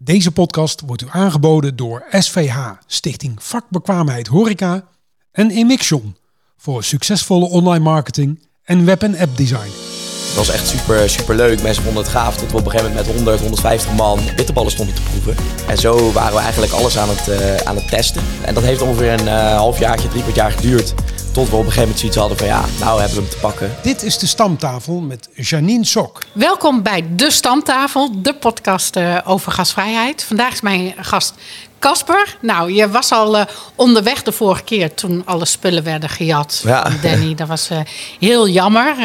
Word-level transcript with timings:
Deze 0.00 0.32
podcast 0.32 0.80
wordt 0.80 1.02
u 1.02 1.06
aangeboden 1.10 1.76
door 1.76 2.06
SVH, 2.10 2.70
Stichting 2.86 3.42
Vakbekwaamheid 3.42 4.26
Horeca 4.26 4.88
en 5.32 5.50
Emixion 5.50 6.16
voor 6.56 6.84
succesvolle 6.84 7.48
online 7.48 7.84
marketing 7.84 8.46
en 8.64 8.84
web- 8.84 9.02
en 9.02 9.18
app 9.18 9.36
design. 9.36 9.97
Het 10.38 10.46
was 10.46 10.56
echt 10.56 10.68
super, 10.68 11.10
super 11.10 11.34
leuk. 11.34 11.62
Mensen 11.62 11.82
vonden 11.82 12.02
het 12.02 12.12
gaaf 12.12 12.36
tot 12.36 12.50
we 12.50 12.58
op 12.58 12.64
een 12.64 12.70
gegeven 12.70 12.90
moment 12.90 13.06
met 13.06 13.16
100, 13.16 13.40
150 13.40 13.92
man 13.92 14.20
bitterballen 14.36 14.70
stonden 14.70 14.94
te 14.94 15.02
proeven. 15.02 15.44
En 15.66 15.78
zo 15.78 16.12
waren 16.12 16.34
we 16.34 16.40
eigenlijk 16.40 16.72
alles 16.72 16.98
aan 16.98 17.08
het, 17.08 17.28
eh, 17.28 17.56
aan 17.56 17.76
het 17.76 17.88
testen. 17.88 18.22
En 18.42 18.54
dat 18.54 18.62
heeft 18.62 18.82
ongeveer 18.82 19.12
een 19.12 19.24
uh, 19.24 19.56
halfjaartje, 19.56 20.08
drie 20.08 20.22
kwart 20.22 20.36
jaar 20.36 20.50
geduurd. 20.50 20.94
Tot 21.32 21.48
we 21.48 21.56
op 21.56 21.58
een 21.58 21.72
gegeven 21.72 21.80
moment 21.80 21.98
zoiets 21.98 22.16
hadden 22.16 22.38
van 22.38 22.46
ja, 22.46 22.64
nou 22.80 23.00
hebben 23.00 23.16
we 23.16 23.22
hem 23.22 23.30
te 23.30 23.38
pakken. 23.38 23.74
Dit 23.82 24.02
is 24.02 24.18
de 24.18 24.26
Stamtafel 24.26 25.00
met 25.00 25.28
Janine 25.34 25.84
Sok. 25.84 26.22
Welkom 26.32 26.82
bij 26.82 27.04
De 27.10 27.30
Stamtafel, 27.30 28.22
de 28.22 28.34
podcast 28.34 28.96
uh, 28.96 29.18
over 29.24 29.52
gasvrijheid. 29.52 30.24
Vandaag 30.24 30.52
is 30.52 30.60
mijn 30.60 30.94
gast 31.00 31.34
Casper. 31.78 32.36
Nou, 32.40 32.72
je 32.72 32.90
was 32.90 33.12
al 33.12 33.38
uh, 33.38 33.44
onderweg 33.74 34.22
de 34.22 34.32
vorige 34.32 34.62
keer 34.62 34.94
toen 34.94 35.22
alle 35.24 35.44
spullen 35.44 35.84
werden 35.84 36.08
gejat. 36.08 36.60
Ja. 36.64 36.90
Danny, 37.02 37.34
dat 37.34 37.48
was 37.48 37.70
uh, 37.70 37.78
heel 38.18 38.48
jammer. 38.48 38.96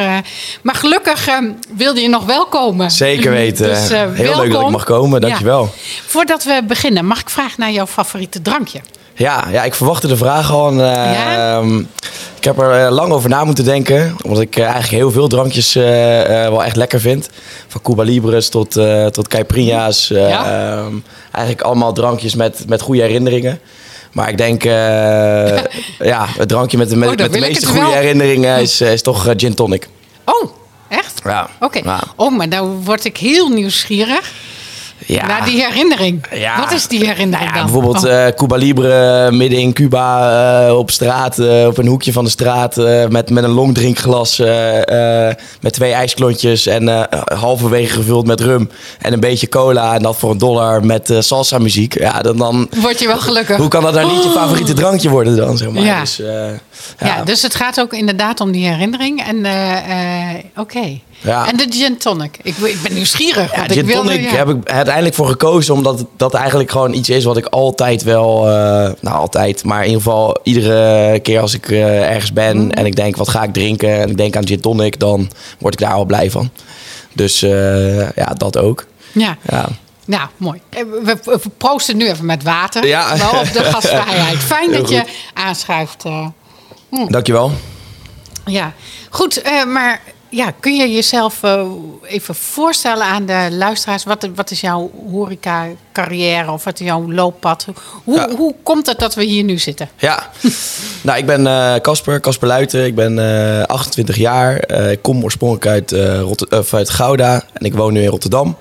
maar 0.61 0.75
gelukkig 0.75 1.27
wilde 1.75 2.01
je 2.01 2.09
nog 2.09 2.25
wel 2.25 2.45
komen. 2.45 2.91
Zeker 2.91 3.31
weten. 3.31 3.69
Dus, 3.69 3.89
heel 3.89 4.13
welkom. 4.13 4.41
leuk 4.41 4.51
dat 4.51 4.61
ik 4.61 4.69
mag 4.69 4.83
komen, 4.83 5.21
dankjewel. 5.21 5.61
Ja. 5.61 5.69
Voordat 6.05 6.43
we 6.43 6.61
beginnen, 6.67 7.05
mag 7.05 7.19
ik 7.19 7.29
vragen 7.29 7.59
naar 7.59 7.71
jouw 7.71 7.87
favoriete 7.87 8.41
drankje? 8.41 8.81
Ja, 9.15 9.47
ja, 9.51 9.63
ik 9.63 9.73
verwachtte 9.73 10.07
de 10.07 10.17
vraag 10.17 10.51
al. 10.51 10.67
En, 10.67 10.75
ja? 10.77 11.57
Ehm, 11.57 11.77
ik 12.37 12.43
heb 12.43 12.59
er 12.59 12.91
lang 12.91 13.11
over 13.11 13.29
na 13.29 13.43
moeten 13.43 13.63
denken. 13.63 14.15
Omdat 14.23 14.41
ik 14.41 14.57
eigenlijk 14.57 14.91
heel 14.91 15.11
veel 15.11 15.27
drankjes 15.27 15.75
uh, 15.75 16.19
uh, 16.19 16.27
wel 16.27 16.63
echt 16.63 16.75
lekker 16.75 16.99
vind. 16.99 17.29
Van 17.67 17.81
Cuba 17.81 18.03
Libres 18.03 18.49
tot, 18.49 18.79
tot 19.11 19.27
Caipirinha's. 19.27 20.07
Ja? 20.07 20.45
Ehm, 20.45 20.93
eigenlijk 21.31 21.65
allemaal 21.65 21.93
drankjes 21.93 22.35
met, 22.35 22.63
met 22.67 22.81
goede 22.81 23.01
herinneringen. 23.01 23.59
Maar 24.11 24.29
ik 24.29 24.37
denk, 24.37 24.63
ja, 26.13 26.25
het 26.37 26.47
drankje 26.47 26.77
met 26.77 26.89
de, 26.89 26.95
met, 26.95 27.09
oh, 27.09 27.15
met 27.15 27.33
de 27.33 27.39
meeste 27.39 27.65
goede 27.65 27.81
wel. 27.81 27.91
herinneringen 27.91 28.61
is, 28.61 28.81
is 28.81 29.01
toch 29.01 29.33
gin 29.37 29.53
tonic. 29.53 29.87
Oh, 30.25 30.51
echt? 30.89 31.21
Ja. 31.23 31.49
Oké. 31.59 31.79
Ja. 31.83 32.03
Oh, 32.15 32.37
maar 32.37 32.49
dan 32.49 32.83
word 32.83 33.05
ik 33.05 33.17
heel 33.17 33.49
nieuwsgierig. 33.49 34.31
Ja. 35.05 35.25
Naar 35.25 35.45
die 35.45 35.61
herinnering. 35.61 36.25
Ja. 36.33 36.59
Wat 36.59 36.71
is 36.71 36.87
die 36.87 37.05
herinnering 37.05 37.49
ja, 37.49 37.55
dan? 37.55 37.63
Bijvoorbeeld 37.63 38.05
Oh. 38.05 38.11
uh, 38.11 38.27
Cuba 38.27 38.55
Libre 38.55 39.31
midden 39.31 39.59
in 39.59 39.73
Cuba 39.73 40.67
uh, 40.67 40.77
op 40.77 40.91
straat, 40.91 41.39
op 41.67 41.77
een 41.77 41.87
hoekje 41.87 42.11
van 42.11 42.23
de 42.23 42.29
straat 42.29 42.75
met, 43.09 43.29
met 43.29 43.43
een 43.43 43.49
longdrinkglas 43.49 44.37
met 45.61 45.73
twee 45.73 45.91
ijsklontjes 45.91 46.67
en 46.67 47.07
halverwege 47.33 47.93
gevuld 47.93 48.25
met 48.25 48.39
rum 48.39 48.69
en 48.99 49.13
een 49.13 49.19
beetje 49.19 49.49
cola 49.49 49.93
en 49.93 50.01
dat 50.01 50.17
voor 50.17 50.31
een 50.31 50.37
dollar 50.37 50.85
met 50.85 51.13
salsa 51.19 51.57
muziek. 51.57 51.99
Ja, 51.99 52.21
dan, 52.21 52.37
dan 52.37 52.69
word 52.81 52.99
je 52.99 53.07
wel 53.07 53.19
gelukkig. 53.19 53.57
Hoe 53.57 53.67
kan 53.67 53.83
dat 53.83 53.93
nou 53.93 54.11
niet 54.11 54.23
je 54.23 54.29
favoriete 54.29 54.73
drankje 54.73 55.09
worden 55.09 55.35
dan 55.35 55.57
zeg 55.57 55.69
maar? 55.69 55.83
Ja. 55.83 55.99
Dus, 55.99 56.15
ja. 56.17 56.59
ja. 56.99 57.23
dus 57.23 57.41
het 57.41 57.55
gaat 57.55 57.79
ook 57.79 57.93
inderdaad 57.93 58.39
om 58.39 58.51
die 58.51 58.67
herinnering 58.67 59.23
en 59.23 59.37
oké. 60.49 60.61
Okay. 60.61 61.01
Ja. 61.23 61.47
En 61.47 61.57
de 61.57 61.65
gin 61.69 61.97
tonic. 61.97 62.37
Ik, 62.41 62.57
ik 62.57 62.81
ben 62.81 62.93
nieuwsgierig. 62.93 63.55
Ja, 63.55 63.63
gin 63.63 63.85
wilde, 63.85 64.07
tonic 64.07 64.31
ja. 64.31 64.35
heb 64.35 64.49
ik 64.49 64.69
uiteindelijk 64.69 65.15
voor 65.15 65.27
gekozen. 65.27 65.73
Omdat 65.73 66.05
dat 66.17 66.33
eigenlijk 66.33 66.71
gewoon 66.71 66.93
iets 66.93 67.09
is 67.09 67.23
wat 67.23 67.37
ik 67.37 67.45
altijd 67.45 68.03
wel... 68.03 68.47
Uh, 68.47 68.53
nou, 68.99 69.17
altijd. 69.17 69.63
Maar 69.63 69.79
in 69.79 69.87
ieder 69.87 70.01
geval 70.01 70.39
iedere 70.43 71.19
keer 71.19 71.39
als 71.39 71.53
ik 71.53 71.69
uh, 71.69 72.09
ergens 72.11 72.33
ben... 72.33 72.57
Mm. 72.57 72.71
en 72.71 72.85
ik 72.85 72.95
denk, 72.95 73.15
wat 73.15 73.29
ga 73.29 73.43
ik 73.43 73.53
drinken? 73.53 74.01
En 74.01 74.09
ik 74.09 74.17
denk 74.17 74.35
aan 74.35 74.47
gin 74.47 74.59
tonic, 74.59 74.99
dan 74.99 75.29
word 75.59 75.73
ik 75.73 75.79
daar 75.79 75.93
al 75.93 76.05
blij 76.05 76.31
van. 76.31 76.49
Dus 77.13 77.43
uh, 77.43 78.11
ja, 78.11 78.33
dat 78.37 78.57
ook. 78.57 78.85
Ja. 79.11 79.37
ja. 79.49 79.67
Nou, 80.05 80.29
mooi. 80.37 80.61
We, 81.03 81.17
we 81.23 81.39
proosten 81.57 81.97
nu 81.97 82.09
even 82.09 82.25
met 82.25 82.43
water. 82.43 82.85
Ja. 82.87 83.13
Op 83.13 83.53
de 83.53 83.63
gastvrijheid. 83.73 84.37
Fijn 84.37 84.71
dat 84.71 84.89
je 84.89 85.03
aanschuift. 85.33 86.03
Hm. 86.89 87.07
Dankjewel. 87.07 87.51
Ja, 88.45 88.73
goed. 89.09 89.41
maar 89.67 90.01
ja, 90.35 90.51
kun 90.59 90.75
je 90.75 90.93
jezelf 90.93 91.43
uh, 91.43 91.61
even 92.03 92.35
voorstellen 92.35 93.05
aan 93.05 93.25
de 93.25 93.47
luisteraars? 93.51 94.03
Wat, 94.03 94.29
wat 94.35 94.51
is 94.51 94.61
jouw 94.61 94.91
horeca-carrière 95.11 96.51
of 96.51 96.63
wat 96.63 96.79
is 96.79 96.85
jouw 96.85 97.11
looppad? 97.11 97.65
Hoe, 98.03 98.15
Ja. 98.15 98.35
hoe 98.35 98.55
komt 98.63 98.85
het 98.87 98.99
dat 98.99 99.15
we 99.15 99.23
hier 99.23 99.43
nu 99.43 99.57
zitten? 99.57 99.89
Ja, 99.97 100.29
nou, 101.03 101.17
ik 101.17 101.25
ben 101.25 101.43
Casper, 101.81 102.19
Casper 102.19 102.47
Luiten. 102.47 102.85
Ik 102.85 102.95
ben 102.95 103.17
uh, 103.17 103.63
28 103.63 104.15
jaar. 104.15 104.63
Uh, 104.71 104.91
ik 104.91 105.01
kom 105.01 105.23
oorspronkelijk 105.23 105.67
uit, 105.67 105.91
uh, 105.91 106.19
Rotter 106.19 106.65
uit 106.71 106.89
Gouda 106.89 107.43
en 107.53 107.65
ik 107.65 107.73
woon 107.73 107.93
nu 107.93 108.01
in 108.01 108.09
Rotterdam. 108.09 108.57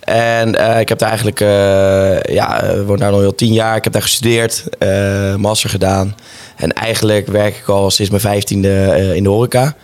En 0.00 0.54
uh, 0.54 0.80
ik 0.80 0.88
heb 0.88 0.98
daar 0.98 1.08
eigenlijk, 1.08 1.40
uh, 1.40 2.34
ja, 2.34 2.76
woon 2.86 2.98
daar 2.98 3.10
nog 3.10 3.24
al 3.24 3.34
tien 3.34 3.52
jaar. 3.52 3.76
Ik 3.76 3.84
heb 3.84 3.92
daar 3.92 4.02
gestudeerd, 4.02 4.64
uh, 4.78 5.34
master 5.34 5.70
gedaan. 5.70 6.14
En 6.56 6.72
eigenlijk 6.72 7.26
werk 7.26 7.56
ik 7.56 7.68
al 7.68 7.90
sinds 7.90 8.10
mijn 8.10 8.22
vijftiende 8.22 8.68
uh, 8.68 9.14
in 9.14 9.22
de 9.22 9.28
horeca. 9.28 9.74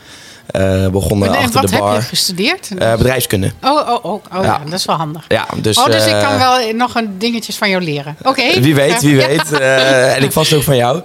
Uh, 0.59 0.89
begonnen 0.89 1.29
en 1.29 1.35
achter 1.35 1.61
wat 1.61 1.71
de 1.71 1.79
bar. 1.79 1.93
heb 1.93 2.01
je 2.03 2.09
gestudeerd? 2.09 2.71
Uh, 2.79 2.93
bedrijfskunde. 2.97 3.53
Oh, 3.63 3.89
oh, 3.89 4.05
oh, 4.05 4.13
oh 4.13 4.21
ja. 4.33 4.43
Ja. 4.43 4.61
dat 4.65 4.79
is 4.79 4.85
wel 4.85 4.97
handig. 4.97 5.25
Ja, 5.29 5.47
dus, 5.57 5.79
oh, 5.79 5.87
dus 5.87 6.07
ik 6.07 6.13
uh, 6.13 6.23
kan 6.29 6.39
wel 6.39 6.73
nog 6.75 6.95
een 6.95 7.19
dingetjes 7.19 7.57
van 7.57 7.71
jou 7.71 7.83
leren. 7.83 8.17
Oké. 8.23 8.61
Wie 8.61 8.75
weet, 8.75 9.01
wie 9.03 9.17
weet. 9.17 9.53
En 10.17 10.23
ik 10.23 10.33
vast 10.33 10.53
ook 10.53 10.63
van 10.63 10.77
jou. 10.77 11.03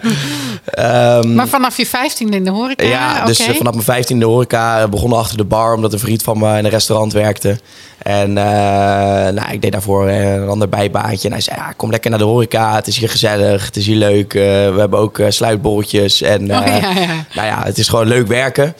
Um, 0.79 1.35
Maar 1.35 1.47
vanaf 1.47 1.77
je 1.77 1.85
vijftiende 1.85 2.37
in 2.37 2.43
de 2.43 2.51
horeca? 2.51 2.85
Ja, 2.85 3.25
dus 3.25 3.41
vanaf 3.41 3.73
mijn 3.73 3.85
vijftiende 3.85 4.25
horeca 4.25 4.87
begonnen 4.87 5.17
achter 5.17 5.37
de 5.37 5.43
bar... 5.43 5.75
omdat 5.75 5.93
een 5.93 5.99
vriend 5.99 6.23
van 6.23 6.37
me 6.37 6.57
in 6.57 6.65
een 6.65 6.71
restaurant 6.71 7.13
werkte. 7.13 7.59
En 7.97 8.33
nou, 8.33 9.51
ik 9.51 9.61
deed 9.61 9.71
daarvoor 9.71 10.07
een 10.09 10.49
ander 10.49 10.69
bijbaantje. 10.69 11.27
En 11.27 11.33
hij 11.33 11.41
zei, 11.41 11.57
ja, 11.57 11.73
kom 11.75 11.89
lekker 11.89 12.09
naar 12.09 12.19
de 12.19 12.25
horeca. 12.25 12.75
Het 12.75 12.87
is 12.87 12.97
hier 12.97 13.09
gezellig, 13.09 13.65
het 13.65 13.75
is 13.75 13.85
hier 13.85 13.95
leuk. 13.95 14.33
We 14.33 14.75
hebben 14.77 14.99
ook 14.99 15.21
sluitbolletjes. 15.29 16.21
En 16.21 16.41
Oh, 16.41 16.65
ja, 16.65 16.75
ja. 16.75 17.25
nou 17.35 17.47
ja, 17.47 17.61
het 17.63 17.77
is 17.77 17.87
gewoon 17.87 18.07
leuk 18.07 18.27
werken. 18.27 18.75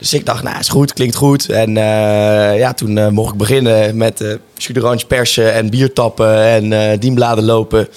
Dus 0.00 0.14
ik 0.14 0.26
dacht, 0.26 0.42
nou, 0.42 0.58
is 0.58 0.68
goed, 0.68 0.92
klinkt 0.92 1.14
goed. 1.14 1.48
En 1.48 1.68
uh, 1.68 2.58
ja, 2.58 2.72
toen 2.72 2.96
uh, 2.96 3.08
mocht 3.08 3.32
ik 3.32 3.38
beginnen 3.38 3.96
met 3.96 4.20
uh, 4.20 4.96
persen 5.06 5.54
en 5.54 5.70
bier 5.70 5.92
tappen 5.92 6.44
en 6.44 6.70
uh, 6.70 6.98
dienbladen 6.98 7.44
lopen. 7.44 7.88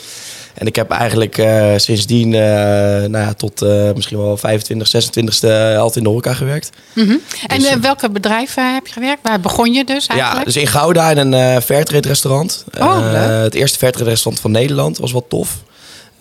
En 0.53 0.67
ik 0.67 0.75
heb 0.75 0.91
eigenlijk 0.91 1.35
sindsdien 1.77 2.29
nou 2.29 3.17
ja, 3.17 3.33
tot 3.33 3.61
misschien 3.95 4.17
wel 4.17 4.37
25, 4.37 4.87
26e 4.87 5.77
altijd 5.77 5.95
in 5.95 6.03
de 6.03 6.09
horeca 6.09 6.33
gewerkt. 6.33 6.69
Mhm. 6.93 7.15
En 7.47 7.59
Dus, 7.59 7.71
uh, 7.71 7.75
welke 7.75 8.09
bedrijven 8.09 8.73
heb 8.73 8.87
je 8.87 8.93
gewerkt? 8.93 9.19
Waar 9.23 9.39
begon 9.39 9.73
je 9.73 9.83
dus 9.85 10.07
eigenlijk? 10.07 10.39
Ja, 10.39 10.43
dus 10.43 10.55
in 10.55 10.67
Gouda 10.67 11.09
in 11.09 11.17
een 11.17 11.61
Fairtrade 11.61 12.07
restaurant. 12.07 12.65
Oh, 12.79 13.13
het 13.43 13.55
eerste 13.55 13.77
Fairtrade 13.77 14.09
restaurant 14.09 14.41
van 14.41 14.51
Nederland 14.51 14.97
was 14.97 15.11
wel 15.11 15.25
tof. 15.27 15.57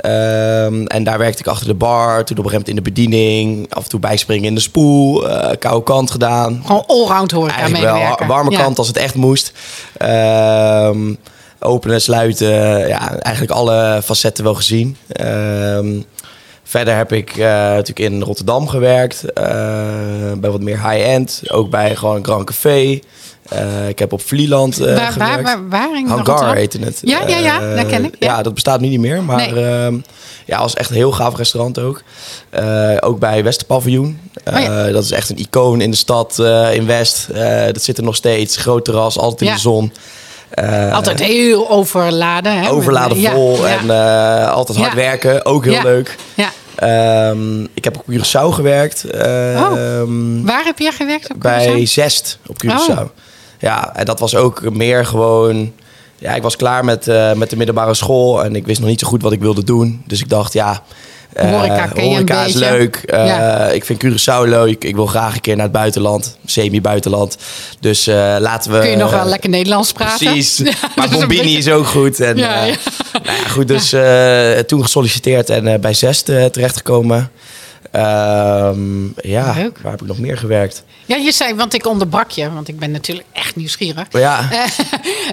Um, 0.06 0.86
en 0.86 1.04
daar 1.04 1.18
werkte 1.18 1.38
ik 1.38 1.46
achter 1.46 1.66
de 1.66 1.74
bar. 1.74 2.24
Toen 2.24 2.38
op 2.38 2.44
een 2.44 2.50
gegeven 2.50 2.52
moment 2.52 2.68
in 2.68 2.74
de 2.74 2.82
bediening. 2.82 3.74
Af 3.74 3.82
en 3.82 3.88
toe 3.88 4.00
bijspringen 4.00 4.44
in 4.44 4.54
de 4.54 4.60
spoel. 4.60 5.28
Uh, 5.28 5.50
koude 5.58 5.84
kant 5.84 6.10
gedaan. 6.10 6.62
Gewoon 6.66 6.84
allround 6.86 7.30
horeca 7.30 7.56
Eigenlijk 7.56 7.84
wel 8.18 8.26
warme 8.26 8.50
Ja. 8.50 8.58
kant 8.62 8.78
als 8.78 8.86
het 8.86 8.96
echt 8.96 9.14
moest. 9.14 9.52
Um, 10.02 11.16
openen, 11.58 12.00
sluiten. 12.00 12.88
Ja, 12.88 13.18
eigenlijk 13.18 13.54
alle 13.54 14.00
facetten 14.04 14.44
wel 14.44 14.54
gezien. 14.54 14.96
Um, 15.20 16.04
verder 16.62 16.96
heb 16.96 17.12
ik 17.12 17.36
uh, 17.36 17.44
natuurlijk 17.46 17.98
in 17.98 18.22
Rotterdam 18.22 18.68
gewerkt. 18.68 19.24
Uh, 19.24 19.44
bij 20.36 20.50
wat 20.50 20.60
meer 20.60 20.90
high-end. 20.90 21.42
Ook 21.48 21.70
bij 21.70 21.96
gewoon 21.96 22.24
Grand 22.24 22.44
Café. 22.44 23.00
Uh, 23.52 23.88
ik 23.88 23.98
heb 23.98 24.12
op 24.12 24.22
Vlieland 24.22 24.80
uh, 24.80 24.86
Waar, 24.86 24.96
waar, 24.96 25.12
gewerkt. 25.12 25.42
waar, 25.42 25.68
waar 25.68 25.96
in 25.98 26.06
Hangar 26.06 26.54
heette 26.54 26.78
het. 26.78 26.98
Ja, 27.02 27.28
ja, 27.28 27.38
ja, 27.38 27.62
Uh, 27.62 27.76
dat 27.76 27.86
ken 27.86 28.04
ik. 28.04 28.16
Ja. 28.18 28.26
Ja. 28.36 28.42
dat 28.42 28.54
bestaat 28.54 28.80
nu 28.80 28.88
niet 28.88 29.00
meer. 29.00 29.22
Maar 29.22 29.36
Nee. 29.52 29.64
ehm, 29.64 29.96
ja, 30.46 30.58
was 30.60 30.74
echt 30.74 30.90
een 30.90 30.96
heel 30.96 31.12
gaaf 31.12 31.36
restaurant 31.36 31.78
ook. 31.78 32.02
Ook 33.00 33.18
bij 33.18 33.44
Westerpaviljoen. 33.44 34.20
Oh 34.44 34.60
ja. 34.60 34.90
Dat 34.90 35.04
is 35.04 35.10
echt 35.10 35.30
een 35.30 35.38
icoon 35.38 35.80
in 35.80 35.90
de 35.90 35.96
stad, 35.96 36.38
in 36.72 36.86
West. 36.86 37.28
Dat 37.72 37.82
zit 37.82 37.98
er 37.98 38.04
nog 38.04 38.16
steeds. 38.16 38.56
Groot 38.56 38.84
terras, 38.84 39.18
altijd 39.18 39.40
in 39.40 39.46
Ja. 39.46 39.54
de 39.54 39.60
zon. 39.60 39.92
Uh, 40.60 40.94
Altijd 40.94 41.22
heel 41.22 41.70
overladen. 41.70 42.60
Hè? 42.60 42.70
overladen 42.70 43.16
vol 43.16 43.56
ja. 43.56 43.78
en 43.78 43.84
uh, 43.84 44.52
altijd 44.52 44.78
hard 44.78 44.94
werken. 44.94 45.44
Ook 45.44 45.64
heel 45.64 45.82
leuk. 45.82 46.16
Ja. 46.34 46.50
Um, 47.30 47.68
ik 47.74 47.84
heb 47.84 47.96
op 47.96 48.04
Curaçao 48.10 48.54
gewerkt. 48.54 49.04
Um, 49.14 50.46
Waar 50.46 50.64
heb 50.64 50.78
je 50.78 50.92
gewerkt 50.92 51.32
op 51.32 51.40
bij? 51.40 51.86
Zest 51.86 52.38
op 52.46 52.56
Curaçao. 52.64 52.98
Oh. 52.98 53.08
Ja, 53.58 53.96
en 53.96 54.04
dat 54.04 54.20
was 54.20 54.34
ook 54.34 54.70
meer 54.70 55.06
gewoon... 55.06 55.72
Ja, 56.18 56.34
ik 56.34 56.42
was 56.42 56.56
klaar 56.56 56.84
met, 56.84 57.06
uh, 57.06 57.32
met 57.32 57.50
de 57.50 57.56
middelbare 57.56 57.94
school 57.94 58.44
en 58.44 58.56
ik 58.56 58.66
wist 58.66 58.80
nog 58.80 58.88
niet 58.88 59.00
zo 59.00 59.06
goed 59.06 59.22
wat 59.22 59.32
ik 59.32 59.40
wilde 59.40 59.64
doen. 59.64 60.02
Dus 60.06 60.20
ik 60.20 60.28
dacht, 60.28 60.52
ja, 60.52 60.82
Horeca 61.36 61.86
ken 61.86 62.04
je 62.04 62.08
een 62.10 62.14
horeca 62.14 62.44
is 62.44 62.52
beetje. 62.52 62.70
leuk. 62.70 63.02
Ja. 63.06 63.66
Ik 63.68 63.84
vind 63.84 64.04
Curaçao 64.04 64.48
leuk. 64.48 64.84
Ik 64.84 64.94
wil 64.94 65.06
graag 65.06 65.34
een 65.34 65.40
keer 65.40 65.54
naar 65.54 65.64
het 65.64 65.72
buitenland, 65.72 66.36
semi-buitenland. 66.46 67.36
Dus 67.80 68.08
uh, 68.08 68.36
laten 68.38 68.72
we... 68.72 68.78
Kun 68.78 68.90
je 68.90 68.96
nog 68.96 69.10
wel 69.10 69.24
lekker 69.26 69.50
Nederlands 69.50 69.92
praten? 69.92 70.26
Precies. 70.26 70.56
Ja, 70.64 70.72
maar 70.96 71.08
Bombini 71.08 71.56
is 71.56 71.68
ook 71.68 71.86
goed. 71.86 72.20
En, 72.20 72.36
Ja. 72.36 72.64
Nou 72.64 73.36
ja, 73.36 73.48
goed, 73.48 73.68
dus 73.68 73.88
toen 74.66 74.82
gesolliciteerd 74.82 75.50
en 75.50 75.80
bij 75.80 75.94
Zest 75.94 76.24
terechtgekomen. 76.24 77.30
Ehm, 77.92 79.04
ja, 79.16 79.52
Leuk. 79.56 79.78
waar 79.82 79.90
heb 79.92 80.00
ik 80.00 80.06
nog 80.06 80.18
meer 80.18 80.38
gewerkt? 80.38 80.84
Ja, 81.06 81.16
je 81.16 81.32
zei, 81.32 81.54
want 81.54 81.74
ik 81.74 81.86
onderbrak 81.86 82.30
je, 82.30 82.52
want 82.52 82.68
ik 82.68 82.78
ben 82.78 82.90
natuurlijk 82.90 83.26
echt 83.32 83.56
nieuwsgierig. 83.56 84.06
Ja, 84.10 84.40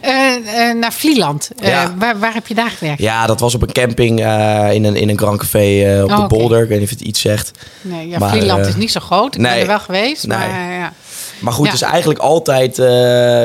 Eh, 0.02 0.70
eh, 0.70 0.78
naar 0.78 0.94
Vlieland. 0.94 1.50
Eh, 1.60 1.70
Ja. 1.70 1.94
waar, 1.98 2.20
waar 2.20 2.34
heb 2.34 2.48
je 2.48 2.54
daar 2.56 2.70
gewerkt? 2.70 3.02
ja, 3.02 3.26
dat 3.26 3.40
was 3.40 3.56
op 3.56 3.62
een 3.62 3.72
camping 3.72 4.20
eh, 4.24 4.68
in, 4.74 4.84
een, 4.84 4.96
in 4.96 5.10
een 5.10 5.18
Grand 5.18 5.40
Café 5.40 5.84
eh, 5.96 6.04
op 6.04 6.10
Oh, 6.12 6.20
de. 6.22 6.28
Bolder. 6.28 6.62
Ik 6.64 6.68
weet 6.70 6.80
niet 6.80 6.92
of 6.92 6.98
het 6.98 7.08
iets 7.08 7.22
zegt. 7.22 7.52
Nee, 7.82 8.08
ja, 8.08 8.20
Maar, 8.20 8.30
Vlieland 8.30 8.62
eh, 8.64 8.68
is 8.70 8.76
niet 8.76 8.92
zo 8.92 9.00
groot. 9.00 9.36
Ik 9.36 9.42
ben 9.42 9.52
nee. 9.52 9.62
er 9.62 9.68
wel 9.68 9.80
geweest. 9.80 10.28
Nee. 10.28 10.38
Maar, 10.38 10.72
ja. 10.72 10.94
Maar 11.40 11.54
goed, 11.54 11.66
Ja. 11.66 11.72
het 11.72 11.82
is 11.82 11.88
eigenlijk 11.88 12.20
altijd 12.20 12.80
eh, 12.80 12.86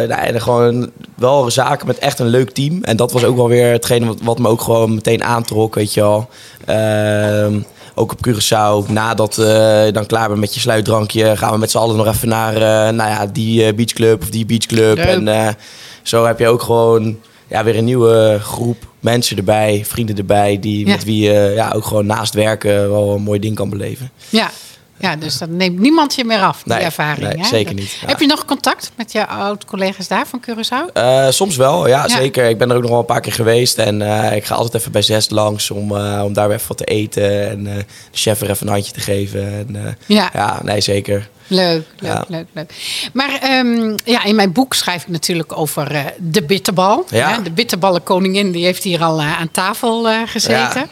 nou, 0.08 0.38
gewoon 0.38 0.90
wel 1.14 1.50
zaken 1.50 1.86
met 1.86 1.98
echt 1.98 2.18
een 2.18 2.26
leuk 2.26 2.50
team. 2.50 2.82
En 2.82 2.96
dat 2.96 3.12
was 3.12 3.24
ook 3.24 3.36
wel 3.36 3.48
weer 3.48 3.72
hetgene 3.72 4.06
wat, 4.06 4.18
wat 4.22 4.38
me 4.38 4.48
ook 4.48 4.60
gewoon 4.60 4.94
meteen 4.94 5.24
aantrok, 5.24 5.74
weet 5.74 5.94
je 5.94 6.00
wel. 6.00 6.28
Ehm, 6.64 7.58
ook 7.94 8.12
op 8.12 8.26
Curaçao, 8.28 8.90
nadat 8.90 9.38
eh, 9.38 9.84
je 9.84 9.92
dan 9.92 10.06
klaar 10.06 10.28
bent 10.28 10.40
met 10.40 10.54
je 10.54 10.60
sluitdrankje... 10.60 11.36
gaan 11.36 11.52
we 11.52 11.58
met 11.58 11.70
z'n 11.70 11.78
allen 11.78 11.96
nog 11.96 12.06
even 12.06 12.28
naar 12.28 12.54
eh, 12.54 12.94
nou 12.94 13.10
ja, 13.10 13.26
die 13.26 13.64
eh, 13.64 13.74
beachclub 13.74 14.22
of 14.22 14.30
die 14.30 14.46
beachclub. 14.46 14.96
Leuk. 14.96 15.26
En 15.26 15.56
zo 16.02 16.24
heb 16.24 16.38
je 16.38 16.48
ook 16.48 16.62
gewoon 16.62 17.18
ja, 17.48 17.64
weer 17.64 17.76
een 17.76 17.84
nieuwe 17.84 18.38
groep 18.42 18.86
mensen 19.00 19.36
erbij, 19.36 19.82
vrienden 19.86 20.16
erbij... 20.16 20.58
Die, 20.60 20.86
Ja. 20.86 20.92
met 20.92 21.04
wie 21.04 21.22
je 21.22 21.52
ja, 21.54 21.72
ook 21.74 21.84
gewoon 21.84 22.06
naast 22.06 22.34
werken 22.34 22.90
wel 22.90 23.14
een 23.14 23.22
mooi 23.22 23.40
ding 23.40 23.54
kan 23.54 23.70
beleven. 23.70 24.10
Ja. 24.28 24.50
Ja, 24.98 25.16
dus 25.16 25.38
dat 25.38 25.48
neemt 25.48 25.78
niemand 25.78 26.14
je 26.14 26.24
meer 26.24 26.40
af, 26.42 26.62
die 26.62 26.72
Nee, 26.74 26.82
ervaring. 26.84 27.34
nee, 27.34 27.44
zeker 27.44 27.74
niet, 27.74 27.90
ja. 28.00 28.06
Heb 28.06 28.20
je 28.20 28.26
nog 28.26 28.44
contact 28.44 28.92
met 28.96 29.12
je 29.12 29.26
oud-collega's 29.26 30.08
daar 30.08 30.26
van 30.26 30.42
Curaçao? 30.50 30.92
Eh, 30.92 31.26
soms 31.30 31.56
wel, 31.56 31.86
ja, 31.88 32.02
Ja. 32.02 32.08
zeker. 32.08 32.48
Ik 32.48 32.58
ben 32.58 32.70
er 32.70 32.76
ook 32.76 32.82
nog 32.82 32.90
wel 32.90 33.00
een 33.00 33.04
paar 33.06 33.20
keer 33.20 33.32
geweest. 33.32 33.78
En 33.78 34.02
eh, 34.02 34.36
ik 34.36 34.44
ga 34.44 34.54
altijd 34.54 34.74
even 34.74 34.92
bij 34.92 35.02
Zest 35.02 35.30
langs 35.30 35.70
om, 35.70 35.96
eh, 35.96 36.20
om 36.24 36.32
daar 36.32 36.46
weer 36.48 36.56
even 36.56 36.68
wat 36.68 36.76
te 36.78 36.84
eten. 36.84 37.50
En 37.50 37.64
de 37.64 37.84
chef 38.12 38.40
er 38.40 38.50
even 38.50 38.66
een 38.66 38.72
handje 38.72 38.92
te 38.92 39.00
geven. 39.00 39.42
En, 39.52 39.96
Ja. 40.06 40.30
ja, 40.32 40.60
nee, 40.62 40.80
zeker. 40.80 41.28
Leuk, 41.46 41.86
leuk, 41.98 42.12
Ja. 42.12 42.24
leuk, 42.28 42.46
leuk. 42.52 42.74
Maar 43.12 43.38
ehm, 43.40 43.96
ja, 44.04 44.24
in 44.24 44.34
mijn 44.34 44.52
boek 44.52 44.74
schrijf 44.74 45.02
ik 45.02 45.08
natuurlijk 45.08 45.58
over 45.58 45.94
eh, 45.94 46.04
de 46.18 46.42
bitterbal. 46.42 47.04
Ja. 47.10 47.30
Hè? 47.30 47.42
De 47.42 47.50
bitterballenkoningin, 47.50 48.52
die 48.52 48.64
heeft 48.64 48.82
hier 48.82 49.02
al 49.02 49.20
eh, 49.20 49.40
aan 49.40 49.50
tafel 49.50 50.08
eh, 50.08 50.18
gezeten. 50.26 50.80
Ja. 50.80 50.86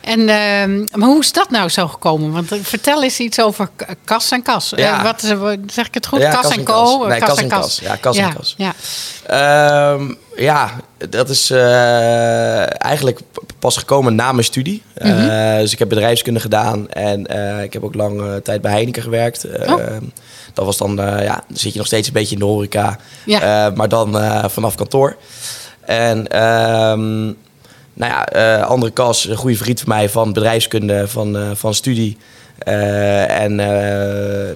En, 0.00 0.28
ehm, 0.28 0.98
maar 1.00 1.08
hoe 1.08 1.20
is 1.20 1.32
dat 1.32 1.50
nou 1.50 1.68
zo 1.68 1.88
gekomen? 1.88 2.32
Want 2.32 2.48
vertel 2.62 3.02
eens 3.02 3.18
iets 3.18 3.40
over 3.40 3.68
kas 4.04 4.30
en 4.30 4.42
kas. 4.42 4.72
Ja. 4.76 5.02
Wat, 5.02 5.20
zeg 5.66 5.86
ik 5.86 5.94
het 5.94 6.06
goed? 6.06 6.28
Kas, 6.28 6.48
en 6.56 6.64
co? 6.64 7.02
eh, 7.02 7.08
Nee, 7.08 7.20
kas 7.20 7.38
en 7.38 7.48
kas. 7.48 7.78
Ja, 7.82 7.96
kas 7.96 8.16
en 8.16 8.34
kas. 8.34 8.54
Ja. 8.56 8.72
Ehm, 9.26 10.14
ja, 10.36 10.80
dat 11.08 11.28
is 11.28 11.50
eh, 11.50 12.82
eigenlijk 12.84 13.20
pas 13.58 13.76
gekomen 13.76 14.14
na 14.14 14.32
mijn 14.32 14.44
studie. 14.44 14.82
Mhm. 14.98 15.08
Eh, 15.08 15.58
dus 15.58 15.72
ik 15.72 15.78
heb 15.78 15.88
bedrijfskunde 15.88 16.40
gedaan 16.40 16.90
en 16.90 17.26
eh, 17.26 17.62
ik 17.62 17.72
heb 17.72 17.84
ook 17.84 17.94
lang 17.94 18.40
tijd 18.42 18.60
bij 18.60 18.72
Heineken 18.72 19.02
gewerkt. 19.02 19.46
Oh. 19.66 19.96
Dat 20.54 20.64
was 20.64 20.76
dan, 20.76 20.96
ja, 20.96 21.44
dan 21.48 21.56
zit 21.56 21.72
je 21.72 21.78
nog 21.78 21.86
steeds 21.86 22.06
een 22.06 22.12
beetje 22.12 22.34
in 22.34 22.40
de 22.40 22.46
horeca, 22.46 22.98
Ja. 23.24 23.72
Maar 23.74 23.88
dan 23.88 24.16
vanaf 24.50 24.74
kantoor. 24.74 25.16
En 25.80 26.28
ehm, 26.28 27.24
nou 27.94 28.12
ja, 28.32 28.60
andere 28.60 28.92
kas, 28.92 29.28
een 29.28 29.36
goede 29.36 29.56
vriend 29.56 29.80
van 29.80 29.88
mij 29.88 30.08
van 30.08 30.32
bedrijfskunde, 30.32 31.08
van, 31.08 31.56
van 31.56 31.74
studie. 31.74 32.16
Eh, 32.60 33.40
en 33.40 33.60
eh, 33.60 33.66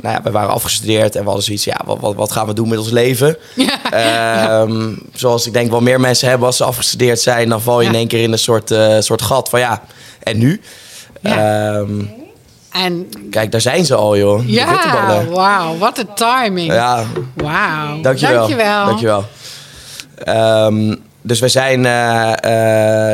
nou 0.03 0.15
ja, 0.15 0.21
we 0.23 0.31
waren 0.31 0.51
afgestudeerd 0.51 1.15
en 1.15 1.21
we 1.21 1.27
hadden 1.27 1.45
zoiets, 1.45 1.65
ja, 1.65 1.81
wat, 1.85 1.99
wat, 2.01 2.15
wat 2.15 2.33
gaan 2.33 2.47
we 2.47 2.53
doen 2.55 2.69
met 2.69 2.79
ons 2.79 2.91
leven? 2.91 3.37
Ehm, 3.91 4.93
Zoals 5.12 5.47
ik 5.47 5.53
denk 5.53 5.71
wel 5.71 5.81
meer 5.81 6.01
mensen 6.01 6.29
hebben 6.29 6.47
als 6.47 6.56
ze 6.56 6.65
afgestudeerd 6.65 7.21
zijn, 7.21 7.49
dan 7.49 7.61
val 7.61 7.81
je 7.81 7.89
in 7.89 7.95
één 7.95 8.09
keer 8.09 8.23
in 8.23 8.33
een 8.33 8.39
soort, 8.39 8.71
eh, 8.71 8.97
soort 8.99 9.23
gat 9.23 9.49
van 9.49 9.61
ja, 9.61 9.83
en 10.23 10.39
nu? 10.39 10.61
Ehm, 11.23 11.91
En 12.73 13.09
kijk, 13.31 13.53
daar 13.53 13.61
zijn 13.61 13.85
ze 13.85 13.95
al, 13.95 14.17
joh. 14.17 14.49
ja, 14.49 15.25
wauw, 15.31 15.77
wat 15.79 15.99
een 15.99 16.15
timing. 16.15 16.73
Ja, 16.73 17.05
Wauw. 17.35 18.01
Dankjewel. 18.01 18.37
Dankjewel. 18.39 18.85
Dankjewel. 18.87 19.25
Ehm, 20.25 20.95
dus 21.23 21.41
wij 21.41 21.49
zijn 21.49 21.85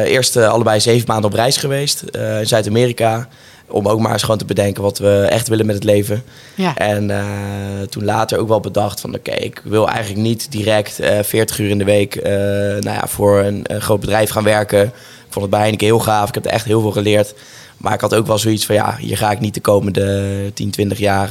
eerst 0.06 0.36
allebei 0.36 0.80
zeven 0.80 1.04
maanden 1.06 1.30
op 1.30 1.36
reis 1.36 1.56
geweest 1.56 2.02
in 2.40 2.46
Zuid-Amerika. 2.46 3.28
Om 3.70 3.88
ook 3.88 4.00
maar 4.00 4.12
eens 4.12 4.22
gewoon 4.22 4.38
te 4.38 4.44
bedenken 4.44 4.82
wat 4.82 4.98
we 4.98 5.26
echt 5.30 5.48
willen 5.48 5.66
met 5.66 5.74
het 5.74 5.84
leven. 5.84 6.24
Ja. 6.54 6.76
En 6.76 7.10
eh, 7.10 7.24
toen 7.88 8.04
later 8.04 8.38
ook 8.38 8.48
wel 8.48 8.60
bedacht 8.60 9.00
van... 9.00 9.14
oké, 9.14 9.30
ik 9.30 9.60
wil 9.64 9.88
eigenlijk 9.88 10.20
niet 10.20 10.52
direct 10.52 11.00
eh 11.00 11.18
40 11.22 11.58
uur 11.58 11.70
in 11.70 11.78
de 11.78 11.84
week... 11.84 12.16
eh, 12.16 12.32
nou 12.32 12.82
ja, 12.82 13.06
voor 13.06 13.38
een, 13.38 13.60
een 13.62 13.80
groot 13.80 14.00
bedrijf 14.00 14.30
gaan 14.30 14.44
werken. 14.44 14.82
Ik 14.86 15.36
vond 15.36 15.40
het 15.40 15.50
bij 15.50 15.60
Heineken 15.60 15.86
heel 15.86 15.98
gaaf. 15.98 16.28
Ik 16.28 16.34
heb 16.34 16.44
er 16.44 16.50
echt 16.50 16.64
heel 16.64 16.80
veel 16.80 16.92
geleerd. 16.92 17.34
Maar 17.76 17.94
ik 17.94 18.00
had 18.00 18.14
ook 18.14 18.26
wel 18.26 18.38
zoiets 18.38 18.66
van... 18.66 18.74
ja, 18.74 18.96
hier 18.98 19.16
ga 19.16 19.30
ik 19.30 19.40
niet 19.40 19.54
de 19.54 19.60
komende 19.60 20.50
10, 20.54 20.70
20 20.70 20.98
jaar 20.98 21.30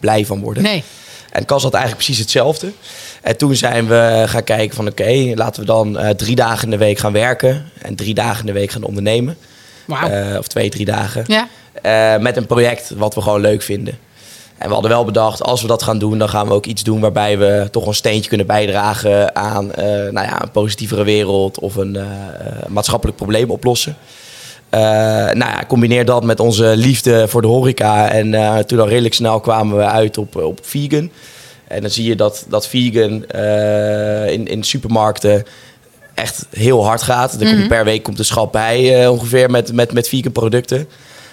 blij 0.00 0.26
van 0.26 0.40
worden. 0.40 0.62
Nee. 0.62 0.84
En 1.30 1.44
Cas 1.44 1.62
had 1.62 1.74
eigenlijk 1.74 2.04
precies 2.04 2.22
hetzelfde. 2.22 2.72
En 3.22 3.36
toen 3.36 3.56
zijn 3.56 3.86
we 3.86 4.24
gaan 4.26 4.44
kijken 4.44 4.76
van 4.76 4.88
oké, 4.88 5.32
laten 5.34 5.60
we 5.60 5.66
dan 5.66 5.98
drie 6.16 6.36
dagen 6.36 6.64
in 6.64 6.70
de 6.70 6.76
week 6.84 6.98
gaan 6.98 7.12
werken. 7.12 7.64
En 7.78 7.94
drie 7.94 8.14
dagen 8.14 8.40
in 8.40 8.46
de 8.46 8.52
week 8.52 8.70
gaan 8.70 8.82
ondernemen. 8.82 9.36
Eh, 9.88 10.38
of 10.38 10.46
twee, 10.46 10.70
drie 10.70 10.84
dagen. 10.84 11.24
Ja. 11.26 11.48
Eh, 11.82 12.22
met 12.22 12.36
een 12.36 12.46
project 12.46 12.92
wat 12.96 13.14
we 13.14 13.20
gewoon 13.20 13.40
leuk 13.40 13.62
vinden. 13.62 13.98
En 14.58 14.68
we 14.68 14.72
hadden 14.72 14.90
wel 14.90 15.04
bedacht, 15.04 15.42
als 15.42 15.62
we 15.62 15.68
dat 15.68 15.82
gaan 15.82 15.98
doen, 15.98 16.18
dan 16.18 16.28
gaan 16.28 16.46
we 16.46 16.52
ook 16.52 16.66
iets 16.66 16.82
doen 16.82 17.00
waarbij 17.00 17.38
we 17.38 17.68
toch 17.70 17.86
een 17.86 17.94
steentje 17.94 18.28
kunnen 18.28 18.46
bijdragen 18.46 19.36
aan 19.36 19.72
eh, 19.72 19.84
nou 19.86 20.26
ja, 20.26 20.42
een 20.42 20.50
positievere 20.50 21.04
wereld 21.04 21.58
of 21.58 21.76
een 21.76 21.98
maatschappelijk 22.68 23.16
probleem 23.16 23.50
oplossen. 23.50 23.96
Nou 24.70 25.38
ja, 25.38 25.64
combineer 25.68 26.04
dat 26.04 26.24
met 26.24 26.40
onze 26.40 26.76
liefde 26.76 27.28
voor 27.28 27.42
de 27.42 27.48
horeca. 27.48 28.10
En 28.10 28.66
toen 28.66 28.80
al 28.80 28.88
redelijk 28.88 29.14
snel 29.14 29.40
kwamen 29.40 29.76
we 29.76 29.84
uit 29.84 30.18
op, 30.18 30.36
op 30.36 30.58
vegan. 30.62 31.10
En 31.68 31.80
dan 31.80 31.90
zie 31.90 32.04
je 32.04 32.16
dat, 32.16 32.46
dat 32.48 32.68
vegan 32.68 33.24
in, 34.26 34.46
in 34.46 34.62
supermarkten 34.62 35.44
echt 36.14 36.46
heel 36.50 36.84
hard 36.84 37.02
gaat. 37.02 37.40
Er 37.40 37.54
komt 37.54 37.68
per 37.68 37.84
week 37.84 38.02
komt 38.02 38.18
een 38.18 38.24
schap 38.24 38.52
bij 38.52 39.02
eh, 39.02 39.10
ongeveer 39.10 39.50
met, 39.50 39.72
met, 39.72 39.92
met 39.92 40.08
vegan 40.08 40.32
producten. 40.32 40.88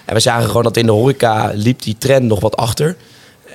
En 0.06 0.14
we 0.14 0.20
zagen 0.20 0.48
gewoon 0.48 0.64
dat 0.64 0.78
in 0.78 0.86
de 0.86 0.92
horeca 0.92 1.52
liep 1.54 1.82
die 1.82 1.96
trend 1.98 2.26
nog 2.26 2.40
wat 2.40 2.58
achter. 2.58 2.96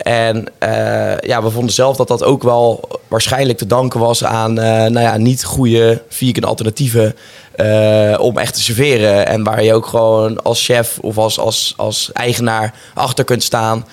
En 0.03 0.45
eh, 0.59 1.19
ja, 1.19 1.43
we 1.43 1.51
vonden 1.51 1.75
zelf 1.75 1.97
dat 1.97 2.09
dat 2.09 2.23
ook 2.23 2.43
wel 2.43 2.89
waarschijnlijk 3.09 3.59
te 3.59 3.67
danken 3.67 4.01
was 4.01 4.25
aan 4.25 4.59
eh, 4.59 4.67
nou 4.67 5.01
ja, 5.01 5.17
niet 5.17 5.45
goede 5.45 6.03
vegan 6.09 6.45
alternatieven 6.45 7.15
om 8.19 8.39
echt 8.39 8.55
te 8.55 8.61
serveren. 8.61 9.27
En 9.27 9.45
waar 9.45 9.63
je 9.63 9.75
ook 9.75 9.87
gewoon 9.87 10.43
als 10.43 10.65
chef 10.65 10.99
of 11.01 11.19
als, 11.19 11.39
als, 11.39 11.75
als 11.77 12.11
eigenaar 12.13 12.75
achter 12.95 13.25
kunt 13.25 13.43
staan. 13.43 13.87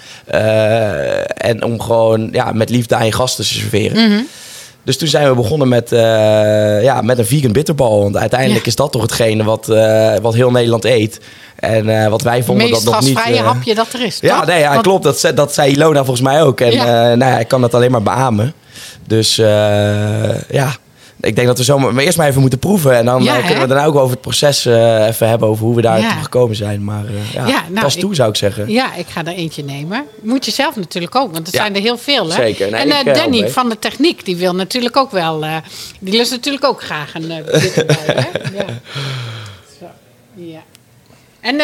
en 1.25 1.63
om 1.63 1.81
gewoon 1.81 2.29
ja, 2.31 2.51
met 2.51 2.69
liefde 2.69 2.95
aan 2.95 3.05
je 3.05 3.11
gasten 3.11 3.43
te 3.43 3.53
serveren. 3.53 4.27
Dus 4.83 4.97
toen 4.97 5.07
zijn 5.07 5.29
we 5.29 5.35
begonnen 5.35 5.67
met, 5.67 5.91
eh, 5.91 6.83
ja, 6.83 7.01
met 7.01 7.17
een 7.17 7.25
vegan 7.25 7.51
bitterbal. 7.51 8.01
Want 8.01 8.17
uiteindelijk 8.17 8.61
Ja. 8.61 8.67
is 8.67 8.75
dat 8.75 8.91
toch 8.91 9.01
hetgene 9.01 9.43
wat, 9.43 9.69
eh, 9.69 10.15
wat 10.21 10.33
heel 10.33 10.51
Nederland 10.51 10.85
eet. 10.85 11.19
En 11.55 12.03
eh, 12.03 12.07
wat 12.09 12.21
wij 12.21 12.35
Het 12.35 12.45
vonden 12.45 12.69
meest 12.69 12.83
dat 12.85 12.93
nog 12.93 13.03
niet... 13.03 13.15
gasvrije 13.17 13.39
eh, 13.39 13.45
hapje 13.45 13.75
dat 13.75 13.93
er 13.93 14.01
is, 14.05 14.17
ja, 14.21 14.37
toch? 14.37 14.45
nee, 14.47 14.59
ja 14.59 14.69
Want- 14.71 14.81
klopt. 14.81 15.03
Dat, 15.03 15.31
dat 15.35 15.53
zei 15.53 15.71
Ilona 15.71 15.97
volgens 15.97 16.21
mij 16.21 16.43
ook. 16.43 16.61
En 16.61 16.71
Ja. 16.71 17.15
nou 17.15 17.31
ja, 17.31 17.39
ik 17.39 17.47
kan 17.47 17.61
dat 17.61 17.73
alleen 17.73 17.91
maar 17.91 18.03
beamen. 18.03 18.53
Dus 19.07 19.35
ja, 20.49 20.75
ik 21.21 21.35
denk 21.35 21.47
dat 21.47 21.57
we 21.57 21.63
zo 21.63 21.79
maar 21.79 22.03
eerst 22.03 22.17
maar 22.17 22.27
even 22.27 22.41
moeten 22.41 22.59
proeven. 22.59 22.95
En 22.97 23.05
dan 23.05 23.23
Ja, 23.23 23.37
eh, 23.37 23.45
kunnen 23.45 23.61
we 23.61 23.67
daarna 23.67 23.85
ook 23.85 23.95
over 23.95 24.11
het 24.11 24.21
proces 24.21 24.65
eh, 24.65 25.07
even 25.07 25.27
hebben. 25.29 25.47
Over 25.47 25.65
hoe 25.65 25.75
we 25.75 25.81
daar 25.81 25.99
Ja. 25.99 26.11
toe 26.13 26.23
gekomen 26.23 26.55
zijn. 26.55 26.83
Maar 26.83 27.05
eh, 27.05 27.33
ja, 27.33 27.47
Ja, 27.47 27.63
nou, 27.69 27.81
pas 27.81 27.95
ik- 27.95 28.01
toe 28.01 28.15
zou 28.15 28.29
ik 28.29 28.35
zeggen. 28.35 28.69
Ja, 28.69 28.95
ik 28.95 29.07
ga 29.07 29.19
er 29.25 29.33
eentje 29.33 29.63
nemen. 29.63 30.05
Moet 30.21 30.45
je 30.45 30.51
zelf 30.51 30.75
natuurlijk 30.75 31.15
ook, 31.15 31.31
want 31.31 31.47
er 31.47 31.53
zijn 31.53 31.75
er 31.75 31.81
heel 31.81 31.97
veel. 31.97 32.29
Hè? 32.29 32.35
zeker. 32.35 32.71
Nee, 32.71 32.81
en 32.81 32.89
eh, 32.89 32.95
help 33.03 33.15
Danny 33.15 33.49
van 33.49 33.69
de 33.69 33.79
techniek, 33.79 34.25
die 34.25 34.35
wil 34.35 34.55
natuurlijk 34.55 34.97
ook 34.97 35.11
wel... 35.11 35.45
die 35.99 36.17
lust 36.17 36.31
natuurlijk 36.31 36.65
ook 36.65 36.83
graag 36.83 37.13
een 37.15 37.31
uh, 37.31 37.35
bitterbal. 37.61 37.95
hè? 38.05 38.21
Ja. 38.57 38.65
Zo, 39.79 39.85
ja. 40.35 40.59
En 41.39 41.57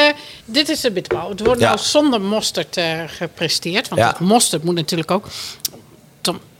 dit 0.46 0.70
is 0.70 0.82
de 0.82 0.92
bitterbal. 0.92 1.30
Het 1.30 1.40
wordt 1.46 1.60
Ja. 1.62 1.68
nou 1.68 1.80
zonder 1.80 2.22
mosterd 2.22 2.78
gepresteerd. 3.08 3.88
Want 3.88 4.02
Ja. 4.02 4.12
dat 4.12 4.20
mosterd 4.20 4.64
moet 4.64 4.76
natuurlijk 4.76 5.12
ook... 5.12 5.26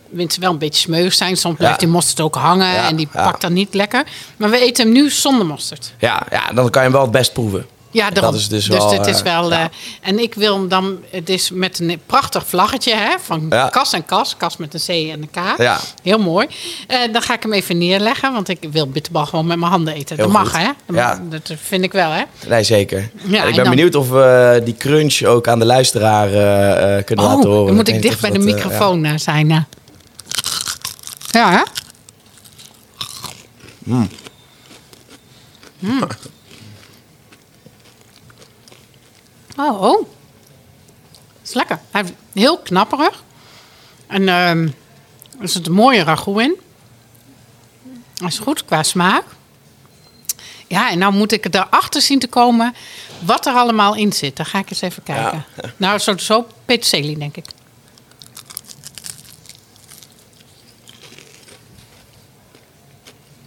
Tenminste 0.08 0.40
wel 0.40 0.50
een 0.50 0.58
beetje 0.58 0.80
smeuig 0.80 1.14
zijn. 1.14 1.36
Soms 1.36 1.56
blijft 1.56 1.78
die 1.78 1.88
mosterd 1.88 2.20
ook 2.20 2.34
hangen 2.34 2.76
en 2.76 2.96
die 2.96 3.08
pakt 3.12 3.40
dan 3.40 3.52
niet 3.52 3.74
lekker. 3.74 4.04
Maar 4.36 4.50
we 4.50 4.58
eten 4.60 4.84
hem 4.84 4.92
nu 4.94 5.10
zonder 5.10 5.46
mosterd. 5.46 5.92
Ja, 5.98 6.22
ja, 6.30 6.52
dan 6.54 6.70
kan 6.70 6.82
je 6.82 6.88
hem 6.88 6.92
wel 6.92 7.02
het 7.02 7.10
best 7.10 7.32
proeven. 7.32 7.66
Ja, 7.90 8.10
daarom. 8.10 8.32
Dat 8.32 8.40
is 8.40 8.48
dus 8.48 8.64
dus 8.66 8.76
wel, 8.78 8.88
dit 8.90 9.06
is 9.06 9.16
eh, 9.22 9.22
wel. 9.22 9.50
ja. 9.50 9.60
eh, 9.60 9.64
en 10.00 10.18
ik 10.18 10.34
wil 10.34 10.54
hem 10.54 10.68
dan. 10.68 10.98
Het 11.10 11.28
is 11.28 11.50
met 11.50 11.78
een 11.78 12.00
prachtig 12.06 12.46
vlaggetje 12.46 12.94
hè, 12.94 13.14
van 13.20 13.46
Ja. 13.50 13.68
kas 13.68 13.92
en 13.92 14.04
kas. 14.04 14.36
Kas 14.36 14.56
met 14.56 14.74
een 14.74 14.80
C 14.80 14.88
en 14.88 15.22
een 15.22 15.30
K. 15.30 15.58
Ja. 15.60 15.78
Heel 16.02 16.18
mooi. 16.18 16.46
Eh, 16.86 16.98
dan 17.12 17.22
ga 17.22 17.34
ik 17.34 17.42
hem 17.42 17.52
even 17.52 17.78
neerleggen, 17.78 18.32
want 18.32 18.48
ik 18.48 18.58
wil 18.70 18.88
bitterbal 18.88 19.26
gewoon 19.26 19.46
met 19.46 19.58
mijn 19.58 19.70
handen 19.70 19.94
eten. 19.94 20.16
Heel 20.16 20.24
dat 20.24 20.34
mag, 20.34 20.56
hè? 20.56 20.68
Dat, 20.86 20.96
Ja. 20.96 21.20
dat 21.28 21.52
vind 21.62 21.84
ik 21.84 21.92
wel, 21.92 22.10
hè? 22.10 22.22
Nee, 22.48 22.62
zeker. 22.62 22.98
Ja, 22.98 23.24
En 23.24 23.32
ik 23.32 23.38
en 23.40 23.44
ben 23.54 23.64
dan- 23.64 23.74
benieuwd 23.74 23.94
of 23.94 24.08
we 24.10 24.60
die 24.64 24.76
crunch 24.76 25.22
ook 25.22 25.48
aan 25.48 25.58
de 25.58 25.64
luisteraar 25.66 26.28
kunnen 27.02 27.24
laten 27.24 27.42
horen. 27.48 27.60
Oh, 27.60 27.66
dan 27.66 27.74
moet 27.74 27.88
ik 27.88 28.02
dicht 28.02 28.20
bij 28.20 28.30
de 28.30 28.38
dat, 28.38 28.54
microfoon 28.54 29.04
eh, 29.04 29.12
zijn. 29.16 29.66
Ja, 31.30 31.50
hè? 31.50 31.62
Mm. 33.78 34.08
Oh, 39.56 39.82
oh. 39.82 40.08
Heel 42.32 42.58
knapperig. 42.58 43.22
En 44.06 44.28
ehm 44.28 44.68
er 45.40 45.48
zit 45.48 45.66
een 45.66 45.72
mooie 45.72 46.02
ragout 46.02 46.40
in. 46.40 46.60
Dat 48.14 48.28
is 48.28 48.38
goed 48.38 48.64
qua 48.64 48.82
smaak. 48.82 49.24
Ja, 50.66 50.90
en 50.90 50.98
nou 50.98 51.12
moet 51.14 51.32
ik 51.32 51.54
erachter 51.54 52.02
zien 52.02 52.18
te 52.18 52.28
komen 52.28 52.74
wat 53.20 53.46
er 53.46 53.54
allemaal 53.54 53.94
in 53.94 54.12
zit. 54.12 54.36
Dan 54.36 54.46
ga 54.46 54.58
ik 54.58 54.70
eens 54.70 54.80
even 54.80 55.02
kijken. 55.02 55.44
Nou, 55.76 55.98
zo, 55.98 56.16
zo 56.16 56.46
peterselie, 56.64 57.18
denk 57.18 57.36
ik. 57.36 57.44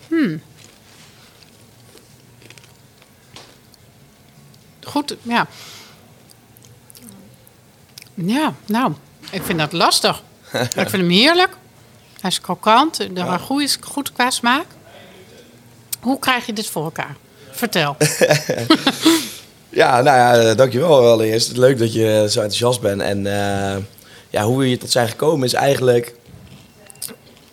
Hmm. 0.07 0.41
Goed, 4.83 5.10
ja. 5.21 5.47
Ja, 8.13 8.53
nou, 8.65 8.93
ik 9.31 9.43
vind 9.43 9.59
dat 9.59 9.71
lastig. 9.71 10.23
ik 10.53 10.89
vind 10.89 10.91
hem 10.91 11.09
heerlijk. 11.09 11.57
Hij 12.21 12.29
is 12.29 12.41
krokant. 12.41 12.97
De 12.97 13.21
ragout 13.23 13.61
is 13.61 13.77
goed 13.81 14.11
qua 14.13 14.29
smaak. 14.29 14.65
Hoe 15.99 16.19
krijg 16.19 16.45
je 16.45 16.53
dit 16.53 16.67
voor 16.67 16.83
elkaar? 16.83 17.15
Vertel. 17.51 17.95
Ja, 19.73 20.01
nou 20.01 20.17
ja, 20.17 20.53
dankjewel 20.53 21.07
allereerst. 21.11 21.57
Leuk 21.57 21.77
dat 21.79 21.93
je 21.93 22.25
zo 22.29 22.39
enthousiast 22.39 22.81
bent. 22.81 23.01
En 23.01 23.25
eh, 23.27 23.77
ja, 24.29 24.43
hoe 24.43 24.59
we 24.59 24.65
hier 24.65 24.79
tot 24.79 24.91
zijn 24.91 25.07
gekomen 25.07 25.45
is 25.45 25.53
eigenlijk... 25.53 26.15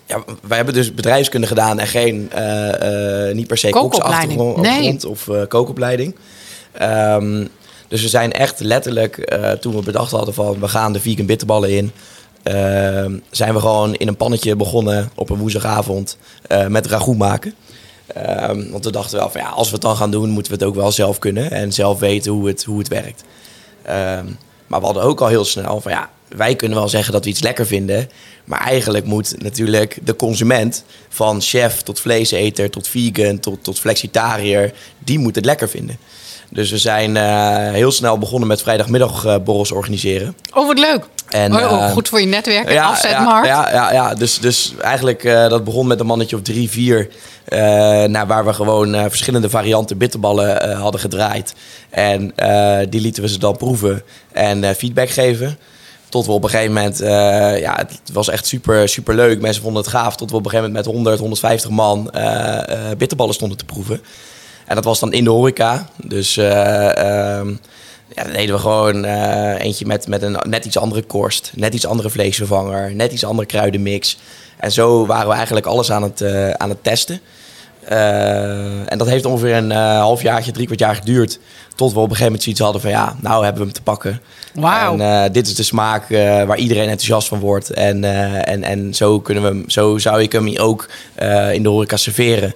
Ja, 0.05 0.23
wij 0.41 0.57
hebben 0.57 0.73
dus 0.75 0.93
bedrijfskunde 0.93 1.47
gedaan 1.47 1.79
en 1.79 1.87
geen, 1.87 2.31
eh, 2.31 3.27
eh, 3.29 3.35
niet 3.35 3.47
per 3.47 3.57
se 3.57 3.69
Kookopleiding. 3.69 4.39
koksachtergrond 4.39 5.01
Nee. 5.01 5.09
of 5.09 5.27
eh, 5.27 5.47
kookopleiding. 5.47 6.15
Ehm, 6.71 7.45
dus 7.89 8.01
we 8.01 8.07
zijn 8.07 8.31
echt 8.31 8.59
letterlijk, 8.59 9.17
eh, 9.17 9.51
toen 9.51 9.75
we 9.75 9.81
bedacht 9.81 10.11
hadden 10.11 10.33
van 10.33 10.59
we 10.59 10.67
gaan 10.67 10.93
de 10.93 10.99
vegan 10.99 11.25
bitterballen 11.25 11.69
in... 11.69 11.91
ehm, 12.43 13.17
zijn 13.31 13.53
we 13.53 13.59
gewoon 13.59 13.95
in 13.95 14.07
een 14.07 14.15
pannetje 14.15 14.55
begonnen 14.55 15.11
op 15.15 15.29
een 15.29 15.37
woensdagavond 15.37 16.17
eh, 16.47 16.67
met 16.67 16.85
ragout 16.85 17.17
maken. 17.17 17.53
Ehm, 18.07 18.69
want 18.69 18.85
we 18.85 18.91
dachten 18.91 19.17
wel 19.17 19.29
van 19.29 19.41
ja, 19.41 19.49
als 19.49 19.67
we 19.67 19.73
het 19.73 19.81
dan 19.81 19.95
gaan 19.95 20.11
doen, 20.11 20.29
moeten 20.29 20.51
we 20.51 20.57
het 20.57 20.67
ook 20.67 20.75
wel 20.75 20.91
zelf 20.91 21.19
kunnen 21.19 21.51
en 21.51 21.73
zelf 21.73 21.99
weten 21.99 22.31
hoe 22.31 22.47
het, 22.47 22.63
hoe 22.63 22.79
het 22.79 22.87
werkt. 22.87 23.23
Ehm, 23.81 24.25
maar 24.67 24.79
we 24.79 24.85
hadden 24.85 25.03
ook 25.03 25.21
al 25.21 25.27
heel 25.27 25.45
snel 25.45 25.81
van 25.81 25.91
ja, 25.91 26.09
wij 26.27 26.55
kunnen 26.55 26.77
wel 26.77 26.89
zeggen 26.89 27.13
dat 27.13 27.23
we 27.23 27.29
iets 27.29 27.41
lekker 27.41 27.65
vinden. 27.65 28.09
Maar 28.45 28.59
eigenlijk 28.61 29.05
moet 29.05 29.35
natuurlijk 29.41 29.97
de 30.03 30.15
consument, 30.15 30.83
van 31.09 31.41
chef 31.41 31.81
tot 31.81 31.99
vleeseter, 31.99 32.69
tot 32.69 32.87
vegan, 32.87 33.39
tot, 33.39 33.63
tot 33.63 33.79
flexitariër, 33.79 34.73
die 34.99 35.19
moet 35.19 35.35
het 35.35 35.45
lekker 35.45 35.69
vinden. 35.69 35.97
Dus 36.51 36.71
we 36.71 36.77
zijn 36.77 37.17
eh, 37.17 37.71
heel 37.73 37.91
snel 37.91 38.17
begonnen 38.17 38.47
met 38.47 38.61
vrijdagmiddagborrels 38.61 39.71
organiseren. 39.71 40.35
Oh, 40.53 40.67
wat 40.67 40.79
leuk. 40.79 41.05
En, 41.29 41.55
oh, 41.55 41.71
oh, 41.71 41.83
eh, 41.85 41.91
goed 41.91 42.07
voor 42.09 42.19
je 42.19 42.25
netwerk 42.25 42.67
en 42.67 42.73
Ja, 42.73 42.85
afzetmarkt. 42.89 43.47
Ja, 43.47 43.71
ja, 43.71 43.91
ja. 43.93 44.13
Dus, 44.13 44.39
dus 44.39 44.73
eigenlijk 44.81 45.23
eh, 45.23 45.49
dat 45.49 45.63
begon 45.63 45.87
met 45.87 45.99
een 45.99 46.05
mannetje 46.05 46.35
of 46.35 46.41
drie, 46.41 46.69
vier. 46.69 47.07
eh, 47.45 47.59
nou, 48.03 48.27
waar 48.27 48.45
we 48.45 48.53
gewoon 48.53 48.95
eh, 48.95 49.01
verschillende 49.07 49.49
varianten 49.49 49.97
bitterballen 49.97 50.61
eh, 50.61 50.81
hadden 50.81 51.01
gedraaid. 51.01 51.53
En 51.89 52.31
eh, 52.35 52.87
die 52.89 53.01
lieten 53.01 53.23
we 53.23 53.29
ze 53.29 53.39
dan 53.39 53.57
proeven 53.57 54.03
en 54.31 54.63
eh, 54.63 54.75
feedback 54.75 55.09
geven. 55.09 55.57
Tot 56.09 56.25
we 56.25 56.31
op 56.31 56.43
een 56.43 56.49
gegeven 56.49 56.73
moment, 56.73 57.01
eh, 57.01 57.59
ja, 57.59 57.75
het 57.75 57.99
was 58.13 58.29
echt 58.29 58.45
super, 58.45 58.89
super 58.89 59.15
leuk. 59.15 59.41
Mensen 59.41 59.61
vonden 59.63 59.81
het 59.81 59.91
gaaf. 59.91 60.15
Tot 60.15 60.29
we 60.31 60.35
op 60.37 60.43
een 60.45 60.49
gegeven 60.49 60.71
moment 60.71 60.85
met 60.85 60.95
100, 60.95 61.19
150 61.19 61.69
man 61.69 62.11
eh, 62.11 62.57
eh, 62.91 62.97
bitterballen 62.97 63.33
stonden 63.33 63.57
te 63.57 63.65
proeven. 63.65 64.01
En 64.69 64.75
dat 64.75 64.83
was 64.83 64.99
dan 64.99 65.13
in 65.13 65.23
de 65.23 65.29
horeca. 65.29 65.89
Dus 65.95 66.37
ehm, 66.37 67.49
ja, 68.15 68.23
dan 68.23 68.33
deden 68.33 68.55
we 68.55 68.61
gewoon 68.61 69.05
eh, 69.05 69.61
eentje 69.61 69.85
met, 69.85 70.07
met 70.07 70.21
een 70.21 70.37
net 70.49 70.65
iets 70.65 70.77
andere 70.77 71.01
korst, 71.01 71.51
net 71.55 71.73
iets 71.73 71.85
andere 71.85 72.09
vleesvervanger, 72.09 72.95
net 72.95 73.11
iets 73.11 73.25
andere 73.25 73.47
kruidenmix. 73.47 74.17
En 74.57 74.71
zo 74.71 75.05
waren 75.05 75.27
we 75.27 75.33
eigenlijk 75.33 75.65
alles 75.65 75.91
aan 75.91 76.03
het, 76.03 76.21
eh, 76.21 76.49
aan 76.49 76.69
het 76.69 76.83
testen. 76.83 77.19
En 78.85 78.97
dat 78.97 79.07
heeft 79.07 79.25
ongeveer 79.25 79.55
een 79.55 79.71
eh 79.71 79.99
halfjaartje, 79.99 80.51
drie 80.51 80.65
kwart 80.65 80.79
jaar 80.79 80.95
geduurd. 80.95 81.39
Tot 81.75 81.93
we 81.93 81.99
op 81.99 82.09
een 82.09 82.15
gegeven 82.15 82.25
moment 82.25 82.43
zoiets 82.43 82.61
hadden 82.61 82.81
van 82.81 82.89
ja, 82.91 83.15
nou 83.21 83.43
hebben 83.43 83.61
we 83.61 83.67
hem 83.67 83.77
te 83.77 83.81
pakken. 83.81 84.21
Wauw. 84.53 84.97
En 84.97 85.31
dit 85.31 85.47
is 85.47 85.55
de 85.55 85.63
smaak 85.63 86.07
waar 86.45 86.57
iedereen 86.57 86.89
enthousiast 86.89 87.27
van 87.27 87.39
wordt. 87.39 87.69
En, 87.69 88.03
en, 88.43 88.63
en 88.63 88.93
zo, 88.93 89.19
kunnen 89.19 89.43
we 89.43 89.49
hem, 89.49 89.63
zo 89.69 89.97
zou 89.97 90.21
ik 90.21 90.31
hem 90.31 90.57
ook 90.57 90.89
in 91.51 91.63
de 91.63 91.69
horeca 91.69 91.97
serveren. 91.97 92.53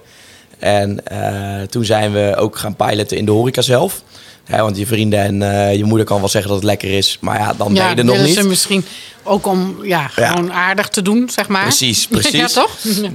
En 0.58 1.06
eh, 1.06 1.62
toen 1.70 1.84
zijn 1.84 2.12
we 2.12 2.34
ook 2.36 2.56
gaan 2.58 2.76
piloten 2.76 3.16
in 3.16 3.24
de 3.24 3.30
horeca 3.30 3.62
zelf. 3.62 4.02
Want 4.48 4.76
je 4.76 4.86
vrienden 4.86 5.20
en 5.20 5.42
eh, 5.42 5.76
je 5.76 5.84
moeder 5.84 6.06
kan 6.06 6.18
wel 6.18 6.28
zeggen 6.28 6.50
dat 6.50 6.58
het 6.58 6.68
lekker 6.68 6.90
is. 6.96 7.18
Maar 7.20 7.38
ja, 7.38 7.52
dan 7.52 7.66
ben 7.66 7.82
ja, 7.82 7.90
je 7.90 7.96
er 7.96 8.04
nog 8.04 8.18
niet. 8.18 8.34
ze 8.34 8.46
misschien 8.46 8.84
ook 9.22 9.46
om 9.46 9.76
ja, 9.82 10.10
Ja. 10.16 10.28
gewoon 10.28 10.52
aardig 10.52 10.88
te 10.88 11.02
doen, 11.02 11.30
zeg 11.32 11.48
maar. 11.48 11.62
Precies, 11.62 12.06
precies. 12.18 12.32
ja, 12.32 12.46
toch? 12.46 12.70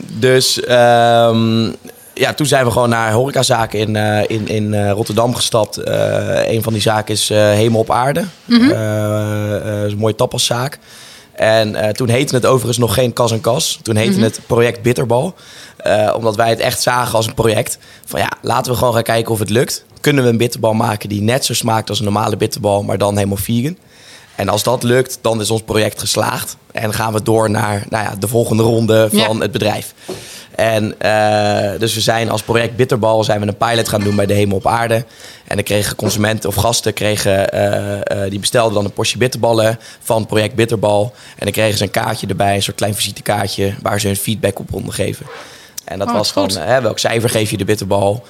Dus 0.08 0.62
ehm, 0.63 1.63
ja, 2.13 2.34
toen 2.36 2.46
zijn 2.46 2.65
we 2.65 2.72
gewoon 2.72 2.89
naar 2.89 3.12
horecazaken 3.12 3.79
in, 3.79 3.96
eh, 3.96 4.24
in, 4.27 4.48
in 4.48 4.89
Rotterdam 4.89 5.36
gestapt. 5.36 5.77
Een 6.48 6.63
van 6.63 6.74
die 6.74 6.81
zaken 6.81 7.13
is 7.13 7.29
Hemel 7.29 7.79
op 7.79 7.91
Aarde. 7.91 8.24
Mhm. 8.46 8.63
Is 9.86 9.91
een 9.91 9.98
mooie 9.98 10.15
tapaszaak. 10.15 10.79
En 11.39 11.75
eh, 11.75 11.89
toen 11.89 12.10
heette 12.10 12.36
het 12.36 12.46
overigens 12.46 12.77
nog 12.77 12.93
geen 12.93 13.13
Kas 13.13 13.31
en 13.31 13.41
Kas. 13.41 13.79
Toen 13.81 13.96
heette 13.96 14.13
Mhm. 14.15 14.24
het 14.24 14.39
Project 14.48 14.81
Bitterbal. 14.81 15.36
Eh, 15.77 16.13
omdat 16.17 16.36
wij 16.36 16.50
het 16.50 16.60
echt 16.60 16.81
zagen 16.81 17.15
als 17.15 17.27
een 17.27 17.34
project. 17.34 17.77
Van 18.05 18.19
ja, 18.19 18.31
laten 18.41 18.72
we 18.72 18.77
gewoon 18.77 18.93
gaan 18.93 19.03
kijken 19.03 19.31
of 19.31 19.39
het 19.39 19.50
lukt. 19.50 19.86
Kunnen 20.01 20.24
we 20.24 20.29
een 20.29 20.38
bitterbal 20.38 20.74
maken 20.74 21.10
die 21.10 21.22
net 21.22 21.46
zo 21.46 21.53
smaakt 21.53 21.89
als 21.89 21.98
een 22.00 22.03
normale 22.05 22.38
bitterbal, 22.38 22.84
maar 22.84 22.98
dan 22.98 23.15
helemaal 23.15 23.38
vegan? 23.38 23.77
En 24.39 24.50
als 24.50 24.63
dat 24.63 24.84
lukt, 24.84 25.17
dan 25.22 25.41
is 25.41 25.51
ons 25.51 25.62
project 25.62 26.00
geslaagd. 26.00 26.58
En 26.72 26.93
gaan 26.93 27.13
we 27.13 27.24
door 27.24 27.50
naar 27.50 27.84
nou 27.89 28.03
ja, 28.03 28.15
de 28.19 28.27
volgende 28.27 28.63
ronde 28.63 29.08
van 29.10 29.36
Ja. 29.36 29.41
het 29.41 29.51
bedrijf. 29.51 29.93
En 30.55 31.00
eh, 31.00 31.79
dus 31.79 31.93
we 31.93 32.01
zijn 32.01 32.29
als 32.29 32.41
project 32.41 32.75
Bitterbal 32.75 33.24
zijn 33.24 33.39
we 33.41 33.48
een 33.48 33.58
pilot 33.58 33.89
gaan 33.89 34.03
doen 34.03 34.15
bij 34.15 34.25
de 34.25 34.34
Hemel 34.34 34.58
op 34.58 34.67
Aarde. 34.67 35.05
En 35.48 35.55
dan 35.55 35.63
kregen 35.63 35.96
consumenten 35.96 36.50
of 36.50 36.55
gasten, 36.55 36.93
kregen, 36.93 37.51
eh, 37.51 38.24
eh, 38.24 38.29
die 38.29 38.39
bestelden 38.39 38.74
dan 38.74 38.86
een 38.86 38.93
portie 38.93 39.17
bitterballen 39.17 39.79
van 40.00 40.25
project 40.25 40.55
Bitterbal. 40.55 41.13
En 41.29 41.43
dan 41.43 41.51
kregen 41.51 41.77
ze 41.77 41.84
een 41.84 41.91
kaartje 41.91 42.27
erbij, 42.27 42.55
een 42.55 42.63
soort 42.63 42.77
klein 42.77 42.96
visitekaartje, 42.96 43.74
waar 43.81 44.00
ze 44.00 44.08
hun 44.08 44.15
feedback 44.15 44.60
op 44.60 44.72
konden 44.72 44.93
geven. 44.93 45.25
En 45.84 46.00
dat 46.00 46.08
Oh, 46.08 46.13
was 46.13 46.31
van, 46.31 46.51
hè, 46.51 46.81
welk 46.81 47.00
cijfer 47.00 47.29
geef 47.29 47.51
je 47.51 47.58
de 47.58 47.65
bitterbal? 47.65 48.24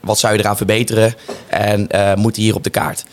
Wat 0.00 0.18
zou 0.18 0.32
je 0.34 0.38
eraan 0.38 0.56
verbeteren? 0.56 1.14
En 1.48 1.88
moet 2.18 2.34
die 2.34 2.44
hier 2.44 2.54
op 2.54 2.64
de 2.64 2.70
kaart? 2.70 3.04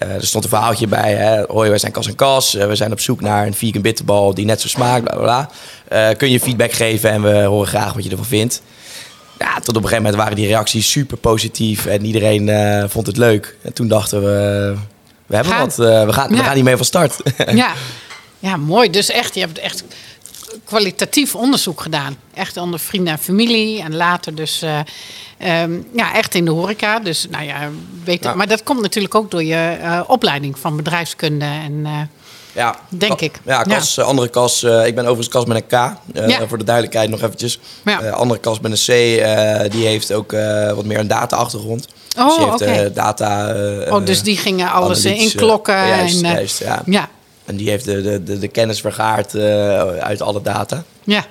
Eh, 0.00 0.14
er 0.14 0.26
stond 0.26 0.44
een 0.44 0.50
verhaaltje 0.50 0.86
bij. 0.86 1.14
Hè? 1.14 1.42
Hoi, 1.48 1.68
wij 1.68 1.78
zijn 1.78 1.92
Kas 1.92 2.06
en 2.06 2.14
Kas. 2.14 2.54
Eh, 2.54 2.66
we 2.66 2.74
zijn 2.74 2.92
op 2.92 3.00
zoek 3.00 3.20
naar 3.20 3.46
een 3.46 3.54
vegan 3.54 3.82
bitterbal 3.82 4.34
die 4.34 4.44
net 4.44 4.60
zo 4.60 4.68
smaakt. 4.68 5.04
Bla, 5.04 5.14
bla, 5.16 5.22
bla. 5.22 5.50
Eh, 6.08 6.16
kun 6.16 6.30
je 6.30 6.40
feedback 6.40 6.72
geven 6.72 7.10
en 7.10 7.22
we 7.22 7.42
horen 7.42 7.68
graag 7.68 7.92
wat 7.92 8.04
je 8.04 8.10
ervan 8.10 8.26
vindt. 8.26 8.62
Ja, 9.38 9.54
tot 9.54 9.68
op 9.68 9.74
een 9.74 9.88
gegeven 9.88 10.02
moment 10.02 10.16
waren 10.16 10.36
die 10.36 10.46
reacties 10.46 10.90
super 10.90 11.16
positief 11.16 11.86
en 11.86 12.04
iedereen 12.04 12.50
vond 12.90 13.06
het 13.06 13.16
leuk. 13.16 13.56
En 13.62 13.72
toen 13.72 13.88
dachten 13.88 14.20
we, 14.20 14.74
we 15.26 15.34
hebben 15.34 15.52
Gaan. 15.52 15.66
wat. 15.66 15.76
we, 15.76 16.12
gaan, 16.12 16.28
we 16.28 16.36
gaan 16.36 16.54
hiermee 16.54 16.76
van 16.76 16.84
start. 16.84 17.16
ja. 17.54 17.72
ja, 18.38 18.56
mooi. 18.56 18.90
Dus 18.90 19.10
echt, 19.10 19.34
je 19.34 19.40
hebt 19.40 19.58
echt 19.58 19.84
kwalitatief 20.70 21.34
onderzoek 21.34 21.80
gedaan. 21.80 22.16
Echt 22.34 22.56
onder 22.56 22.80
vrienden 22.80 23.12
en 23.12 23.18
familie. 23.18 23.82
En 23.82 23.96
later 23.96 24.34
dus 24.34 24.62
eh, 24.62 24.78
ehm, 25.38 25.72
ja, 25.94 26.14
echt 26.14 26.34
in 26.34 26.44
de 26.44 26.50
horeca. 26.50 26.98
Dus 26.98 27.26
nou 27.30 27.44
ja, 27.44 27.68
weet 28.04 28.24
Ja. 28.24 28.34
Maar 28.34 28.48
dat 28.48 28.62
komt 28.62 28.80
natuurlijk 28.80 29.14
ook 29.14 29.30
door 29.30 29.44
je 29.44 29.78
eh, 29.82 30.00
opleiding 30.06 30.58
van 30.58 30.76
bedrijfskunde. 30.76 31.44
En, 31.44 31.80
eh, 31.84 32.00
Ja, 32.52 32.76
Denk 32.88 33.20
ik. 33.20 33.40
Ja, 33.44 33.62
kas, 33.62 33.98
andere 33.98 34.28
kas. 34.28 34.62
ik 34.62 34.94
ben 34.94 35.04
overigens 35.04 35.28
kas 35.28 35.44
met 35.44 35.56
een 35.56 35.66
K. 35.66 35.96
Ja. 36.28 36.48
Voor 36.48 36.58
de 36.58 36.64
duidelijkheid 36.64 37.10
nog 37.10 37.22
eventjes. 37.22 37.58
Ja. 37.84 38.10
Andere 38.10 38.40
kas 38.40 38.60
met 38.60 38.70
een 38.70 38.78
C. 38.78 39.70
die 39.72 39.86
heeft 39.86 40.12
ook 40.12 40.32
wat 40.74 40.84
meer 40.84 40.98
een 40.98 41.08
data-achtergrond. 41.08 41.88
Oh, 42.18 42.26
dus 42.26 42.58
die 42.58 42.68
heeft 42.68 42.94
data... 42.94 43.54
oh, 43.88 44.04
dus 44.06 44.22
die 44.22 44.36
gingen 44.36 44.70
alles 44.70 45.04
inklokken. 45.04 45.86
Juist, 45.86 46.22
en, 46.22 46.32
juist, 46.32 46.58
ja. 46.86 47.08
En 47.50 47.56
die 47.56 47.68
heeft 47.68 47.84
de, 47.84 48.22
de, 48.22 48.38
de, 48.38 48.48
kennis 48.48 48.80
vergaard 48.80 49.34
eh, 49.34 49.42
uit 49.96 50.22
alle 50.22 50.42
data. 50.42 50.84
ja. 51.04 51.24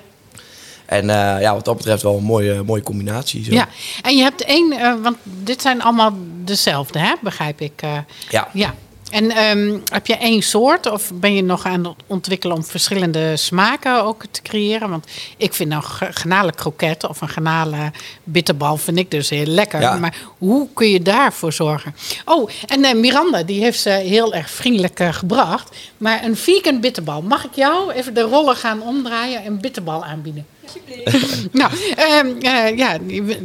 En 0.86 1.10
eh, 1.10 1.40
ja, 1.40 1.54
wat 1.54 1.64
dat 1.64 1.76
betreft 1.76 2.02
wel 2.02 2.16
een 2.16 2.22
mooie, 2.22 2.62
mooie 2.62 2.82
combinatie. 2.82 3.44
Zo. 3.44 3.52
Ja, 3.52 3.68
en 4.02 4.16
je 4.16 4.22
hebt 4.22 4.44
één, 4.44 4.72
eh, 4.72 4.94
want 5.02 5.16
dit 5.22 5.62
zijn 5.62 5.82
allemaal 5.82 6.12
dezelfde, 6.44 6.98
hè? 6.98 7.14
begrijp 7.22 7.60
ik. 7.60 7.82
Ja. 8.28 8.48
ja. 8.52 8.74
En 9.10 9.30
ehm, 9.30 9.78
heb 9.92 10.06
je 10.06 10.16
één 10.16 10.42
soort 10.42 10.90
of 10.90 11.10
ben 11.14 11.34
je 11.34 11.42
nog 11.42 11.64
aan 11.66 11.84
het 11.84 11.94
ontwikkelen 12.06 12.56
om 12.56 12.64
verschillende 12.64 13.36
smaken 13.36 14.04
ook 14.04 14.24
te 14.30 14.42
creëren? 14.42 14.90
Want 14.90 15.06
ik 15.36 15.54
vind 15.54 15.74
ge- 15.74 16.08
garnalen 16.12 16.54
kroket 16.54 17.08
of 17.08 17.20
een 17.20 17.28
garnalen 17.28 17.92
bitterbal 18.24 18.76
vind 18.76 18.98
ik 18.98 19.10
dus 19.10 19.28
heel 19.30 19.46
lekker. 19.46 19.80
Ja. 19.80 19.96
Maar 19.96 20.16
hoe 20.38 20.68
kun 20.74 20.88
je 20.88 21.02
daarvoor 21.02 21.52
zorgen? 21.52 21.94
Oh, 22.24 22.50
en 22.66 22.84
eh, 22.84 22.94
Miranda 22.94 23.42
die 23.42 23.62
heeft 23.62 23.80
ze 23.80 23.90
heel 23.90 24.34
erg 24.34 24.50
vriendelijk 24.50 25.00
eh, 25.00 25.12
gebracht. 25.12 25.76
Maar 25.96 26.24
een 26.24 26.36
vegan 26.36 26.80
bitterbal, 26.80 27.22
mag 27.22 27.44
ik 27.44 27.54
jou 27.54 27.92
even 27.92 28.14
de 28.14 28.20
rollen 28.20 28.56
gaan 28.56 28.82
omdraaien 28.82 29.44
en 29.44 29.60
bitterbal 29.60 30.04
aanbieden? 30.04 30.46
nou, 31.52 31.70
ehm, 31.96 32.26
eh, 32.40 32.76
ja, 32.76 32.98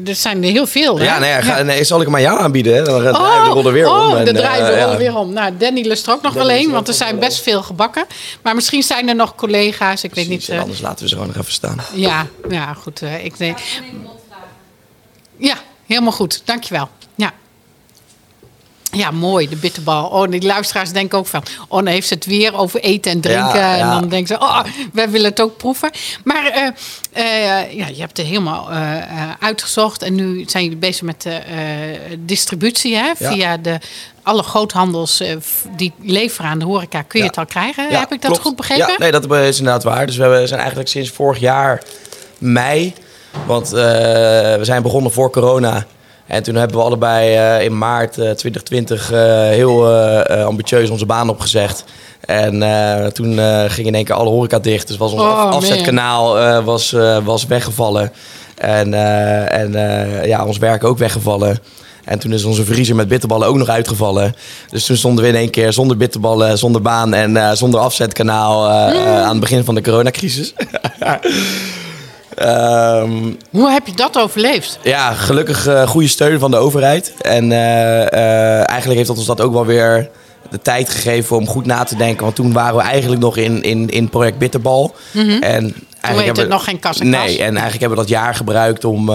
er 0.05 0.15
zijn 0.15 0.43
er 0.43 0.51
heel 0.51 0.67
veel. 0.67 0.97
Hè? 0.97 1.03
Ja, 1.03 1.19
nee, 1.19 1.41
ga, 1.41 1.61
nee, 1.61 1.83
zal 1.83 1.99
ik 1.99 2.05
hem 2.05 2.15
aan 2.15 2.21
jou 2.21 2.39
aanbieden? 2.39 2.75
Hè? 2.75 2.81
Dan 2.81 3.01
draaien 3.01 3.41
we 3.41 3.47
de 3.47 3.53
rollen 3.53 3.73
weer 3.73 3.87
oh, 3.89 3.93
om. 3.93 4.11
Oh, 4.11 4.19
en, 4.19 4.25
de 4.25 4.33
draaien 4.33 4.65
de 4.65 4.71
eh, 4.71 4.81
rollen 4.81 4.91
ja. 4.91 4.97
weer 4.97 5.15
om. 5.15 5.33
Nou, 5.33 5.57
Danny 5.57 5.81
lust 5.81 6.07
er 6.07 6.13
ook 6.13 6.21
nog 6.21 6.33
Danny 6.33 6.47
wel 6.47 6.65
een, 6.65 6.71
want 6.71 6.87
er 6.87 6.93
zijn 6.93 7.19
best 7.19 7.41
veel 7.41 7.63
gebakken. 7.63 8.05
Maar 8.41 8.55
misschien 8.55 8.83
zijn 8.83 9.09
er 9.09 9.15
nog 9.15 9.35
collega's, 9.35 10.03
ik 10.03 10.15
weet 10.15 10.27
niet. 10.27 10.49
en 10.49 10.55
eh, 10.55 10.61
anders 10.61 10.81
laten 10.81 11.03
we 11.03 11.07
ze 11.09 11.13
gewoon 11.13 11.29
nog 11.29 11.37
even 11.37 11.53
staan. 11.53 11.77
ja, 11.93 12.27
ja, 12.49 12.73
goed. 12.73 13.01
ik 13.23 13.37
denk. 13.37 13.57
Ja, 15.37 15.55
helemaal 15.85 16.11
goed. 16.11 16.41
Dankjewel. 16.45 16.89
Ja. 18.95 19.11
Mooi, 19.11 19.49
de 19.49 19.55
bitterbal. 19.55 20.09
Oh, 20.09 20.29
die 20.29 20.45
luisteraars 20.45 20.91
denken 20.91 21.17
ook 21.17 21.27
van... 21.27 21.43
oh, 21.67 21.77
dan 21.77 21.85
heeft 21.85 22.07
ze 22.07 22.13
het 22.13 22.25
weer 22.25 22.57
over 22.57 22.79
eten 22.79 23.11
en 23.11 23.21
drinken. 23.21 23.59
Ja, 23.59 23.77
En 23.77 23.89
dan 23.89 24.09
denken 24.09 24.27
ze, 24.27 24.43
oh, 24.43 24.63
wij 24.93 25.09
willen 25.09 25.29
het 25.29 25.41
ook 25.41 25.57
proeven. 25.57 25.91
Maar 26.23 26.45
eh, 26.45 26.67
eh, 27.11 27.73
ja, 27.73 27.87
je 27.87 27.99
hebt 27.99 28.17
het 28.17 28.27
helemaal 28.27 28.71
eh, 28.71 28.97
uitgezocht. 29.39 30.01
En 30.01 30.15
nu 30.15 30.43
zijn 30.47 30.63
jullie 30.63 30.79
bezig 30.79 31.01
met 31.01 31.21
de 31.21 32.17
distributie, 32.19 32.95
hè? 32.95 33.05
Ja. 33.05 33.31
Via 33.31 33.57
de, 33.57 33.79
alle 34.23 34.43
groothandels 34.43 35.23
die 35.75 35.93
leveren 36.01 36.49
aan 36.49 36.59
de 36.59 36.65
horeca. 36.65 37.01
Kun 37.01 37.19
je 37.19 37.25
het 37.25 37.37
al 37.37 37.45
krijgen? 37.45 37.89
Heb 37.89 38.11
ik 38.11 38.21
dat 38.21 38.31
klopt. 38.31 38.41
goed 38.41 38.55
begrepen? 38.55 38.87
Ja, 38.87 38.97
nee, 38.97 39.11
dat 39.11 39.31
is 39.31 39.57
inderdaad 39.57 39.83
waar. 39.83 40.05
Dus 40.05 40.17
we 40.17 40.41
zijn 40.45 40.59
eigenlijk 40.59 40.89
sinds 40.89 41.09
vorig 41.09 41.39
jaar 41.39 41.83
mei... 42.37 42.93
want 43.45 43.69
we 43.69 44.59
zijn 44.61 44.81
begonnen 44.81 45.11
voor 45.11 45.31
corona... 45.31 45.85
En 46.27 46.43
toen 46.43 46.55
hebben 46.55 46.77
we 46.77 46.83
allebei 46.83 47.35
eh, 47.35 47.63
in 47.63 47.77
maart 47.77 48.17
eh, 48.17 48.31
2020 48.31 49.11
eh, 49.11 49.19
heel 49.49 49.89
eh, 49.89 50.39
eh, 50.39 50.45
ambitieus 50.45 50.89
onze 50.89 51.05
baan 51.05 51.29
opgezegd. 51.29 51.83
En 52.19 52.59
toen 53.13 53.39
ging 53.69 53.87
in 53.87 53.95
één 53.95 54.03
keer 54.03 54.15
alle 54.15 54.29
horeca 54.29 54.59
dicht. 54.59 54.87
Dus 54.87 54.97
was 54.97 55.11
ons 55.11 55.21
Oh, 55.21 55.49
afzetkanaal 55.49 56.61
was, 56.63 56.95
was 57.23 57.45
weggevallen. 57.45 58.11
En, 58.57 58.93
en 59.49 59.71
ja, 60.27 60.45
ons 60.45 60.57
werk 60.57 60.83
ook 60.83 60.97
weggevallen. 60.97 61.59
En 62.05 62.19
toen 62.19 62.33
is 62.33 62.43
onze 62.43 62.65
vriezer 62.65 62.95
met 62.95 63.07
bitterballen 63.07 63.47
ook 63.47 63.55
nog 63.55 63.67
uitgevallen. 63.67 64.35
Dus 64.69 64.85
toen 64.85 64.97
stonden 64.97 65.23
we 65.23 65.29
in 65.29 65.35
één 65.35 65.49
keer 65.49 65.73
zonder 65.73 65.97
bitterballen, 65.97 66.57
zonder 66.57 66.81
baan 66.81 67.13
en 67.13 67.57
zonder 67.57 67.79
afzetkanaal 67.79 68.69
eh, 68.69 69.21
aan 69.21 69.29
het 69.29 69.39
begin 69.39 69.63
van 69.63 69.75
de 69.75 69.81
coronacrisis. 69.81 70.53
Ehm, 72.35 73.33
Hoe 73.49 73.69
heb 73.69 73.87
je 73.87 73.93
dat 73.95 74.17
overleefd? 74.17 74.79
ja, 74.83 75.13
gelukkig 75.13 75.67
eh, 75.67 75.87
goede 75.87 76.07
steun 76.07 76.39
van 76.39 76.51
de 76.51 76.57
overheid. 76.57 77.13
En 77.21 77.51
eh, 77.51 78.01
eh, 78.01 78.69
eigenlijk 78.69 78.95
heeft 78.95 79.07
dat 79.07 79.17
ons 79.17 79.25
dat 79.25 79.41
ook 79.41 79.53
wel 79.53 79.65
weer 79.65 80.09
de 80.49 80.61
tijd 80.61 80.89
gegeven 80.89 81.35
om 81.35 81.47
goed 81.47 81.65
na 81.65 81.83
te 81.83 81.95
denken. 81.95 82.23
Want 82.23 82.35
toen 82.35 82.53
waren 82.53 82.75
we 82.75 82.81
eigenlijk 82.81 83.21
nog 83.21 83.37
in, 83.37 83.61
in, 83.61 83.89
in 83.89 84.09
project 84.09 84.37
Bitterbal. 84.37 84.95
En 85.13 85.21
eigenlijk 85.21 85.73
heette 86.01 86.23
hebben 86.23 86.43
het 86.43 86.49
nog 86.49 86.63
geen 86.63 86.79
kas 86.79 86.99
en 86.99 87.09
Nee, 87.09 87.37
en 87.37 87.51
eigenlijk 87.51 87.79
hebben 87.79 87.89
we 87.89 88.03
dat 88.03 88.07
jaar 88.07 88.35
gebruikt 88.35 88.85
om, 88.85 89.09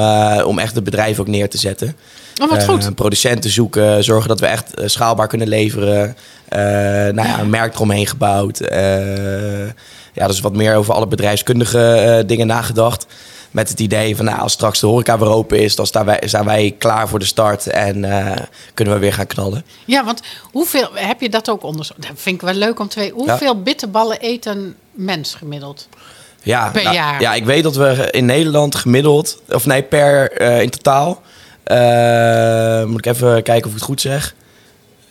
om 0.45 0.59
echt 0.59 0.75
het 0.75 0.85
bedrijf 0.85 1.19
ook 1.19 1.27
neer 1.27 1.49
te 1.49 1.59
zetten. 1.59 1.97
Oh, 2.43 2.51
wat 2.51 2.65
goed. 2.65 2.95
producenten 2.95 3.51
zoeken, 3.51 4.05
zorgen 4.05 4.29
dat 4.29 4.41
we 4.41 4.47
echt 4.47 4.71
schaalbaar 4.85 5.29
kunnen 5.29 5.49
leveren. 5.49 6.17
Eh, 6.51 6.61
nou 7.13 7.29
ja, 7.29 7.39
een 7.41 7.51
merk 7.51 7.75
eromheen 7.75 8.07
gebouwd. 8.07 8.61
Ja, 10.13 10.27
dus 10.27 10.41
wat 10.41 10.53
meer 10.53 10.77
over 10.77 10.95
alle 10.95 11.07
bedrijfskundige 11.07 11.93
eh, 11.93 12.27
dingen 12.27 12.47
nagedacht. 12.47 13.07
Met 13.51 13.69
het 13.69 13.81
idee 13.81 14.17
van, 14.17 14.25
nou, 14.25 14.41
als 14.41 14.53
straks 14.53 14.81
de 14.81 14.87
horeca 14.87 15.19
weer 15.19 15.29
open 15.29 15.59
is, 15.59 15.77
dan 15.77 15.87
staan 15.87 16.05
wij, 16.05 16.21
zijn 16.25 16.45
wij 16.45 16.75
klaar 16.79 17.09
voor 17.09 17.19
de 17.19 17.25
start 17.25 17.67
en 17.67 18.05
eh, 18.05 18.37
kunnen 18.75 18.95
we 18.95 19.01
weer 19.01 19.13
gaan 19.13 19.27
knallen. 19.27 19.65
Ja, 19.85 20.05
want 20.05 20.21
hoeveel 20.53 20.89
heb 20.95 21.21
je 21.21 21.29
dat 21.29 21.51
ook 21.51 21.63
onderzocht? 21.63 22.03
Dat 22.03 22.11
vind 22.15 22.35
ik 22.35 22.41
wel 22.43 22.55
leuk 22.55 22.81
om 22.81 22.89
te 22.89 22.99
weten. 22.99 23.17
Hoeveel 23.17 23.63
bitterballen 23.63 24.17
eet 24.21 24.47
een 24.47 24.75
mens 24.93 25.35
gemiddeld? 25.35 25.89
Ja, 26.43 26.71
Per 26.71 26.83
nou, 26.83 26.95
jaar? 26.95 27.21
Ja, 27.21 27.35
ik 27.35 27.45
weet 27.45 27.63
dat 27.63 27.77
we 27.77 28.09
in 28.11 28.25
Nederland 28.25 28.75
gemiddeld, 28.75 29.43
of 29.49 29.67
nee, 29.67 29.83
per 29.83 30.33
eh, 30.33 30.63
in 30.63 30.71
totaal. 30.71 31.23
moet 32.87 33.07
ik 33.07 33.07
even 33.07 33.43
kijken 33.43 33.65
of 33.65 33.71
ik 33.71 33.79
het 33.79 33.83
goed 33.83 34.01
zeg. 34.01 34.35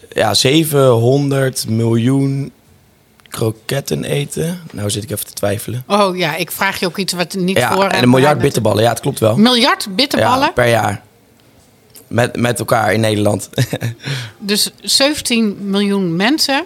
Ja, 0.10 0.34
700 0.34 1.68
miljoen 1.68 2.51
kroketten 3.30 4.04
eten. 4.04 4.60
Nou 4.72 4.90
zit 4.90 5.04
ik 5.04 5.12
even 5.12 5.26
te 5.26 5.34
twijfelen. 5.34 5.84
Oh 5.88 6.18
ja, 6.18 6.36
ik 6.36 6.52
vraag 6.52 6.80
je 6.80 6.86
ook 6.86 6.98
iets 6.98 7.14
wat 7.14 7.34
niet 7.34 7.58
Ja, 7.58 7.74
voor. 7.74 7.84
en 7.86 8.04
een 8.04 8.10
miljard 8.10 8.40
bitterballen. 8.40 8.84
Ja, 8.84 8.90
het 8.90 9.00
klopt 9.00 9.20
wel. 9.20 9.38
Miljard 9.38 9.88
bitterballen? 9.96 10.46
Ja, 10.48 10.52
per 10.52 10.70
jaar. 10.70 11.02
Met, 12.08 12.36
met 12.36 12.60
elkaar 12.60 12.94
in 12.94 13.00
Nederland. 13.00 13.50
Dus 14.40 14.72
17 14.82 15.58
miljoen 15.70 16.15
mensen 16.15 16.63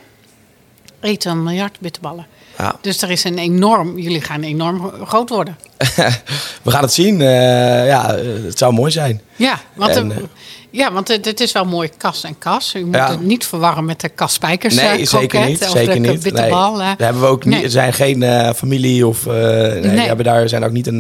eten 1.01 1.31
een 1.31 1.43
miljard 1.43 1.79
bitterballen. 1.79 2.25
ja. 2.57 2.75
Dus 2.81 3.01
er 3.01 3.09
is 3.09 3.23
een 3.23 3.37
enorm, 3.37 3.99
jullie 3.99 4.21
gaan 4.21 4.41
enorm 4.43 4.91
groot 5.05 5.29
worden. 5.29 5.57
We 6.63 6.71
gaan 6.71 6.81
het 6.81 6.93
zien. 6.93 7.21
Eh, 7.21 7.87
ja, 7.87 8.15
het 8.45 8.57
zou 8.57 8.73
mooi 8.73 8.91
zijn. 8.91 9.21
Ja, 9.35 9.59
want, 9.75 9.95
En, 9.95 10.29
ja, 10.73 10.91
want 10.91 11.07
het, 11.07 11.25
het 11.25 11.39
is 11.39 11.51
wel 11.51 11.65
mooi 11.65 11.89
kas 11.97 12.23
en 12.23 12.37
kas. 12.37 12.75
U 12.75 12.85
moet 12.85 12.95
Ja. 12.95 13.09
het 13.09 13.21
niet 13.21 13.45
verwarren 13.45 13.85
met 13.85 14.01
de 14.01 14.09
kaspijkers 14.09 14.75
Nee, 14.75 14.85
eh, 14.99 15.05
zeker 15.07 15.45
niet. 15.45 15.61
of 15.63 15.69
Zeker 15.69 15.93
de 15.93 15.99
niet. 15.99 16.31
Nee. 16.33 16.49
Daar 16.49 16.95
hebben 16.97 17.21
we 17.21 17.27
ook 17.27 17.45
niet. 17.45 17.53
Nee. 17.53 17.63
Er 17.63 17.69
zijn 17.69 17.93
geen 17.93 18.23
eh, 18.23 18.53
familie 18.53 19.07
of. 19.07 19.25
eh 19.27 19.33
nee, 19.33 19.81
Nee. 19.81 19.91
We 19.95 20.01
hebben 20.01 20.25
daar 20.25 20.49
zijn 20.49 20.63
ook 20.63 20.71
niet 20.71 20.87
een 20.87 20.99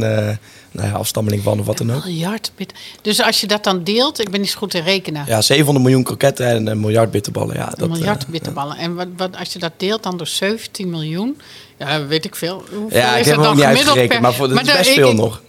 ja, 0.71 0.91
afstammeling 0.91 1.43
van 1.43 1.59
of 1.59 1.65
wat 1.65 1.77
dan 1.77 1.93
ook. 1.93 2.03
Miljard 2.05 2.51
bit. 2.55 2.73
Dus 3.01 3.21
als 3.21 3.41
je 3.41 3.47
dat 3.47 3.63
dan 3.63 3.83
deelt, 3.83 4.19
ik 4.19 4.29
ben 4.29 4.39
niet 4.41 4.49
zo 4.49 4.57
goed 4.57 4.73
in 4.73 4.83
rekenen. 4.83 5.23
Ja, 5.27 5.41
700 5.41 5.85
miljoen 5.85 6.03
kroketten 6.03 6.47
en 6.47 6.67
een 6.67 6.79
miljard 6.79 7.11
bitterballen. 7.11 7.55
Ja, 7.55 7.65
dat, 7.65 7.79
een 7.81 7.89
miljard 7.89 8.27
bitterballen. 8.27 8.77
En 8.77 8.95
wat, 8.95 9.07
wat, 9.17 9.37
als 9.37 9.53
je 9.53 9.59
dat 9.59 9.71
deelt 9.77 10.03
dan 10.03 10.17
door 10.17 10.27
17 10.27 10.89
miljoen, 10.89 11.41
ja, 11.77 12.05
weet 12.05 12.25
ik 12.25 12.35
veel. 12.35 12.63
Hoeveel 12.73 12.99
ja, 12.99 13.13
ik 13.13 13.19
is 13.19 13.25
heb 13.25 13.35
het 13.35 13.45
hem 13.45 13.45
ook 13.53 13.55
niet 13.55 13.65
uitgerekend, 13.65 14.09
per- 14.09 14.21
maar 14.21 14.33
voor, 14.33 14.47
dat 14.47 14.59
is 14.61 14.67
dan- 14.67 14.77
best 14.77 14.89
veel 14.89 15.09
ik- 15.09 15.15
nog. 15.17 15.41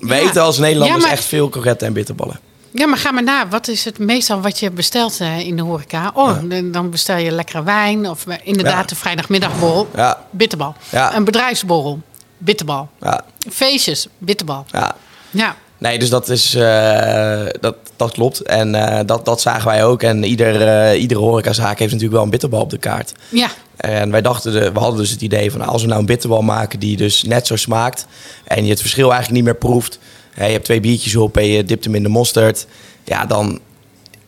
We 0.00 0.14
Ja. 0.14 0.20
eten 0.20 0.42
als 0.42 0.58
Nederlanders 0.58 1.00
Ja, 1.02 1.06
maar- 1.08 1.16
echt 1.18 1.26
veel 1.26 1.48
kroketten 1.48 1.86
en 1.86 1.92
bitterballen. 1.92 2.40
Ja, 2.78 2.86
maar 2.86 2.98
ga 2.98 3.10
maar 3.12 3.22
na. 3.22 3.48
Wat 3.48 3.68
is 3.68 3.84
het 3.84 3.98
meestal 3.98 4.40
wat 4.40 4.58
je 4.58 4.70
bestelt 4.70 5.20
eh, 5.20 5.38
in 5.38 5.56
de 5.56 5.62
horeca? 5.62 6.10
Oh, 6.14 6.38
dan- 6.48 6.70
dan 6.72 6.90
bestel 6.90 7.16
je 7.16 7.30
lekkere 7.30 7.62
wijn. 7.62 8.08
Of 8.10 8.26
eh, 8.26 8.36
inderdaad 8.42 8.74
Ja. 8.80 8.86
de 8.86 8.96
vrijdagmiddagborrel. 8.96 9.88
Ja. 9.96 10.24
Bitterbal. 10.30 10.74
Ja. 10.90 11.14
Een 11.16 11.24
bedrijfsborrel. 11.24 12.00
Bitterbal. 12.38 12.88
Ja, 13.00 13.24
Feestjes. 13.50 14.06
Bitterbal. 14.18 14.64
ja. 14.72 14.94
Ja. 15.30 15.56
Nee, 15.78 15.98
dus 15.98 16.08
dat, 16.08 16.28
is, 16.28 16.54
eh, 16.54 17.44
dat, 17.60 17.76
dat 17.96 18.12
klopt. 18.12 18.40
En 18.40 18.72
dat, 19.06 19.24
dat 19.24 19.40
zagen 19.40 19.66
wij 19.68 19.84
ook. 19.84 20.02
En 20.02 20.24
ieder, 20.24 20.68
eh, 20.68 21.00
iedere 21.00 21.20
horecazaak 21.20 21.78
heeft 21.78 21.90
natuurlijk 21.92 22.12
wel 22.12 22.22
een 22.22 22.30
bitterbal 22.30 22.60
op 22.60 22.70
de 22.70 22.78
kaart. 22.78 23.12
Ja. 23.28 23.48
En 23.76 24.10
wij 24.10 24.22
dachten, 24.22 24.52
de, 24.52 24.72
we 24.72 24.78
hadden 24.78 24.98
dus 25.00 25.10
het 25.10 25.20
idee 25.20 25.50
van 25.50 25.60
als 25.60 25.82
we 25.82 25.88
nou 25.88 26.00
een 26.00 26.06
bitterbal 26.06 26.42
maken 26.42 26.78
die 26.78 26.96
dus 26.96 27.22
net 27.22 27.46
zo 27.46 27.56
smaakt 27.56 28.06
en 28.44 28.64
je 28.64 28.70
het 28.70 28.80
verschil 28.80 29.04
eigenlijk 29.12 29.32
niet 29.34 29.44
meer 29.44 29.54
proeft. 29.70 29.98
Je 30.36 30.42
hebt 30.42 30.64
twee 30.64 30.80
biertjes 30.80 31.16
op 31.16 31.36
en 31.36 31.46
je 31.46 31.64
dipt 31.64 31.84
hem 31.84 31.94
in 31.94 32.02
de 32.02 32.08
mosterd. 32.08 32.66
Ja, 33.04 33.26
dan 33.26 33.60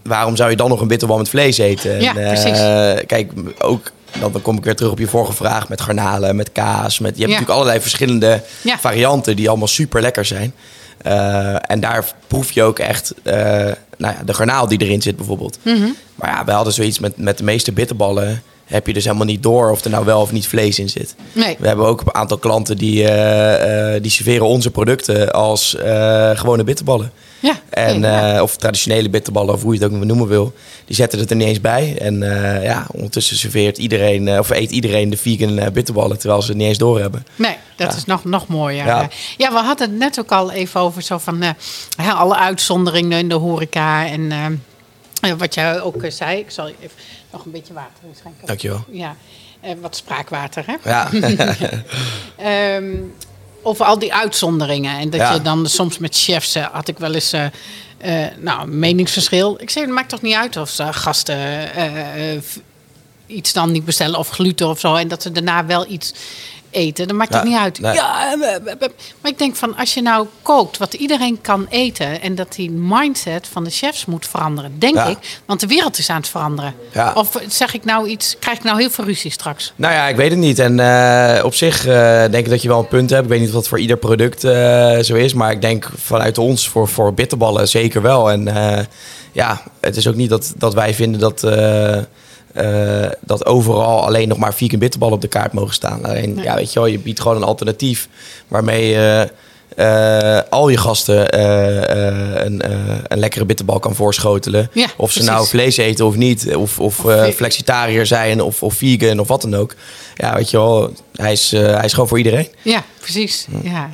waarom 0.03 0.37
zou 0.37 0.51
je 0.51 0.57
dan 0.57 0.69
nog 0.69 0.81
een 0.81 0.89
bitterbal 0.89 1.19
met 1.19 1.29
vlees 1.29 1.59
eten? 1.59 2.01
Ja, 2.01 2.17
En, 2.17 2.23
eh, 2.23 2.29
precies. 2.29 2.61
Kijk, 3.07 3.33
ook 3.59 3.91
dan, 4.21 4.33
dan 4.33 4.43
kom 4.43 4.57
ik 4.57 4.65
weer 4.65 4.77
terug 4.77 4.93
op 4.93 4.99
je 4.99 5.07
vorige 5.07 5.33
vraag 5.33 5.69
met 5.69 5.81
garnalen, 5.81 6.37
met 6.37 6.53
kaas. 6.53 6.99
Met, 6.99 7.11
je 7.17 7.17
hebt 7.17 7.19
Ja. 7.19 7.25
natuurlijk 7.27 7.51
allerlei 7.51 7.81
verschillende 7.81 8.43
Ja. 8.63 8.79
varianten 8.79 9.37
die 9.37 9.49
allemaal 9.49 9.67
super 9.69 10.01
lekker 10.01 10.25
zijn. 10.25 10.55
Eh, 11.03 11.71
en 11.71 11.81
daar 11.81 12.05
proef 12.27 12.51
je 12.51 12.63
ook 12.63 12.79
echt 12.79 13.15
eh, 13.23 13.35
nou 13.97 14.15
ja, 14.15 14.23
de 14.25 14.35
garnaal 14.35 14.69
die 14.69 14.81
erin 14.83 15.03
zit 15.03 15.17
bijvoorbeeld. 15.17 15.59
Mhm. 15.63 15.87
Maar 16.15 16.31
ja, 16.31 16.45
wij 16.45 16.55
hadden 16.55 16.73
zoiets 16.73 16.99
met, 16.99 17.17
met 17.17 17.39
de 17.39 17.45
meeste 17.45 17.73
bitterballen. 17.73 18.43
Heb 18.69 18.87
je 18.87 18.93
dus 18.93 19.05
helemaal 19.05 19.27
niet 19.27 19.43
door 19.43 19.71
of 19.71 19.85
er 19.85 19.91
nou 19.91 20.05
wel 20.05 20.21
of 20.21 20.33
niet 20.33 20.47
vlees 20.47 20.79
in 20.79 20.89
zit. 20.89 21.15
Nee. 21.33 21.57
We 21.59 21.67
hebben 21.67 21.87
ook 21.87 22.01
een 22.01 22.15
aantal 22.15 22.39
klanten 22.39 22.77
die, 22.77 23.05
eh, 23.05 23.95
eh, 23.95 24.03
die 24.03 24.11
serveren 24.11 24.47
onze 24.47 24.71
producten 24.71 25.33
als 25.33 25.75
eh, 25.77 26.31
gewone 26.35 26.65
bitterballen. 26.65 27.13
Ja. 27.41 27.55
En, 27.71 28.05
of 28.43 28.57
traditionele 28.57 29.09
bitterballen, 29.11 29.55
of 29.55 29.63
hoe 29.63 29.75
je 29.75 29.85
het 29.85 29.93
ook 29.93 30.05
noemen 30.05 30.29
wil. 30.29 30.53
Die 30.85 30.97
zetten 30.97 31.19
het 31.19 31.31
er 31.31 31.37
niet 31.37 31.49
eens 31.49 31.61
bij. 31.61 31.97
En 31.99 32.19
ja, 32.63 32.87
ondertussen 32.93 33.37
serveert 33.37 33.79
iedereen, 33.79 34.39
of 34.39 34.51
eet 34.51 34.71
iedereen 34.71 35.11
de 35.11 35.17
vegan 35.17 35.73
bitterballen, 35.73 36.19
terwijl 36.19 36.43
ze 36.43 36.49
het 36.49 36.57
niet 36.57 36.67
eens 36.67 36.79
doorhebben. 36.79 37.27
Nee, 37.37 37.57
dat 37.77 37.91
Ja. 37.91 37.97
is 37.97 38.05
nog, 38.05 38.25
nog 38.25 38.47
mooier. 38.47 38.87
Ja. 38.87 39.09
Ja. 39.37 39.53
we 39.53 39.59
hadden 39.59 39.91
het 39.91 39.99
net 39.99 40.19
ook 40.21 40.33
al 40.33 40.51
even 40.51 40.81
over 40.81 41.03
zo 41.03 41.19
van 41.19 41.43
alle 41.97 42.37
uitzonderingen 42.37 43.19
in 43.19 43.29
de 43.29 43.35
horeca. 43.35 44.07
En 44.07 44.33
wat 45.37 45.55
jij 45.55 45.81
ook 45.81 46.03
eh, 46.03 46.11
zei, 46.11 46.39
ik 46.39 46.51
zal 46.51 46.67
even 46.67 46.91
nog 47.33 47.45
een 47.45 47.51
beetje 47.51 47.73
water 47.75 48.05
inschenken. 48.09 48.47
Dankjewel. 48.47 48.85
Ja, 48.91 49.17
eh, 49.61 49.73
wat 49.81 49.97
spraakwater, 49.97 50.65
hè? 50.67 50.75
Ja, 50.85 51.11
Ehm, 52.37 52.95
over 53.63 53.85
al 53.87 53.99
die 53.99 54.15
uitzonderingen. 54.15 54.99
En 54.99 55.11
dat 55.11 55.21
Ja. 55.21 55.33
je 55.33 55.43
dan 55.43 55.67
soms 55.67 55.99
met 55.99 56.17
chefs 56.17 56.55
eh, 56.55 56.67
had 56.73 56.89
ik 56.89 56.99
wel 56.99 57.15
eens 57.15 57.33
eh, 57.33 57.45
eh, 57.99 58.33
nou, 58.39 58.69
meningsverschil. 58.69 59.57
Ik 59.61 59.71
zei, 59.71 59.85
het 59.85 59.95
maakt 59.95 60.09
toch 60.09 60.23
niet 60.23 60.35
uit 60.35 60.57
of 60.57 60.69
ze 60.71 60.93
gasten 60.93 61.37
eh, 61.75 62.35
eh, 62.35 62.43
iets 63.27 63.53
dan 63.53 63.73
niet 63.73 63.85
bestellen 63.85 64.19
of 64.19 64.29
gluten 64.29 64.69
of 64.69 64.79
zo. 64.81 64.95
En 64.95 65.09
dat 65.09 65.23
ze 65.23 65.33
daarna 65.33 65.67
wel 65.67 65.91
iets 65.91 66.13
eten. 66.71 67.09
Dat 67.09 67.17
maakt 67.17 67.35
het 67.35 67.45
niet 67.45 67.57
uit. 67.57 67.81
nee. 67.81 67.95
Ja, 67.95 68.35
maar 69.21 69.31
ik 69.31 69.39
denk 69.39 69.57
van 69.57 69.77
als 69.77 69.95
je 69.95 70.03
nou 70.03 70.27
kookt 70.43 70.79
wat 70.79 70.95
iedereen 70.95 71.41
kan 71.41 71.67
eten 71.69 72.21
en 72.21 72.35
dat 72.35 72.53
die 72.55 72.71
mindset 72.71 73.47
van 73.53 73.65
de 73.65 73.71
chefs 73.71 74.05
moet 74.05 74.27
veranderen, 74.27 74.79
denk 74.79 74.95
Ja. 74.95 75.07
ik, 75.07 75.41
want 75.47 75.61
de 75.61 75.67
wereld 75.67 75.99
is 75.99 76.11
aan 76.11 76.17
het 76.17 76.29
veranderen. 76.29 76.75
Ja. 76.93 77.13
Of 77.15 77.29
zeg 77.49 77.75
ik 77.75 77.85
nou 77.85 78.09
iets, 78.09 78.37
krijg 78.39 78.59
ik 78.59 78.65
nou 78.65 78.79
heel 78.81 78.91
veel 78.91 79.05
ruzie 79.05 79.31
straks? 79.31 79.73
Nou 79.77 79.95
ja, 79.95 80.07
ik 80.09 80.17
weet 80.17 80.31
het 80.31 80.39
niet. 80.39 80.59
En 80.59 80.81
eh, 80.81 81.45
op 81.45 81.55
zich 81.55 81.87
eh, 81.87 81.95
denk 82.21 82.35
ik 82.35 82.49
dat 82.51 82.63
je 82.63 82.69
wel 82.69 82.79
een 82.79 82.89
punt 82.89 83.11
hebt. 83.11 83.23
Ik 83.23 83.29
weet 83.29 83.39
niet 83.41 83.49
of 83.49 83.55
dat 83.55 83.69
voor 83.69 83.81
ieder 83.81 83.97
product 83.97 84.45
eh, 84.45 84.99
zo 84.99 85.15
is. 85.15 85.35
Maar 85.35 85.51
ik 85.51 85.61
denk 85.61 85.89
vanuit 85.97 86.39
ons 86.39 86.69
voor, 86.69 86.89
voor 86.89 87.15
bitterballen 87.15 87.69
zeker 87.69 88.03
wel. 88.03 88.31
En 88.31 88.49
ja, 89.33 89.63
het 89.81 89.97
is 89.97 90.07
ook 90.07 90.15
niet 90.15 90.31
dat, 90.31 90.53
dat 90.57 90.75
wij 90.75 90.95
vinden 90.95 91.21
dat, 91.21 91.41
eh, 92.55 93.11
dat 93.21 93.47
overal 93.47 94.05
alleen 94.05 94.29
nog 94.29 94.39
maar 94.39 94.55
vegan 94.55 94.79
bitterballen 94.79 95.15
op 95.15 95.21
de 95.21 95.29
kaart 95.29 95.53
mogen 95.53 95.75
staan. 95.75 96.05
Alleen, 96.05 96.35
Nee. 96.35 96.45
ja, 96.45 96.55
weet 96.55 96.73
je 96.73 96.79
wel, 96.79 96.89
je 96.89 96.99
biedt 96.99 97.21
gewoon 97.21 97.37
een 97.37 97.43
alternatief 97.43 98.09
waarmee 98.49 98.89
je 98.89 99.31
eh, 99.77 100.41
al 100.51 100.69
je 100.69 100.77
gasten 100.77 101.31
eh, 101.31 102.45
een, 102.45 102.63
een 103.09 103.19
lekkere 103.19 103.45
bitterbal 103.45 103.79
kan 103.79 103.95
voorschotelen. 103.95 104.71
Ja, 104.73 104.87
of 104.97 105.13
ze 105.13 105.19
precies. 105.19 105.35
nou 105.35 105.47
vlees 105.47 105.77
eten 105.77 106.07
of 106.07 106.17
niet. 106.17 106.57
Of, 106.57 106.81
of, 106.81 106.95
flexitariër 107.35 108.07
zijn 108.07 108.43
of, 108.43 108.63
of 108.63 108.75
vegan 108.75 109.19
of 109.19 109.29
wat 109.29 109.43
dan 109.43 109.57
ook. 109.57 109.75
Ja, 110.17 110.35
weet 110.35 110.51
je 110.51 110.57
wel, 110.57 110.93
hij 111.15 111.33
is, 111.33 111.51
hij 111.51 111.85
is 111.85 111.93
gewoon 111.93 112.09
voor 112.09 112.19
iedereen. 112.19 112.49
Ja, 112.63 112.85
precies. 113.01 113.47
Ja. 113.63 113.91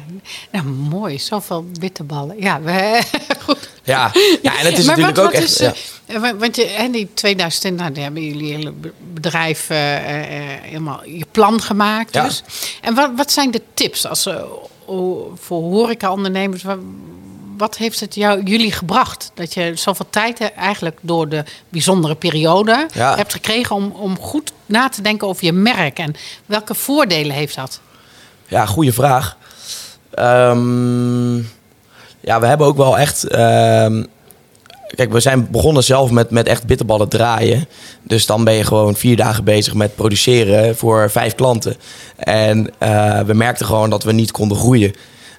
Nou, 0.52 0.66
mooi. 0.66 1.18
Zoveel 1.18 1.64
bitterballen. 1.80 2.36
Ja, 2.38 2.60
we, 2.60 3.00
goed. 3.46 3.68
Ja, 3.84 4.12
ja 4.42 4.58
en 4.58 4.66
het 4.66 4.78
is 4.78 4.84
Maar 4.86 4.96
natuurlijk 4.98 5.16
wat- 5.16 5.24
ook 5.26 5.32
wat 5.32 5.40
echt... 5.42 5.50
is, 5.50 5.58
ja. 5.58 5.72
eh, 6.06 6.20
wa- 6.20 6.36
Want 6.36 6.56
je, 6.56 6.64
en 6.64 6.92
die 6.92 7.08
2020, 7.14 7.86
nou, 7.88 8.00
hebben 8.00 8.22
jullie 8.24 8.52
hele 8.52 8.72
be- 8.72 8.92
bedrijf 9.12 9.70
eh, 9.70 9.96
eh, 9.96 10.60
helemaal 10.62 11.04
je 11.04 11.26
plan 11.30 11.60
gemaakt. 11.62 12.14
Ja. 12.14 12.24
Dus. 12.24 12.42
En 12.80 12.94
wat, 12.94 13.10
wat 13.16 13.32
zijn 13.32 13.50
de 13.50 13.62
tips 13.74 14.06
als, 14.06 14.28
o- 14.86 15.32
voor 15.40 15.62
horeca-ondernemers? 15.62 16.62
Wa- 16.62 16.78
Wat 17.56 17.76
heeft 17.76 18.00
het 18.00 18.14
jou, 18.14 18.42
jullie 18.42 18.72
gebracht? 18.72 19.30
Dat 19.34 19.54
je 19.54 19.72
zoveel 19.74 20.06
tijd 20.10 20.52
eigenlijk 20.52 20.98
door 21.00 21.28
de 21.28 21.44
bijzondere 21.68 22.14
periode 22.14 22.86
Ja. 22.94 23.16
hebt 23.16 23.32
gekregen 23.32 23.76
om, 23.76 23.90
om 23.90 24.18
goed 24.18 24.52
na 24.66 24.88
te 24.88 25.02
denken 25.02 25.28
over 25.28 25.44
je 25.44 25.52
merk. 25.52 25.98
En 25.98 26.14
welke 26.46 26.74
voordelen 26.74 27.34
heeft 27.36 27.54
dat? 27.56 27.80
Ja, 28.48 28.66
goede 28.66 28.92
vraag. 28.92 29.36
Ehm, 30.10 31.36
ja, 32.24 32.40
we 32.40 32.46
hebben 32.46 32.66
ook 32.66 32.76
wel 32.76 32.98
echt. 32.98 33.24
ehm, 33.28 34.02
kijk, 34.94 35.12
we 35.12 35.20
zijn 35.20 35.50
begonnen 35.50 35.84
zelf 35.84 36.10
met, 36.10 36.30
met 36.30 36.46
echt 36.46 36.66
bitterballen 36.66 37.08
draaien. 37.08 37.68
Dus 38.02 38.26
dan 38.26 38.44
ben 38.44 38.54
je 38.54 38.64
gewoon 38.64 38.94
vier 38.96 39.16
dagen 39.16 39.44
bezig 39.44 39.74
met 39.74 39.94
produceren 39.94 40.76
voor 40.76 41.10
vijf 41.10 41.34
klanten. 41.34 41.76
En 42.16 42.70
eh, 42.78 43.20
we 43.20 43.34
merkten 43.34 43.66
gewoon 43.66 43.90
dat 43.90 44.02
we 44.04 44.12
niet 44.12 44.30
konden 44.30 44.56
groeien. 44.56 44.92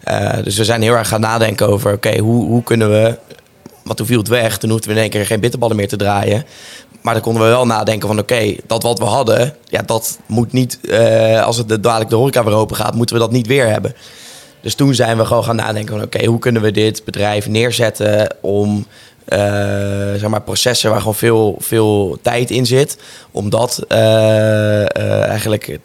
Eh, 0.03 0.43
dus 0.43 0.57
we 0.57 0.63
zijn 0.63 0.81
heel 0.81 0.93
erg 0.93 1.07
gaan 1.07 1.21
nadenken 1.21 1.67
over: 1.67 1.93
oké, 1.93 2.17
hoe, 2.17 2.45
hoe 2.45 2.63
kunnen 2.63 2.89
we. 2.91 3.17
Want 3.83 3.97
toen 3.97 4.05
viel 4.07 4.17
het 4.19 4.27
weg. 4.27 4.57
Toen 4.57 4.69
hoefden 4.69 4.89
we 4.89 4.95
in 4.95 5.01
één 5.01 5.09
keer 5.09 5.25
geen 5.25 5.39
bitterballen 5.39 5.75
meer 5.75 5.87
te 5.87 5.95
draaien. 5.97 6.43
Maar 7.01 7.13
dan 7.13 7.23
konden 7.23 7.43
we 7.43 7.47
wel 7.49 7.65
nadenken 7.65 8.07
van 8.07 8.19
oké, 8.19 8.55
dat 8.67 8.83
wat 8.83 8.99
we 8.99 9.05
hadden, 9.05 9.53
ja, 9.65 9.81
dat 9.81 10.19
moet 10.25 10.51
niet, 10.51 10.79
eh, 10.89 11.43
als 11.43 11.57
het 11.57 11.69
de- 11.69 11.79
dadelijk 11.79 12.09
de 12.09 12.15
horeca 12.15 12.43
weer 12.43 12.53
open 12.53 12.75
gaat, 12.75 12.95
moeten 12.95 13.15
we 13.15 13.21
dat 13.21 13.31
niet 13.31 13.47
weer 13.47 13.67
hebben. 13.67 13.93
Dus 14.65 14.75
toen 14.75 14.95
zijn 14.95 15.17
we 15.17 15.25
gewoon 15.25 15.43
gaan 15.43 15.55
nadenken 15.55 15.95
van 15.95 16.05
oké, 16.05 16.25
hoe 16.25 16.39
kunnen 16.39 16.61
we 16.61 16.71
dit 16.71 17.03
bedrijf 17.03 17.47
neerzetten 17.47 18.35
om 18.41 18.85
eh, 19.25 19.39
zeg 20.15 20.27
maar 20.27 20.41
processen 20.41 20.89
waar 20.89 20.99
gewoon 20.99 21.15
veel, 21.15 21.55
veel 21.59 22.17
tijd 22.21 22.51
in 22.51 22.65
zit, 22.65 22.97
om 23.31 23.49
dat 23.49 23.85
eh, 23.87 24.81
eh, 24.81 25.27
eigenlijk 25.27 25.79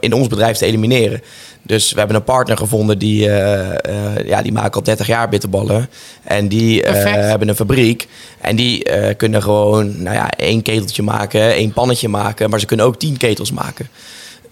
in 0.00 0.12
ons 0.12 0.26
bedrijf 0.26 0.56
te 0.56 0.66
elimineren. 0.66 1.22
Dus 1.62 1.92
we 1.92 1.98
hebben 1.98 2.16
een 2.16 2.24
partner 2.24 2.56
gevonden 2.56 2.98
die, 2.98 3.30
eh, 3.30 4.26
ja, 4.26 4.42
die 4.42 4.52
maken 4.52 4.74
al 4.74 4.82
30 4.82 5.06
jaar 5.06 5.28
bitterballen. 5.28 5.90
En 6.22 6.48
die 6.48 6.82
hebben 6.82 7.48
een 7.48 7.56
fabriek. 7.56 8.08
En 8.40 8.56
die 8.56 8.86
kunnen 9.16 9.42
gewoon 9.42 10.02
nou 10.02 10.16
ja, 10.16 10.30
één 10.30 10.62
keteltje 10.62 11.02
maken, 11.02 11.52
één 11.52 11.72
pannetje 11.72 12.08
maken. 12.08 12.50
Maar 12.50 12.60
ze 12.60 12.66
kunnen 12.66 12.86
ook 12.86 12.98
tien 12.98 13.16
ketels 13.16 13.52
maken. 13.52 13.88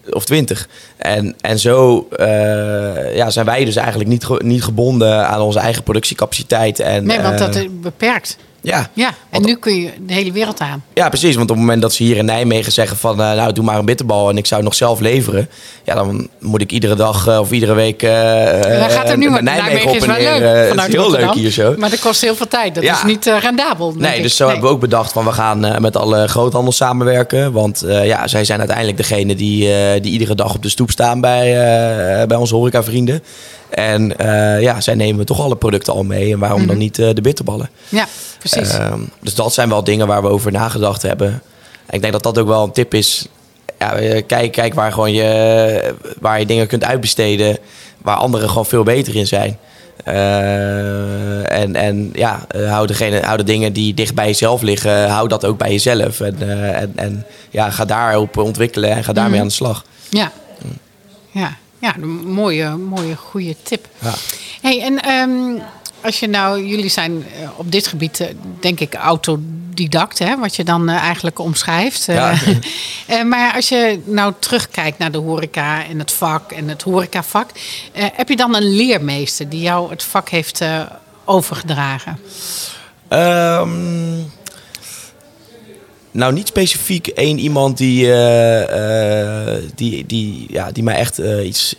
Of 0.09 0.25
twintig. 0.25 0.67
En, 0.97 1.35
en 1.41 1.59
zo 1.59 2.07
eh, 2.11 3.15
ja, 3.15 3.29
zijn 3.29 3.45
wij 3.45 3.65
dus 3.65 3.75
eigenlijk 3.75 4.09
niet, 4.09 4.41
niet 4.41 4.63
gebonden 4.63 5.27
aan 5.27 5.41
onze 5.41 5.59
eigen 5.59 5.83
productiecapaciteit. 5.83 6.79
En, 6.79 7.05
Nee, 7.05 7.19
want 7.19 7.37
dat 7.37 7.55
eh, 7.55 7.61
is 7.61 7.67
beperkt. 7.71 8.37
Ja, 8.63 8.89
Ja, 8.93 9.13
en 9.29 9.41
nu 9.41 9.55
kun 9.55 9.75
je 9.75 9.89
de 10.07 10.13
hele 10.13 10.31
wereld 10.31 10.59
aan. 10.59 10.83
ja, 10.93 11.09
precies. 11.09 11.35
Want 11.35 11.49
op 11.49 11.55
het 11.55 11.65
moment 11.65 11.81
dat 11.81 11.93
ze 11.93 12.03
hier 12.03 12.17
in 12.17 12.25
Nijmegen 12.25 12.71
zeggen 12.71 12.97
van... 12.97 13.21
eh, 13.21 13.33
nou, 13.35 13.53
doe 13.53 13.63
maar 13.63 13.77
een 13.77 13.85
bitterbal 13.85 14.29
en 14.29 14.37
ik 14.37 14.45
zou 14.45 14.59
het 14.61 14.69
nog 14.69 14.77
zelf 14.77 14.99
leveren... 14.99 15.49
ja, 15.83 15.93
dan 15.95 16.27
moet 16.39 16.61
ik 16.61 16.71
iedere 16.71 16.95
dag 16.95 17.27
eh, 17.27 17.39
of 17.39 17.51
iedere 17.51 17.73
week 17.73 18.03
uh, 18.03 18.09
Daar 18.09 18.89
gaat 18.89 19.09
er 19.09 19.17
nu 19.17 19.29
maar 19.29 19.43
Nijmegen 19.43 19.93
is 19.95 20.05
wel 20.05 20.15
leuk. 20.17 20.67
vanuit 20.69 20.91
heel 20.91 21.01
Rotterdam. 21.01 21.27
leuk 21.29 21.37
hier 21.37 21.51
zo. 21.51 21.75
Maar 21.77 21.89
dat 21.89 21.99
kost 21.99 22.21
heel 22.21 22.35
veel 22.35 22.47
tijd. 22.47 22.75
Dat 22.75 22.83
Ja. 22.83 22.93
is 22.95 23.03
niet 23.03 23.27
eh, 23.27 23.37
rendabel. 23.39 23.93
Nee, 23.97 24.15
ik. 24.17 24.21
dus 24.23 24.35
zo 24.35 24.45
hebben 24.47 24.63
we 24.65 24.69
ook 24.73 24.79
bedacht 24.79 25.11
van 25.11 25.25
we 25.25 25.31
gaan 25.31 25.65
eh, 25.65 25.77
met 25.79 25.97
alle 25.97 26.27
groothandels 26.27 26.75
samenwerken. 26.75 27.51
Want 27.51 27.81
eh, 27.81 28.05
ja, 28.05 28.27
zij 28.27 28.43
zijn 28.45 28.59
uiteindelijk 28.59 28.97
degene 28.97 29.35
die, 29.35 29.73
eh, 29.73 30.01
die 30.01 30.11
iedere 30.11 30.35
dag 30.35 30.53
op 30.55 30.61
de 30.63 30.69
stoep 30.69 30.91
staan 30.91 31.21
bij, 31.21 31.51
eh, 32.21 32.27
bij 32.27 32.37
onze 32.37 32.55
horecavrienden. 32.55 33.23
En 33.73 34.17
eh, 34.17 34.61
ja, 34.61 34.81
zij 34.81 34.95
nemen 34.95 35.25
toch 35.25 35.39
alle 35.41 35.55
producten 35.55 35.93
al 35.93 36.03
mee. 36.03 36.31
En 36.33 36.39
waarom 36.39 36.59
Mhm. 36.59 36.67
dan 36.67 36.77
niet 36.77 36.99
eh, 36.99 37.09
de 37.13 37.21
bitterballen? 37.21 37.69
Ja, 37.89 38.07
precies. 38.39 38.69
Ehm, 38.73 38.99
dus 39.21 39.35
dat 39.35 39.53
zijn 39.53 39.69
wel 39.69 39.83
dingen 39.83 40.07
waar 40.07 40.21
we 40.21 40.27
over 40.27 40.51
nagedacht 40.51 41.01
hebben. 41.01 41.27
En 41.85 41.93
ik 41.95 42.01
denk 42.01 42.13
dat 42.13 42.23
dat 42.23 42.37
ook 42.37 42.47
wel 42.47 42.63
een 42.63 42.71
tip 42.71 42.93
is. 42.93 43.25
Ja, 43.79 43.93
eh, 43.95 44.23
kijk, 44.27 44.51
kijk 44.51 44.73
waar, 44.73 44.91
gewoon 44.91 45.11
je, 45.13 45.93
waar 46.19 46.39
je 46.39 46.45
dingen 46.45 46.67
kunt 46.67 46.83
uitbesteden. 46.83 47.57
Waar 48.01 48.15
anderen 48.17 48.47
gewoon 48.49 48.65
veel 48.65 48.83
beter 48.83 49.15
in 49.15 49.27
zijn. 49.27 49.57
En, 51.45 51.75
en 51.75 52.09
ja, 52.13 52.45
hou, 52.67 52.87
degene, 52.87 53.21
hou 53.21 53.37
de 53.37 53.43
dingen 53.43 53.73
die 53.73 53.93
dicht 53.93 54.13
bij 54.15 54.25
jezelf 54.25 54.61
liggen, 54.61 55.09
hou 55.09 55.27
dat 55.27 55.45
ook 55.45 55.57
bij 55.57 55.71
jezelf. 55.71 56.19
En, 56.19 56.35
en, 56.75 56.91
en 56.95 57.25
ja, 57.49 57.69
ga 57.69 57.85
daarop 57.85 58.37
ontwikkelen 58.37 58.89
en 58.89 59.03
ga 59.03 59.13
daarmee 59.13 59.31
Mhm. 59.33 59.41
aan 59.41 59.47
de 59.47 59.53
slag. 59.53 59.85
ja. 60.09 60.31
Ja. 61.31 61.57
Ja, 61.83 61.95
een 61.95 62.31
mooie, 62.31 62.69
mooie, 62.69 63.15
goede 63.15 63.55
tip. 63.63 63.87
Ja. 63.99 64.13
Hey, 64.61 64.81
en 64.81 65.01
ehm, 65.01 65.63
als 66.01 66.19
je 66.19 66.27
nou, 66.27 66.65
jullie 66.65 66.89
zijn 66.89 67.25
eh, 67.41 67.49
op 67.55 67.71
dit 67.71 67.87
gebied, 67.87 68.19
eh, 68.19 68.27
denk 68.59 68.79
ik, 68.79 68.93
autodidact, 68.93 70.19
hè, 70.19 70.37
wat 70.37 70.55
je 70.55 70.63
dan 70.63 70.89
eh, 70.89 70.95
eigenlijk 70.95 71.39
omschrijft. 71.39 72.05
Ja. 72.05 72.35
maar 73.31 73.53
als 73.53 73.69
je 73.69 73.99
nou 74.05 74.33
terugkijkt 74.39 74.97
naar 74.97 75.11
de 75.11 75.17
horeca 75.17 75.85
en 75.85 75.99
het 75.99 76.11
vak 76.11 76.51
en 76.51 76.67
het 76.67 76.81
horecavak, 76.81 77.49
heb 77.93 78.29
je 78.29 78.35
dan 78.35 78.55
een 78.55 78.75
leermeester 78.75 79.49
die 79.49 79.61
jou 79.61 79.89
het 79.89 80.03
vak 80.03 80.29
heeft 80.29 80.61
overgedragen? 81.25 82.19
Ehm, 83.07 84.19
nou, 86.13 86.33
niet 86.33 86.47
specifiek 86.47 87.07
één 87.07 87.39
iemand 87.39 87.77
die, 87.77 88.11
eh, 88.11 89.55
eh, 89.55 89.63
die, 89.75 90.05
die, 90.05 90.45
ja, 90.49 90.71
die 90.71 90.83
mij 90.83 90.95
echt 90.95 91.19
eh, 91.19 91.45
iets. 91.45 91.75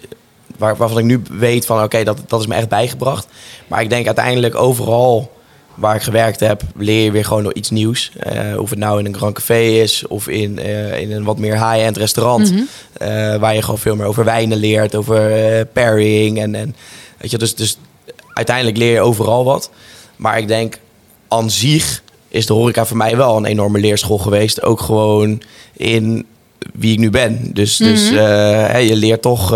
Waar, 0.58 0.76
waarvan 0.76 0.98
ik 0.98 1.04
nu 1.04 1.22
weet 1.30 1.66
van 1.66 1.82
oké, 1.82 2.04
dat, 2.04 2.18
dat 2.26 2.40
is 2.40 2.46
me 2.46 2.54
echt 2.54 2.68
bijgebracht. 2.68 3.26
Maar 3.66 3.82
ik 3.82 3.90
denk 3.90 4.06
uiteindelijk 4.06 4.54
overal 4.54 5.32
waar 5.74 5.94
ik 5.94 6.02
gewerkt 6.02 6.40
heb, 6.40 6.62
leer 6.76 7.04
je 7.04 7.10
weer 7.10 7.24
gewoon 7.24 7.42
nog 7.42 7.52
iets 7.52 7.70
nieuws. 7.70 8.12
Of 8.58 8.70
het 8.70 8.78
nou 8.78 8.98
in 8.98 9.06
een 9.06 9.16
Grand 9.16 9.34
Café 9.34 9.60
is 9.60 10.06
of 10.06 10.28
in, 10.28 10.58
in 10.98 11.12
een 11.12 11.24
wat 11.24 11.38
meer 11.38 11.70
high-end 11.70 11.96
restaurant. 11.96 12.52
eh, 12.92 13.36
waar 13.36 13.54
je 13.54 13.62
gewoon 13.62 13.78
veel 13.78 13.96
meer 13.96 14.06
over 14.06 14.24
wijnen 14.24 14.58
leert, 14.58 14.94
over 14.94 15.20
pairing. 15.66 16.38
En, 16.38 16.54
en, 16.54 16.76
weet 17.18 17.30
je, 17.30 17.38
dus, 17.38 17.54
dus 17.54 17.78
uiteindelijk 18.34 18.76
leer 18.76 18.92
je 18.92 19.00
overal 19.00 19.44
wat. 19.44 19.70
Maar 20.16 20.38
ik 20.38 20.48
denk 20.48 20.78
aan 21.28 21.50
zich 21.50 22.02
is 22.34 22.46
de 22.46 22.52
horeca 22.52 22.86
voor 22.86 22.96
mij 22.96 23.16
wel 23.16 23.36
een 23.36 23.44
enorme 23.44 23.78
leerschool 23.78 24.18
geweest. 24.18 24.62
Ook 24.62 24.80
gewoon 24.80 25.42
in 25.76 26.26
wie 26.72 26.92
ik 26.92 26.98
nu 26.98 27.10
ben. 27.10 27.50
Dus, 27.52 27.76
dus 27.76 28.10
eh, 28.10 28.16
hè, 28.66 28.78
je 28.78 28.96
leert 28.96 29.22
toch 29.22 29.52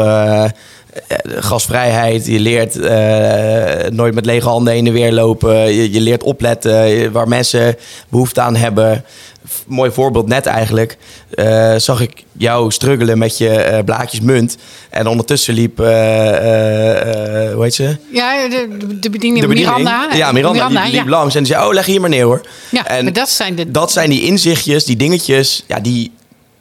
eh, 1.07 1.17
eh, 1.37 1.43
gastvrijheid. 1.43 2.27
Je 2.27 2.39
leert 2.41 2.77
eh, 2.81 3.91
nooit 3.91 4.15
met 4.15 4.27
lege 4.27 4.49
handen 4.49 4.73
heen 4.73 4.87
en 4.87 4.93
weer 4.93 5.13
lopen. 5.13 5.55
Je, 5.75 5.93
je 5.93 6.01
leert 6.01 6.23
opletten 6.23 7.13
waar 7.13 7.29
mensen 7.29 7.77
behoefte 8.09 8.41
aan 8.41 8.57
hebben. 8.57 9.05
F- 9.49 9.65
Mooi 9.67 9.91
voorbeeld 9.91 10.27
net 10.29 10.47
eigenlijk. 10.47 10.97
eh, 11.35 11.75
zag 11.77 12.01
ik 12.01 12.25
jou 12.33 12.71
struggelen 12.71 13.19
met 13.19 13.39
je 13.39 13.49
eh, 13.49 13.85
blaadjes 13.85 14.21
munt. 14.21 14.57
En 14.91 15.07
ondertussen 15.07 15.55
liep, 15.55 15.77
hoe 15.77 17.59
heet 17.63 17.75
ze? 17.75 17.97
Ja, 18.13 18.49
de, 18.49 18.69
de 19.01 19.11
bediening 19.11 19.41
de 19.43 19.49
bediening. 19.49 19.77
Miranda. 19.77 20.09
Ja, 20.17 20.33
Miranda, 20.33 20.69
liep 20.69 20.93
ja. 20.93 21.05
langs 21.07 21.35
en 21.35 21.43
die 21.43 21.53
zei, 21.53 21.67
oh, 21.67 21.73
leg 21.75 21.87
hier 21.87 22.01
maar 22.01 22.11
neer 22.11 22.25
hoor. 22.25 22.41
Ja, 22.71 22.87
en 22.87 23.05
maar 23.05 23.13
dat 23.13 23.29
zijn 23.31 23.55
de... 23.55 23.71
dat 23.71 23.93
zijn 23.93 24.11
die 24.11 24.23
inzichtjes, 24.23 24.85
die 24.85 24.97
dingetjes, 24.97 25.65
ja, 25.67 25.81
die, 25.81 26.11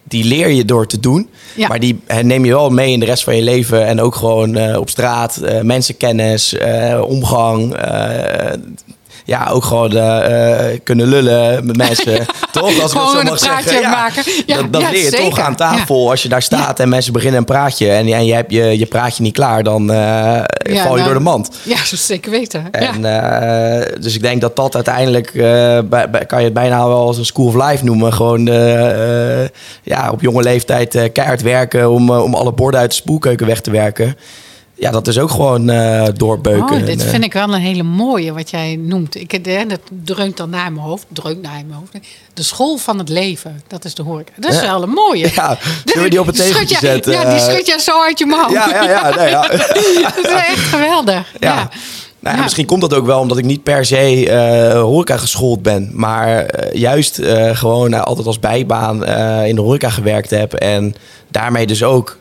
die 0.08 0.24
leer 0.24 0.50
je 0.50 0.66
door 0.66 0.88
te 0.88 1.00
doen. 1.00 1.30
Ja. 1.56 1.68
Maar 1.68 1.80
die 1.80 2.00
neem 2.22 2.46
je 2.46 2.52
wel 2.52 2.70
mee 2.70 2.92
in 2.92 3.00
de 3.00 3.06
rest 3.06 3.24
van 3.24 3.36
je 3.36 3.42
leven. 3.42 3.86
En 3.86 4.02
ook 4.02 4.16
gewoon 4.16 4.56
eh, 4.56 4.80
op 4.80 4.90
straat, 4.90 5.38
eh, 5.38 5.62
mensenkennis, 5.62 6.54
eh, 6.54 7.02
omgang. 7.08 7.76
Ja, 9.28 9.48
ook 9.52 9.64
gewoon 9.64 9.92
eh, 9.92 10.72
eh, 10.72 10.80
kunnen 10.84 11.08
lullen 11.08 11.66
met 11.66 11.78
mensen. 11.78 12.26
toch? 12.52 12.64
Als 12.64 12.74
ik 12.74 12.98
dat 12.98 13.12
zo 13.12 13.24
mag 13.24 13.40
praatje 13.40 13.70
zeggen. 13.70 13.82
Ja, 13.82 13.90
maken. 13.90 14.24
Ja, 14.46 14.56
dat 14.56 14.74
dat 14.74 14.82
ja, 14.82 14.90
leer 14.90 15.04
je 15.04 15.12
toch 15.12 15.40
aan 15.40 15.56
tafel. 15.56 16.10
Als 16.10 16.24
je 16.24 16.30
daar 16.30 16.42
staat 16.42 16.80
en 16.80 16.90
mensen 16.90 17.14
beginnen 17.14 17.40
een 17.40 17.46
praatje 17.46 17.92
en, 17.92 18.08
en 18.08 18.26
je 18.26 18.34
hebt 18.34 18.52
je, 18.52 18.78
je 18.78 18.86
praatje 18.86 19.24
niet 19.24 19.34
klaar, 19.34 19.64
dan 19.64 19.92
eh, 19.92 20.42
val 20.64 20.72
je 20.74 20.74
nou, 20.74 21.04
door 21.04 21.14
de 21.14 21.20
mand. 21.20 21.50
Ja, 21.64 21.76
is 21.76 22.06
zeker 22.06 22.32
weten. 22.32 22.72
En, 22.72 23.02
dus 24.02 24.16
ik 24.16 24.22
denk 24.22 24.42
dat 24.42 24.56
dat 24.56 24.76
uiteindelijk, 24.76 25.32
bij, 25.34 26.10
bij- 26.10 26.26
kan 26.26 26.40
je 26.40 26.46
het 26.46 26.54
bijna 26.54 26.88
wel 26.88 27.08
als 27.08 27.18
een 27.18 27.26
school 27.26 27.46
of 27.46 27.70
life 27.70 27.86
noemen. 27.86 28.14
Gewoon 28.14 28.46
ja, 29.84 30.12
op 30.12 30.22
jonge 30.22 30.44
leeftijd 30.44 31.10
keihard 31.14 31.42
werken 31.42 31.92
om, 31.92 32.10
om 32.12 32.34
alle 32.34 32.52
borden 32.52 32.80
uit 32.80 32.90
de 32.90 32.96
spoelkeuken 32.96 33.48
weg 33.48 33.62
te 33.62 33.72
werken. 33.72 34.16
Ja, 34.80 34.92
dat 34.92 35.08
is 35.08 35.20
ook 35.20 35.30
gewoon 35.30 35.70
eh, 35.70 36.04
doorbeuken. 36.16 36.76
Oh, 36.76 36.86
dit 36.86 37.04
eh, 37.04 37.10
vind 37.10 37.24
ik 37.24 37.34
wel 37.34 37.54
een 37.54 37.62
hele 37.62 37.84
mooie 37.84 38.34
wat 38.34 38.50
jij 38.50 38.76
noemt. 38.76 39.16
Ik, 39.16 39.34
eh, 39.34 39.62
dat 39.68 39.80
dreunt 40.04 40.38
dan 40.38 40.50
naar 40.50 40.72
mijn 40.72 40.86
hoofd. 40.86 41.06
Dreunt 41.10 41.42
naar 41.42 41.52
mijn 41.68 41.80
hoofd. 41.80 42.06
De 42.34 42.44
school 42.44 42.78
van 42.78 42.98
het 42.98 43.10
leven. 43.10 43.62
Dat 43.68 43.86
is 43.86 43.96
de 43.96 44.04
horeca. 44.04 44.32
Dat 44.36 44.52
is 44.54 44.60
Ja. 44.60 44.66
wel 44.66 44.84
een 44.84 44.90
mooie. 44.90 45.32
Ja, 45.38 45.58
zullen 45.86 46.04
we 46.04 46.10
die 46.10 46.20
op 46.20 46.26
het 46.26 46.36
schud 46.38 46.52
tegeltje 46.52 46.78
zetten? 46.78 47.12
Ja, 47.12 47.30
die 47.30 47.40
schud 47.40 47.68
jij 47.68 47.80
zo 47.80 48.02
uit 48.02 48.20
je 48.20 48.26
mouw. 48.26 48.52
Ja, 48.52 48.70
ja, 48.70 48.84
ja. 48.84 49.16
Nee, 49.16 49.30
ja. 49.30 49.42
dat 50.16 50.26
is 50.26 50.32
echt 50.32 50.60
geweldig. 50.60 51.34
Ja. 51.40 51.54
Ja. 51.54 51.70
Nou, 52.20 52.38
ja. 52.38 52.44
Misschien 52.44 52.66
komt 52.66 52.82
dat 52.82 52.94
ook 52.94 53.06
wel 53.06 53.20
omdat 53.20 53.38
ik 53.38 53.46
niet 53.46 53.64
per 53.64 53.86
se 53.86 54.30
eh, 54.30 54.82
horeca 54.82 55.18
geschoold 55.18 55.62
ben. 55.62 55.90
Maar 55.94 56.46
juist 56.76 57.20
gewoon 57.52 58.04
altijd 58.04 58.28
als 58.28 58.40
bijbaan 58.40 59.06
in 59.46 59.56
de 59.56 59.62
horeca 59.62 59.90
gewerkt 59.90 60.30
heb. 60.30 60.54
En 60.54 60.96
daarmee 61.28 61.68
dus 61.68 61.84
ook 61.84 62.18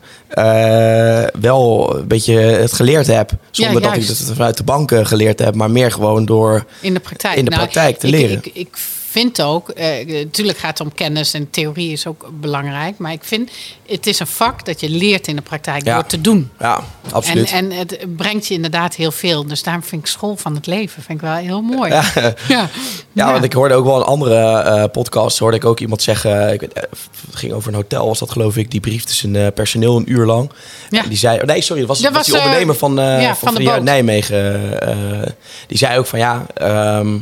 wel 1.40 1.96
een 1.96 2.06
beetje 2.06 2.34
het 2.38 2.72
geleerd 2.72 3.06
heb. 3.06 3.30
Zonder 3.50 3.82
dat 3.82 3.96
ik 3.96 4.06
het 4.06 4.30
vanuit 4.34 4.56
de 4.56 4.64
banken 4.64 5.06
geleerd 5.06 5.38
heb. 5.38 5.54
Maar 5.54 5.70
meer 5.70 5.92
gewoon 5.92 6.24
door... 6.24 6.64
In 6.80 6.94
de 6.94 7.00
praktijk. 7.00 7.36
In 7.36 7.44
de 7.44 7.50
Nou, 7.50 7.62
praktijk 7.62 7.98
te 7.98 8.06
ik, 8.06 8.12
leren. 8.12 8.36
Ik, 8.36 8.50
ik 8.54 8.76
vind 9.10 9.42
ook, 9.42 9.68
eh, 9.68 10.06
natuurlijk 10.24 10.58
gaat 10.58 10.78
het 10.78 10.86
om 10.86 10.94
kennis 10.94 11.34
en 11.34 11.50
theorie 11.50 11.92
is 11.92 12.06
ook 12.06 12.30
belangrijk. 12.40 12.98
Maar 12.98 13.12
ik 13.12 13.24
vind, 13.24 13.50
het 13.86 14.06
is 14.06 14.18
een 14.18 14.26
vak 14.26 14.64
dat 14.64 14.80
je 14.80 14.88
leert 14.90 15.26
in 15.26 15.36
de 15.36 15.42
praktijk 15.42 15.84
Ja. 15.84 15.94
door 15.94 16.06
te 16.06 16.20
doen. 16.20 16.50
Ja, 16.58 16.76
En, 16.76 17.12
absoluut. 17.12 17.50
en 17.52 17.70
het 17.72 17.98
brengt 18.16 18.46
je 18.46 18.54
inderdaad 18.54 18.94
heel 18.94 19.12
veel. 19.12 19.46
Dus 19.46 19.62
daarom 19.62 19.82
vind 19.82 20.00
ik 20.02 20.06
school 20.08 20.36
van 20.36 20.54
het 20.54 20.66
leven 20.66 21.02
vind 21.02 21.22
ik 21.22 21.26
wel 21.26 21.34
heel 21.36 21.62
mooi. 21.62 21.90
Ja. 21.92 22.04
ja. 22.48 22.68
Ja, 23.24 23.32
want 23.32 23.44
ik 23.44 23.52
hoorde 23.52 23.74
ook 23.74 23.84
wel 23.84 23.96
een 23.96 24.02
andere 24.02 24.58
eh 24.58 24.84
podcast. 24.92 25.38
Hoorde 25.38 25.56
ik 25.56 25.64
ook 25.64 25.80
iemand 25.80 26.02
zeggen. 26.02 26.52
Ik 26.52 26.60
weet, 26.60 26.72
eh, 26.72 26.82
het 27.26 27.36
ging 27.36 27.52
over 27.52 27.68
een 27.68 27.74
hotel, 27.74 28.06
was 28.06 28.18
dat 28.18 28.30
geloof 28.30 28.56
ik. 28.56 28.70
Die 28.70 28.80
briefde 28.80 29.12
zijn 29.12 29.36
eh, 29.36 29.46
personeel 29.54 29.96
een 29.96 30.12
uur 30.12 30.26
lang. 30.26 30.50
Ja. 30.90 31.02
En 31.02 31.08
die 31.08 31.18
zei. 31.18 31.38
oh, 31.40 31.44
nee, 31.44 31.60
sorry, 31.60 31.80
dat 31.80 31.88
was, 31.90 32.00
Dat 32.00 32.12
was 32.12 32.18
was, 32.20 32.26
die 32.26 32.36
eh, 32.36 32.42
ondernemer 32.44 32.74
van, 32.74 32.98
eh 32.98 33.22
ja, 33.22 33.34
van, 33.36 33.52
van 33.52 33.62
de 33.64 33.70
uit. 33.70 33.82
Nijmegen. 33.82 34.80
eh, 34.80 35.30
die 35.66 35.78
zei 35.78 35.98
ook 35.98 36.06
van 36.06 36.18
ja. 36.18 36.46
ehm, 36.54 37.18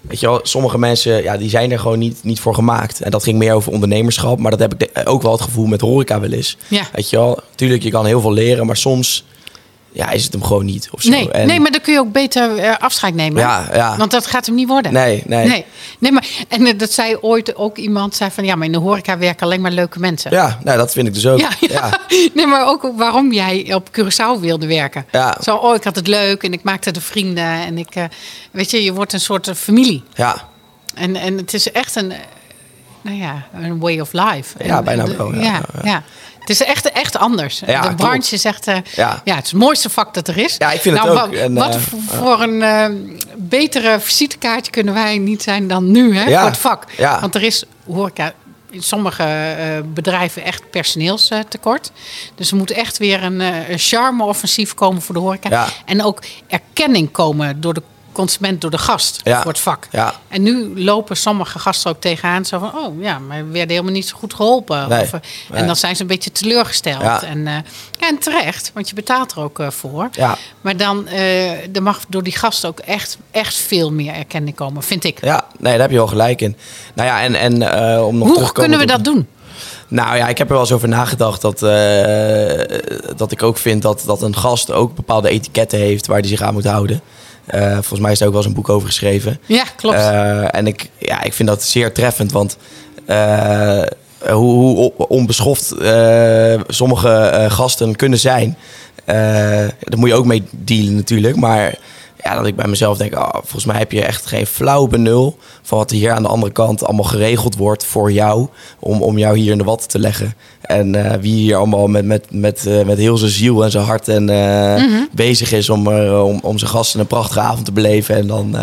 Weet 0.00 0.20
je 0.20 0.26
wel, 0.26 0.40
sommige 0.42 0.78
mensen 0.78 1.22
ja, 1.22 1.36
die 1.36 1.48
zijn 1.48 1.70
er 1.72 1.78
gewoon 1.78 1.98
niet, 1.98 2.18
niet 2.24 2.40
voor 2.40 2.54
gemaakt. 2.54 3.00
En 3.00 3.10
dat 3.10 3.22
ging 3.22 3.38
meer 3.38 3.52
over 3.54 3.72
ondernemerschap. 3.72 4.38
Maar 4.38 4.50
dat 4.50 4.60
heb 4.60 4.72
ik 4.74 4.78
de- 4.94 5.06
ook 5.06 5.22
wel 5.22 5.32
het 5.32 5.40
gevoel 5.40 5.66
met 5.66 5.80
horeca 5.80 6.20
wel 6.20 6.30
eens. 6.32 6.56
Ja. 6.68 6.82
Weet 6.92 7.10
je 7.10 7.16
wel, 7.16 7.38
tuurlijk, 7.54 7.82
je 7.82 7.90
kan 7.90 8.06
heel 8.06 8.20
veel 8.20 8.32
leren. 8.32 8.66
Maar 8.66 8.76
soms 8.76 9.24
ja, 9.94 10.10
is 10.10 10.24
het 10.24 10.32
hem 10.32 10.42
gewoon 10.44 10.64
niet. 10.64 10.88
Of 10.90 11.02
zo. 11.02 11.10
Nee, 11.10 11.30
En- 11.30 11.46
nee, 11.46 11.60
maar 11.60 11.70
dan 11.70 11.80
kun 11.80 11.92
je 11.92 11.98
ook 11.98 12.12
beter 12.12 12.56
eh, 12.58 12.76
afscheid 12.78 13.14
nemen. 13.14 13.40
Ja, 13.40 13.68
ja. 13.72 13.96
Want 13.96 14.10
dat 14.10 14.26
gaat 14.26 14.46
hem 14.46 14.54
niet 14.54 14.68
worden. 14.68 14.92
Nee, 14.92 15.22
nee. 15.26 15.46
Nee, 15.46 15.64
nee 15.98 16.12
maar 16.12 16.26
en 16.48 16.66
eh, 16.66 16.78
dat 16.78 16.92
zei 16.92 17.16
ooit 17.20 17.56
ook 17.56 17.76
iemand, 17.78 18.14
zei 18.14 18.30
van 18.30 18.44
ja, 18.44 18.54
maar 18.54 18.66
in 18.66 18.72
de 18.72 18.78
horeca 18.78 19.18
werken 19.18 19.46
alleen 19.46 19.60
maar 19.60 19.70
leuke 19.70 19.98
mensen. 19.98 20.30
Ja, 20.30 20.58
nou, 20.64 20.78
dat 20.78 20.92
vind 20.92 21.06
ik 21.08 21.14
dus 21.14 21.26
ook. 21.26 21.38
Ja, 21.38 21.48
ja. 21.60 21.68
ja. 21.70 21.98
nee, 22.34 22.46
maar 22.46 22.66
ook 22.66 22.92
waarom 22.96 23.32
jij 23.32 23.74
op 23.74 23.88
Curaçao 24.00 24.40
wilde 24.40 24.66
werken. 24.66 25.06
Ja. 25.10 25.36
Zo, 25.42 25.56
oh, 25.56 25.74
ik 25.74 25.84
had 25.84 25.96
het 25.96 26.06
leuk 26.06 26.42
en 26.42 26.52
ik 26.52 26.62
maakte 26.62 26.90
de 26.90 27.00
vrienden 27.00 27.44
en 27.44 27.78
ik, 27.78 27.94
eh, 27.94 28.04
weet 28.50 28.70
je, 28.70 28.82
je 28.84 28.92
wordt 28.92 29.12
een 29.12 29.20
soort 29.20 29.50
familie. 29.56 30.02
ja. 30.14 30.48
En, 30.94 31.16
en 31.16 31.36
het 31.36 31.54
is 31.54 31.72
echt 31.72 31.96
een, 31.96 32.12
nou 33.02 33.16
ja, 33.16 33.46
een 33.54 33.78
way 33.80 34.00
of 34.00 34.12
life. 34.12 34.64
Ja, 34.64 34.76
En- 34.78 34.84
bijna 34.84 35.06
wel. 35.16 35.34
Ja, 35.34 35.60
ja. 35.82 36.02
Het 36.44 36.50
is 36.60 36.62
echt, 36.62 36.90
echt 36.92 37.16
anders. 37.18 37.62
Ja, 37.66 37.80
de 37.80 37.86
klopt. 37.86 37.96
branche 38.02 38.34
is 38.34 38.44
echt, 38.44 38.66
eh, 38.66 38.76
Ja. 38.94 39.20
ja. 39.24 39.34
het 39.34 39.44
is 39.44 39.50
het 39.50 39.60
mooiste 39.60 39.90
vak 39.90 40.14
dat 40.14 40.28
er 40.28 40.36
is. 40.38 40.54
Ja, 40.58 40.70
ik 40.72 40.80
vind 40.80 40.98
het 40.98 41.06
nou, 41.06 41.18
ook. 41.20 41.30
wa- 41.34 41.38
En, 41.40 41.54
wat 41.54 41.74
eh, 41.74 41.80
voor- 42.06 42.40
een 42.42 42.62
eh, 42.62 42.86
betere 43.36 44.00
visitekaartje 44.00 44.70
kunnen 44.72 44.94
wij 44.94 45.18
niet 45.18 45.42
zijn 45.42 45.68
dan 45.68 45.90
nu 45.90 46.16
hè, 46.16 46.24
Ja. 46.24 46.38
voor 46.40 46.48
het 46.48 46.58
vak. 46.58 46.84
Want 47.20 47.34
er 47.34 47.42
is 47.42 47.64
horeca 47.86 48.32
in 48.70 48.82
sommige 48.82 49.26
bedrijven 49.94 50.42
echt 50.44 50.70
personeelstekort. 50.70 51.90
Dus 52.34 52.50
er 52.50 52.56
moet 52.56 52.70
echt 52.70 52.98
weer 52.98 53.22
een, 53.22 53.42
charme-offensief 53.78 54.74
komen 54.74 55.02
voor 55.02 55.14
de 55.14 55.20
horeca. 55.20 55.66
En 55.84 56.02
ook 56.02 56.22
erkenning 56.48 57.10
komen 57.10 57.60
door 57.60 57.74
de 57.74 57.82
consument, 58.14 58.60
door 58.60 58.70
de 58.70 58.78
gast 58.78 59.20
Ja. 59.24 59.42
voor 59.42 59.50
het 59.50 59.60
vak. 59.60 59.88
Ja. 59.90 60.14
En 60.28 60.42
nu 60.42 60.82
lopen 60.82 61.16
sommige 61.16 61.58
gasten 61.58 61.90
ook 61.90 62.00
tegenaan. 62.00 62.44
Zo 62.44 62.58
van, 62.58 62.72
oh 62.74 63.02
ja, 63.02 63.18
maar 63.18 63.36
we 63.46 63.52
werden 63.52 63.70
helemaal 63.70 63.92
niet 63.92 64.08
zo 64.08 64.16
goed 64.16 64.34
geholpen. 64.34 64.88
Nee, 64.88 65.00
Of, 65.00 65.12
eh, 65.12 65.20
nee. 65.50 65.60
En 65.60 65.66
dan 65.66 65.76
zijn 65.76 65.96
ze 65.96 66.02
een 66.02 66.08
beetje 66.08 66.32
teleurgesteld. 66.32 67.02
Ja. 67.02 67.22
En, 67.22 67.46
eh, 67.46 67.54
ja, 67.98 68.08
en 68.08 68.18
terecht, 68.18 68.70
want 68.74 68.88
je 68.88 68.94
betaalt 68.94 69.32
er 69.32 69.40
ook 69.40 69.58
eh, 69.58 69.70
voor. 69.70 70.08
Maar 70.60 70.76
dan 70.76 71.08
er 71.08 71.82
mag 71.82 72.00
door 72.08 72.22
die 72.22 72.36
gasten 72.36 72.68
ook 72.68 72.78
echt, 72.78 73.18
echt 73.30 73.54
veel 73.54 73.92
meer 73.92 74.14
erkenning 74.14 74.56
komen, 74.56 74.82
vind 74.82 75.04
ik. 75.04 75.24
Ja, 75.24 75.44
nee, 75.58 75.72
daar 75.72 75.80
heb 75.80 75.90
je 75.90 75.96
wel 75.96 76.06
gelijk 76.06 76.40
in. 76.40 76.56
Nou 76.94 77.08
ja, 77.08 77.22
en, 77.22 77.34
en 77.34 77.52
om 78.02 78.18
nog 78.18 78.28
terug 78.28 78.42
Hoe 78.44 78.52
kunnen 78.52 78.78
we 78.78 78.86
dat 78.86 79.04
doen? 79.04 79.28
Nou 79.88 80.16
ja, 80.16 80.28
ik 80.28 80.38
heb 80.38 80.46
er 80.46 80.52
wel 80.52 80.62
eens 80.62 80.72
over 80.72 80.88
nagedacht 80.88 81.40
dat, 81.40 81.58
dat 83.18 83.32
ik 83.32 83.42
ook 83.42 83.58
vind 83.58 83.82
dat, 83.82 84.02
dat 84.06 84.22
een 84.22 84.36
gast 84.36 84.72
ook 84.72 84.94
bepaalde 84.94 85.28
etiketten 85.28 85.78
heeft 85.78 86.06
waar 86.06 86.18
hij 86.18 86.28
zich 86.28 86.42
aan 86.42 86.54
moet 86.54 86.64
houden. 86.64 87.00
Eh, 87.46 87.72
volgens 87.72 88.00
mij 88.00 88.12
is 88.12 88.20
er 88.20 88.26
ook 88.26 88.32
wel 88.32 88.40
eens 88.40 88.50
een 88.50 88.56
boek 88.56 88.68
over 88.68 88.88
geschreven. 88.88 89.40
Ja, 89.46 89.64
klopt. 89.76 89.96
Eh, 89.96 90.54
en 90.54 90.66
ik, 90.66 90.90
ja, 90.98 91.22
ik 91.22 91.32
vind 91.32 91.48
dat 91.48 91.62
zeer 91.62 91.92
treffend, 91.92 92.32
want 92.32 92.56
eh, 93.06 93.82
hoe, 94.28 94.76
hoe 94.76 94.92
onbeschoft 94.96 95.74
sommige 96.68 97.46
gasten 97.50 97.96
kunnen 97.96 98.18
zijn, 98.18 98.56
daar 99.04 99.98
moet 99.98 100.08
je 100.08 100.14
ook 100.14 100.26
mee 100.26 100.42
dealen 100.50 100.94
natuurlijk. 100.94 101.36
Maar 101.36 101.74
ja, 102.24 102.34
dat 102.34 102.46
ik 102.46 102.56
bij 102.56 102.66
mezelf 102.66 102.96
denk, 102.96 103.14
oh, 103.14 103.28
volgens 103.32 103.64
mij 103.64 103.78
heb 103.78 103.92
je 103.92 104.02
echt 104.02 104.26
geen 104.26 104.46
flauw 104.46 104.86
benul 104.86 105.38
van 105.62 105.78
wat 105.78 105.90
hier 105.90 106.12
aan 106.12 106.22
de 106.22 106.28
andere 106.28 106.52
kant 106.52 106.84
allemaal 106.84 107.04
geregeld 107.04 107.56
wordt 107.56 107.84
voor 107.84 108.12
jou, 108.12 108.48
om, 108.78 109.02
om 109.02 109.18
jou 109.18 109.38
hier 109.38 109.52
in 109.52 109.58
de 109.58 109.64
watten 109.64 109.88
te 109.88 109.98
leggen. 109.98 110.34
En 110.60 110.94
eh, 110.94 111.18
wie 111.20 111.34
hier 111.34 111.56
allemaal 111.56 111.86
met, 111.86 112.04
met, 112.04 112.26
met, 112.30 112.66
eh, 112.66 112.84
met 112.84 112.98
heel 112.98 113.16
zijn 113.16 113.30
ziel 113.30 113.64
en 113.64 113.70
zijn 113.70 113.84
hart 113.84 114.08
en, 114.08 114.28
eh, 114.28 115.04
bezig 115.12 115.52
is 115.52 115.70
om, 115.70 115.88
om, 115.88 116.38
om 116.42 116.58
zijn 116.58 116.70
gasten 116.70 117.00
een 117.00 117.06
prachtige 117.06 117.40
avond 117.40 117.64
te 117.64 117.72
beleven. 117.72 118.14
En 118.14 118.26
dan, 118.26 118.56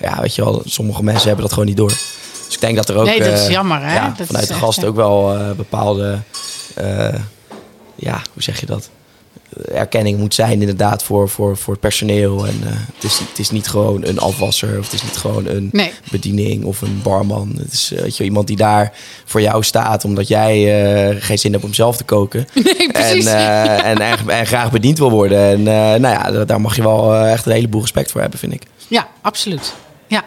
ja, 0.00 0.20
weet 0.20 0.34
je 0.34 0.44
wel, 0.44 0.62
sommige 0.64 1.04
mensen 1.04 1.26
hebben 1.26 1.44
dat 1.44 1.52
gewoon 1.52 1.68
niet 1.68 1.76
door. 1.76 1.92
Dus 2.44 2.54
ik 2.54 2.60
denk 2.60 2.76
dat 2.76 2.88
er 2.88 2.96
ook 2.96 3.04
Nee, 3.04 3.18
dat 3.18 3.38
is 3.38 3.46
jammer, 3.46 3.80
hè? 3.80 3.94
ja, 3.94 4.14
Dat 4.16 4.26
vanuit 4.26 4.44
is 4.44 4.50
de 4.50 4.62
gast 4.62 4.84
ook 4.84 4.96
wel 4.96 5.36
bepaalde, 5.56 6.18
ja, 7.94 8.22
hoe 8.32 8.42
zeg 8.42 8.60
je 8.60 8.66
dat? 8.66 8.90
Erkenning 9.72 10.18
moet 10.18 10.34
zijn 10.34 10.60
inderdaad 10.60 11.02
voor, 11.02 11.28
voor, 11.28 11.56
voor 11.56 11.72
het 11.72 11.82
personeel. 11.82 12.46
En 12.46 12.60
eh, 12.64 12.70
het, 12.94 13.04
is, 13.04 13.18
het 13.18 13.38
is 13.38 13.50
niet 13.50 13.68
gewoon 13.68 14.04
een 14.06 14.18
afwasser 14.18 14.78
of 14.78 14.84
het 14.84 14.92
is 14.94 15.02
niet 15.02 15.16
gewoon 15.16 15.46
een 15.46 15.68
Nee. 15.72 15.92
bediening 16.10 16.64
of 16.64 16.80
een 16.82 17.00
barman. 17.02 17.54
Het 17.58 17.72
is 17.72 17.92
eh, 17.92 18.02
weet 18.02 18.16
je, 18.16 18.24
iemand 18.24 18.46
die 18.46 18.56
daar 18.56 18.92
voor 19.24 19.40
jou 19.40 19.62
staat 19.62 20.04
omdat 20.04 20.28
jij 20.28 20.82
eh, 21.10 21.16
geen 21.22 21.38
zin 21.38 21.52
hebt 21.52 21.64
om 21.64 21.74
zelf 21.74 21.96
te 21.96 22.04
koken. 22.04 22.46
Nee, 22.64 22.90
precies. 22.92 23.24
En, 23.26 23.84
en, 23.84 23.98
en, 23.98 24.28
en 24.28 24.46
graag 24.46 24.70
bediend 24.70 24.98
wil 24.98 25.10
worden. 25.10 25.38
En 25.38 25.62
nou 26.00 26.14
ja, 26.14 26.30
da- 26.30 26.44
daar 26.44 26.60
mag 26.60 26.76
je 26.76 26.82
wel 26.82 27.14
echt 27.16 27.46
een 27.46 27.52
heleboel 27.52 27.80
respect 27.80 28.10
voor 28.10 28.20
hebben, 28.20 28.38
vind 28.38 28.52
ik. 28.52 28.62
Ja, 28.88 29.08
absoluut. 29.20 29.74
Ja. 30.06 30.22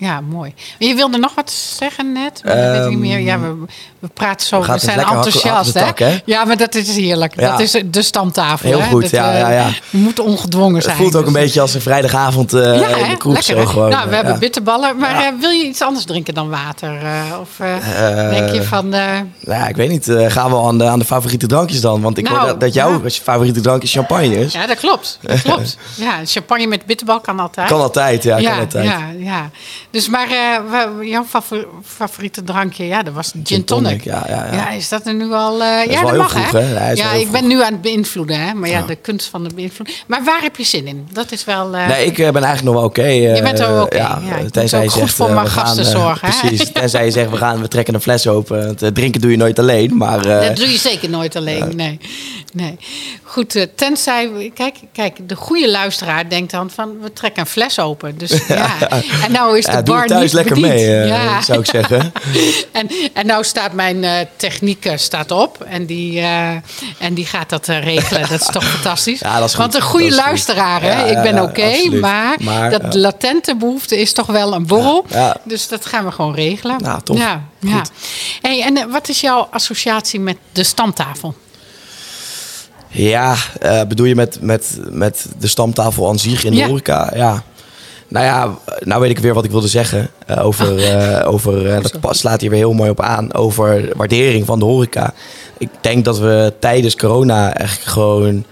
Ja, 0.00 0.20
mooi. 0.20 0.54
Je 0.78 0.94
wilde 0.94 1.18
nog 1.18 1.34
wat 1.34 1.50
zeggen 1.50 2.12
net, 2.12 2.40
maar 2.44 2.56
dat 2.56 2.70
weet 2.70 2.82
ik 2.82 2.88
niet 2.88 2.98
meer. 2.98 3.18
Ja, 3.18 3.38
we, 3.40 3.54
we 3.98 4.08
praten 4.14 4.46
zo, 4.46 4.60
Ehm, 4.62 4.72
We 4.72 4.78
zijn 4.78 4.98
enthousiast. 4.98 5.74
hè? 5.74 6.18
Ja, 6.24 6.44
maar 6.44 6.56
dat 6.56 6.74
is 6.74 6.96
heerlijk. 6.96 7.40
Ja. 7.40 7.50
Dat 7.50 7.60
is 7.60 7.82
de 7.86 8.02
stamtafel. 8.02 8.68
Heel 8.68 8.80
hè? 8.80 8.88
goed, 8.88 9.02
Dat, 9.02 9.10
ja, 9.10 9.32
eh, 9.32 9.38
ja, 9.40 9.50
ja. 9.50 9.68
Je 9.90 9.98
moet 9.98 10.18
ongedwongen 10.20 10.74
Het 10.74 10.84
zijn. 10.84 10.96
voelt 10.96 11.16
ook 11.16 11.26
een 11.26 11.32
dus- 11.32 11.42
beetje 11.42 11.60
als 11.60 11.74
een 11.74 11.80
vrijdagavond 11.80 12.52
eh, 12.52 12.60
Ja, 12.80 12.88
in 12.96 13.10
de 13.10 13.16
kroeg 13.16 13.32
lekker. 13.34 13.54
zo 13.54 13.60
hè? 13.60 13.66
gewoon. 13.66 13.90
nou, 13.90 14.08
we 14.08 14.14
hebben 14.14 14.38
bitterballen, 14.38 14.96
maar 14.96 15.14
eh, 15.24 15.32
wil 15.40 15.50
je 15.50 15.64
iets 15.64 15.82
anders 15.82 16.04
drinken 16.04 16.34
dan 16.34 16.48
water? 16.50 16.98
eh, 17.02 17.40
of 17.40 17.48
denk 18.30 18.52
je 18.52 18.62
van... 18.62 18.88
Nou 18.88 19.24
ja, 19.40 19.68
ik 19.68 19.76
weet 19.76 19.88
niet. 19.88 20.12
gaan 20.28 20.50
we 20.50 20.56
aan 20.56 20.78
de, 20.78 20.84
aan 20.84 20.98
de 20.98 21.04
favoriete 21.04 21.46
drankjes 21.46 21.80
dan? 21.80 22.00
Want 22.00 22.18
ik 22.18 22.24
Nou, 22.24 22.38
hoor 22.38 22.46
dat, 22.48 22.60
dat 22.60 22.74
jouw 22.74 23.02
ja. 23.02 23.10
favoriete 23.10 23.60
drankje 23.60 23.88
champagne 23.88 24.38
is. 24.40 24.52
ja, 24.52 24.66
dat 24.66 24.76
klopt. 24.78 25.18
Dat 25.22 25.42
klopt. 25.52 25.76
Ja, 25.94 26.14
champagne 26.24 26.66
met 26.66 26.84
bitterbal 26.86 27.20
kan 27.20 27.40
altijd. 27.40 27.68
Kan 27.68 27.80
altijd, 27.80 28.22
ja, 28.22 28.40
kan 28.40 28.58
altijd. 28.58 28.84
Ja, 28.84 28.98
ja. 29.18 29.50
Dus 29.90 30.08
maar 30.08 30.28
wa- 30.70 30.88
jouw 31.04 31.24
favor- 31.24 31.66
favoriete 31.84 32.44
drankje, 32.44 32.86
ja, 32.86 33.02
dat 33.02 33.14
was 33.14 33.32
gin 33.44 33.64
tonic. 33.64 34.04
Ja, 34.04 34.24
ja, 34.28 34.46
ja. 34.46 34.52
Ja, 34.54 34.70
is 34.70 34.88
dat 34.88 35.06
er 35.06 35.14
nu 35.14 35.32
al... 35.32 35.62
eh, 35.62 35.84
ja, 35.90 36.02
dat 36.02 36.16
mag, 36.16 36.30
vroeg, 36.30 36.50
hè? 36.52 36.90
ja, 36.92 37.12
ik 37.12 37.30
ben 37.30 37.46
nu 37.46 37.62
aan 37.62 37.72
het 37.72 37.82
beïnvloeden, 37.82 38.40
hè? 38.40 38.54
Maar 38.54 38.68
ja, 38.68 38.82
de 38.82 38.94
kunst 38.96 39.26
van 39.28 39.44
het 39.44 39.54
beïnvloeden. 39.54 39.96
Maar 40.06 40.24
waar 40.24 40.42
heb 40.42 40.56
je 40.56 40.64
zin 40.64 40.86
in? 40.86 41.08
Dat 41.12 41.32
is 41.32 41.44
wel... 41.44 41.74
eh, 41.76 41.86
Nee, 41.88 42.06
ik 42.06 42.16
ben 42.16 42.34
eigenlijk 42.34 42.62
nog 42.64 42.74
wel 42.74 42.84
oké. 42.84 43.02
eh, 43.02 43.36
Je 43.36 43.42
bent 43.42 43.58
wel 43.58 43.82
oké, 43.82 43.96
Ja, 43.96 44.18
ja. 44.28 44.50
Tenzij 44.50 44.82
je 44.82 44.88
goed 44.88 45.00
zegt, 45.00 45.14
voor 45.14 45.28
eh, 45.28 45.34
mijn 45.34 45.46
gasten 45.48 45.84
zorgen? 45.84 46.28
Precies. 46.40 46.70
Tenzij 46.72 47.04
je 47.04 47.10
zegt, 47.10 47.30
we, 47.30 47.36
gaan, 47.36 47.60
we 47.60 47.68
trekken 47.68 47.94
een 47.94 48.00
fles 48.00 48.26
open. 48.26 48.66
Want, 48.66 48.94
drinken 48.94 49.20
doe 49.20 49.30
je 49.30 49.36
nooit 49.36 49.58
alleen. 49.58 49.96
Maar 49.96 50.22
Dat 50.22 50.56
doe 50.56 50.70
je 50.70 50.78
zeker 50.78 51.10
nooit 51.10 51.36
alleen, 51.36 51.76
nee. 51.76 51.98
nee. 52.52 52.78
Goed, 53.22 53.66
tenzij... 53.76 54.50
Kijk, 54.54 54.74
kijk, 54.92 55.28
de 55.28 55.34
goede 55.36 55.70
luisteraar 55.70 56.28
denkt 56.28 56.50
dan 56.50 56.70
van... 56.70 57.00
we 57.02 57.12
trekken 57.12 57.42
een 57.42 57.48
fles 57.48 57.78
open. 57.78 58.18
Dus 58.18 58.30
ja. 58.48 58.76
En 59.24 59.32
nou 59.32 59.58
is 59.58 59.64
de 59.64 59.79
ja, 59.86 59.92
doe 59.92 59.98
het 59.98 60.08
thuis 60.08 60.32
lekker 60.32 60.60
mee, 60.60 60.86
eh, 60.86 61.08
ja. 61.08 61.42
zou 61.42 61.58
ik 61.60 61.66
zeggen. 61.66 62.12
En, 62.72 62.90
en 63.12 63.26
nou 63.26 63.44
staat 63.44 63.72
mijn 63.72 64.04
eh, 64.04 64.26
techniek 64.36 64.84
eh, 64.84 64.96
staat 64.96 65.30
op 65.30 65.62
en 65.62 65.86
die, 65.86 66.20
en 66.98 67.14
die 67.14 67.26
gaat 67.26 67.48
dat 67.48 67.66
regelen. 67.66 68.28
Dat 68.28 68.40
is 68.40 68.46
toch 68.46 68.64
fantastisch? 68.74 69.20
Ja, 69.20 69.38
dat 69.38 69.48
is 69.48 69.54
goed. 69.54 69.60
Want 69.60 69.74
een 69.74 69.82
goede 69.82 70.14
luisteraar, 70.14 70.82
hè? 70.82 71.10
Ik 71.10 71.22
ben 71.22 71.42
oké, 71.42 71.90
maar, 72.00 72.36
Maar, 72.40 72.70
dat 72.70 72.94
latente 72.94 73.56
behoefte 73.56 74.00
is 74.00 74.12
toch 74.12 74.26
wel 74.26 74.54
een 74.54 74.66
borrel. 74.66 75.06
Dus 75.44 75.68
dat 75.68 75.86
gaan 75.86 76.04
we 76.04 76.10
gewoon 76.10 76.34
regelen. 76.34 76.76
Nou, 76.82 77.00
tof. 77.02 77.18
Ja. 77.18 77.82
Hey, 78.42 78.62
en 78.62 78.90
wat 78.90 79.08
is 79.08 79.20
jouw 79.20 79.48
associatie 79.50 80.20
met 80.20 80.36
de 80.52 80.62
stamtafel? 80.62 81.34
Ja, 82.88 83.36
bedoel 83.88 84.06
je 84.06 84.14
met, 84.14 84.38
met, 84.40 84.78
met 84.90 85.26
de 85.38 85.46
stamtafel 85.46 86.08
aan 86.08 86.18
zich 86.18 86.44
in 86.44 86.50
de 86.50 86.56
Ja. 86.56 86.66
horeca? 86.66 87.12
Ja. 87.14 87.42
Nou 88.10 88.24
ja, 88.24 88.54
nou 88.80 89.00
weet 89.00 89.10
ik 89.10 89.18
weer 89.18 89.34
wat 89.34 89.44
ik 89.44 89.50
wilde 89.50 89.68
zeggen. 89.68 90.10
eh, 90.26 90.46
over, 90.46 90.84
eh, 90.84 91.28
over 91.32 91.70
eh, 91.74 91.82
dat 91.82 92.00
pa- 92.00 92.12
slaat 92.12 92.40
hier 92.40 92.50
weer 92.50 92.58
heel 92.58 92.72
mooi 92.72 92.90
op 92.90 93.00
aan. 93.00 93.34
Over 93.34 93.88
waardering 93.96 94.46
van 94.46 94.58
de 94.58 94.64
horeca. 94.64 95.14
Ik 95.58 95.68
denk 95.80 96.04
dat 96.04 96.18
we 96.18 96.52
tijdens 96.58 96.96
corona 96.96 97.54
echt 97.56 97.86
gewoon 97.86 98.44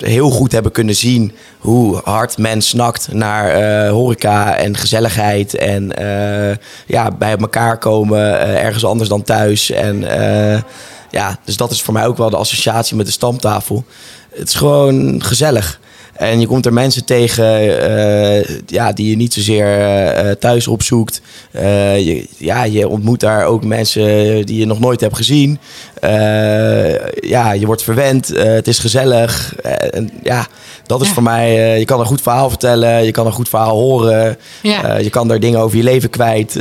heel 0.00 0.30
goed 0.30 0.52
hebben 0.52 0.72
kunnen 0.72 0.94
zien 0.94 1.32
hoe 1.58 2.00
hard 2.04 2.38
men 2.38 2.62
snakt 2.62 3.12
naar 3.12 3.88
horeca 3.88 4.56
en 4.56 4.76
gezelligheid. 4.76 5.54
En 5.56 5.92
ja, 6.86 7.10
bij 7.18 7.36
elkaar 7.36 7.78
komen 7.78 8.38
ergens 8.58 8.84
anders 8.84 9.08
dan 9.08 9.22
thuis. 9.22 9.70
En 9.70 10.00
ja, 11.10 11.38
dus 11.44 11.56
dat 11.56 11.70
is 11.70 11.82
voor 11.82 11.94
mij 11.94 12.06
ook 12.06 12.16
wel 12.16 12.30
de 12.30 12.36
associatie 12.36 12.96
met 12.96 13.06
de 13.06 13.12
stamtafel. 13.12 13.84
Het 14.30 14.48
is 14.48 14.54
gewoon 14.54 15.22
gezellig. 15.22 15.80
En 16.18 16.40
je 16.40 16.46
komt 16.46 16.66
er 16.66 16.72
mensen 16.72 17.04
tegen 17.04 17.46
eh, 17.80 18.56
ja, 18.66 18.92
die 18.92 19.10
je 19.10 19.16
niet 19.16 19.32
zozeer 19.32 19.78
eh, 19.78 20.30
thuis 20.30 20.68
opzoekt. 20.68 21.20
Eh, 21.50 22.06
je, 22.06 22.26
ja, 22.36 22.64
je 22.64 22.88
ontmoet 22.88 23.20
daar 23.20 23.44
ook 23.44 23.64
mensen 23.64 24.46
die 24.46 24.58
je 24.58 24.66
nog 24.66 24.80
nooit 24.80 25.00
hebt 25.00 25.16
gezien. 25.16 25.58
Ja, 27.20 27.52
je 27.52 27.66
wordt 27.66 27.82
verwend. 27.82 28.28
het 28.28 28.68
is 28.68 28.78
gezellig. 28.78 29.54
En 29.90 30.10
ja, 30.22 30.46
dat 30.86 31.00
is 31.00 31.06
Ja. 31.06 31.12
voor 31.14 31.22
mij... 31.22 31.78
je 31.78 31.84
kan 31.84 32.00
een 32.00 32.06
goed 32.06 32.22
verhaal 32.22 32.48
vertellen. 32.48 33.04
Je 33.04 33.10
kan 33.10 33.26
een 33.26 33.32
goed 33.32 33.48
verhaal 33.48 33.76
horen. 33.76 34.38
Ja. 34.62 34.96
Je 34.96 35.10
kan 35.10 35.28
daar 35.28 35.40
dingen 35.40 35.60
over 35.60 35.76
je 35.76 35.82
leven 35.82 36.10
kwijt. 36.10 36.58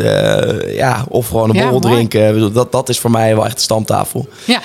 ja, 0.76 1.06
of 1.10 1.28
gewoon 1.28 1.50
een 1.50 1.62
borrel 1.62 1.80
drinken. 1.80 2.54
Dat, 2.54 2.72
dat 2.72 2.90
is 2.90 3.00
voor 3.00 3.12
mij 3.12 3.36
wel 3.36 3.46
echt 3.46 3.56
de 3.56 3.62
stamtafel. 3.62 4.28
Ja. 4.46 4.62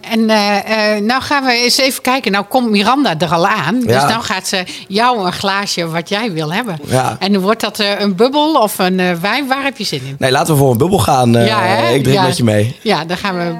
En 0.00 0.30
eh, 0.30 0.94
eh, 0.96 1.02
nou 1.02 1.22
gaan 1.22 1.44
we 1.44 1.52
eens 1.52 1.78
even 1.78 2.02
kijken. 2.02 2.32
Nou 2.32 2.44
komt 2.44 2.70
Miranda 2.70 3.18
er 3.18 3.32
al 3.32 3.46
aan. 3.46 3.80
Dus 3.80 4.02
nou 4.02 4.22
gaat 4.22 4.48
ze 4.48 4.64
jou 4.88 5.26
een 5.26 5.32
glaasje 5.32 5.86
wat 5.86 6.08
jij 6.08 6.32
wil 6.32 6.52
hebben. 6.52 6.78
En 7.18 7.40
wordt 7.40 7.60
dat 7.60 7.80
eh, 7.80 8.00
een 8.00 8.16
bubbel 8.16 8.54
of 8.54 8.78
een 8.78 9.20
wijn. 9.20 9.46
Waar 9.46 9.62
heb 9.62 9.78
je 9.78 9.84
zin 9.84 10.02
in? 10.06 10.16
Nee, 10.18 10.30
laten 10.30 10.54
we 10.54 10.60
voor 10.60 10.70
een 10.70 10.78
bubbel 10.78 10.98
gaan. 10.98 11.36
ik 11.36 12.02
drink 12.02 12.20
met 12.20 12.36
je 12.36 12.44
mee. 12.44 12.76
Ja, 12.82 13.04
dan 13.04 13.16
gaan 13.16 13.36
we. 13.36 13.54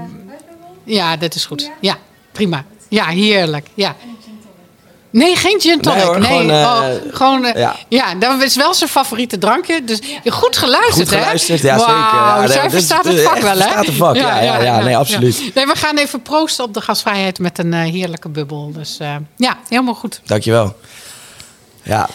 Ja, 0.84 1.16
dat 1.16 1.34
is 1.34 1.44
goed. 1.44 1.70
Ja, 1.80 1.96
prima. 2.32 2.64
Ja, 2.88 3.06
heerlijk. 3.06 3.66
Ja. 3.74 3.94
Nee, 5.10 5.36
geen 5.36 5.60
gin 5.60 5.80
tonic. 5.80 5.98
Nee 5.98 6.06
hoor, 6.06 6.22
gewoon, 6.22 6.50
eh, 6.50 6.56
oh, 6.56 7.14
gewoon 7.14 7.44
eh, 7.44 7.60
ja. 7.60 7.76
ja. 7.88 8.14
dat 8.14 8.42
is 8.42 8.56
wel 8.56 8.74
zijn 8.74 8.90
favoriete 8.90 9.38
drankje. 9.38 9.84
Dus 9.84 9.98
goed 10.24 10.56
geluisterd, 10.56 11.08
Goed 11.08 11.18
geluisterd, 11.18 11.62
hè? 11.62 11.68
ja, 11.68 11.78
zeker. 11.78 11.94
Ja, 11.94 12.26
Wauw, 12.26 12.38
nee, 12.38 12.48
zij 12.48 12.70
verstaat 12.70 13.04
het 13.04 13.14
is 13.14 13.22
vak 13.22 13.38
wel, 13.38 13.50
hè? 13.50 13.56
verstaat 13.56 13.86
het 13.86 13.94
vak, 13.94 14.16
ja, 14.16 14.40
ja, 14.40 14.62
ja, 14.62 14.78
nee, 14.80 14.96
absoluut. 14.96 15.50
Nee, 15.54 15.66
we 15.66 15.76
gaan 15.76 15.96
even 15.96 16.22
proosten 16.22 16.64
op 16.64 16.74
de 16.74 16.80
gasvrijheid 16.80 17.38
met 17.38 17.58
een 17.58 17.74
eh, 17.74 17.80
heerlijke 17.80 18.28
bubbel. 18.28 18.72
Dus 18.72 18.98
eh, 18.98 19.16
ja, 19.36 19.56
helemaal 19.68 19.94
goed. 19.94 20.20
Dankjewel. 20.24 20.76
Ja, 21.82 22.08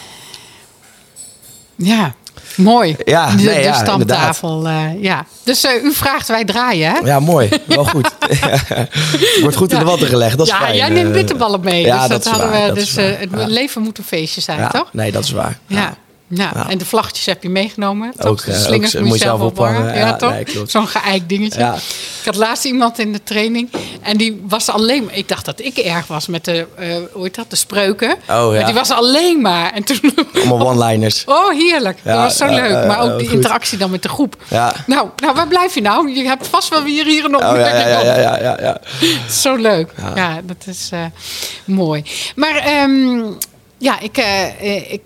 Ja, 1.75 2.13
mooi. 2.55 2.95
Ja, 3.05 3.29
de, 3.29 3.35
nee, 3.43 3.55
de 3.55 3.61
ja, 3.61 3.73
stamtafel. 3.73 4.67
eh, 4.67 5.01
ja. 5.01 5.25
Dus 5.43 5.63
eh, 5.63 5.83
u 5.83 5.93
vraagt, 5.93 6.27
wij 6.27 6.45
draaien, 6.45 6.91
hè? 6.91 6.99
ja 6.99 7.19
mooi. 7.19 7.49
Wel 7.65 7.85
goed. 7.85 8.11
Wordt 9.41 9.55
goed 9.55 9.71
in 9.73 9.79
de 9.79 9.85
watten 9.85 10.07
gelegd. 10.07 10.37
Dat 10.37 10.47
is 10.47 10.53
ja, 10.53 10.59
fijn. 10.59 10.75
jij 10.75 10.89
neemt 10.89 11.07
eh. 11.07 11.13
bitterballen 11.13 11.59
mee. 11.59 11.85
ja, 11.85 11.99
dus 11.99 12.07
dat 12.07 12.25
hadden 12.25 12.49
waar, 12.49 12.61
we. 12.61 12.67
dat 12.67 12.75
Dus 12.75 12.95
eh, 12.95 13.05
het 13.19 13.29
leven 13.47 13.81
moet 13.81 13.97
een 13.97 14.03
feestje 14.03 14.41
zijn, 14.41 14.59
Ja, 14.59 14.67
toch? 14.67 14.89
Nee, 14.91 15.11
dat 15.11 15.23
is 15.23 15.31
waar. 15.31 15.57
Ja. 15.67 15.95
Nou, 16.27 16.49
Ja. 16.57 16.69
en 16.69 16.77
de 16.77 16.86
vlaggetjes 16.86 17.25
heb 17.25 17.43
je 17.43 17.49
meegenomen. 17.49 18.07
Ook, 18.17 18.21
Toch? 18.21 18.43
De 18.45 18.51
eh, 18.51 18.57
slingers 18.59 18.95
ook, 18.95 19.03
moet 19.03 19.17
je 19.17 19.23
zelf 19.23 19.41
ophangen. 19.41 19.86
Ja, 19.88 19.93
Ja, 19.95 20.15
toch? 20.15 20.31
nee. 20.31 20.45
Zo'n 20.67 20.88
geëikt 20.88 21.29
dingetje. 21.29 21.59
Ja. 21.59 21.73
Ik 22.19 22.25
had 22.25 22.36
laatst 22.36 22.65
iemand 22.65 22.99
in 22.99 23.12
de 23.13 23.23
training 23.23 23.69
en 24.01 24.17
die 24.17 24.41
was 24.47 24.69
alleen 24.69 25.03
maar... 25.03 25.15
Ik 25.17 25.27
dacht 25.27 25.45
dat 25.45 25.59
ik 25.59 25.77
erg 25.77 26.07
was 26.07 26.27
met 26.27 26.45
de, 26.45 26.67
eh, 26.77 26.95
hoe 27.12 27.23
heet 27.23 27.36
dat, 27.36 27.49
de 27.49 27.55
spreuken. 27.55 28.12
Oh, 28.12 28.17
ja. 28.27 28.51
Maar 28.51 28.65
die 28.65 28.73
was 28.73 28.89
alleen 28.91 29.41
maar. 29.41 29.71
En 29.73 29.83
toen... 29.83 29.99
Allemaal 30.33 30.67
one-liners. 30.67 31.23
Oh, 31.33 31.49
heerlijk. 31.51 31.97
dat 32.03 32.17
was 32.17 32.38
zo 32.38 32.45
ja, 32.45 32.55
leuk. 32.62 32.88
maar 32.88 32.99
ook 33.01 33.17
die 33.19 33.27
goed. 33.27 33.36
interactie 33.36 33.77
dan 33.77 33.91
met 33.91 34.01
de 34.01 34.09
groep. 34.09 34.36
Ja. 34.47 34.73
Nou, 34.88 35.07
nou, 35.15 35.36
waar 35.36 35.47
blijf 35.47 35.73
je 35.75 35.81
nou? 35.81 36.12
Je 36.13 36.23
hebt 36.27 36.47
vast 36.47 36.69
wel 36.69 36.83
weer 36.83 37.05
hier 37.05 37.25
een 37.25 37.36
Oh, 37.36 37.41
ja, 37.41 37.49
opmerking 37.49 37.89
ja, 37.89 37.99
op. 37.99 38.05
ja, 38.05 38.15
ja, 38.17 38.39
ja, 38.41 38.57
ja. 38.62 38.77
Zo 39.29 39.55
leuk. 39.55 39.91
Ja, 40.15 40.39
dat 40.43 40.65
is 40.65 40.89
eh, 40.91 41.05
mooi. 41.65 42.03
Maar 42.36 42.55
ehm, 42.55 43.21
ja, 43.77 43.99
ik, 43.99 44.17
eh, 44.17 44.43
eh, 44.45 44.91
ik 44.91 45.01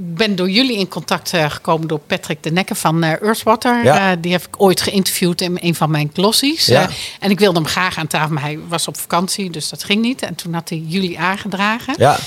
ben 0.00 0.36
door 0.36 0.50
jullie 0.50 0.76
in 0.76 0.88
contact 0.88 1.32
eh, 1.32 1.50
gekomen 1.50 1.88
door 1.88 1.98
Patrick 1.98 2.42
de 2.42 2.50
Nekke 2.50 2.74
van 2.74 3.02
eh, 3.02 3.22
Earthwater. 3.22 3.84
Ja. 3.84 4.10
Eh, 4.10 4.16
die 4.20 4.32
heb 4.32 4.42
ik 4.42 4.62
ooit 4.62 4.80
geïnterviewd 4.80 5.40
in 5.40 5.58
een 5.60 5.74
van 5.74 5.90
mijn 5.90 6.10
glossies. 6.12 6.66
Ja. 6.66 6.88
En 7.20 7.30
ik 7.30 7.38
wilde 7.38 7.58
hem 7.58 7.68
graag 7.68 7.98
aan 7.98 8.06
tafel, 8.06 8.34
maar 8.34 8.42
hij 8.42 8.58
was 8.68 8.88
op 8.88 8.96
vakantie, 8.96 9.50
dus 9.50 9.68
dat 9.68 9.84
ging 9.84 10.02
niet. 10.02 10.22
En 10.22 10.34
toen 10.34 10.54
had 10.54 10.68
hij 10.68 10.78
jullie 10.86 11.18
aangedragen. 11.18 11.94
Ja. 11.96 12.18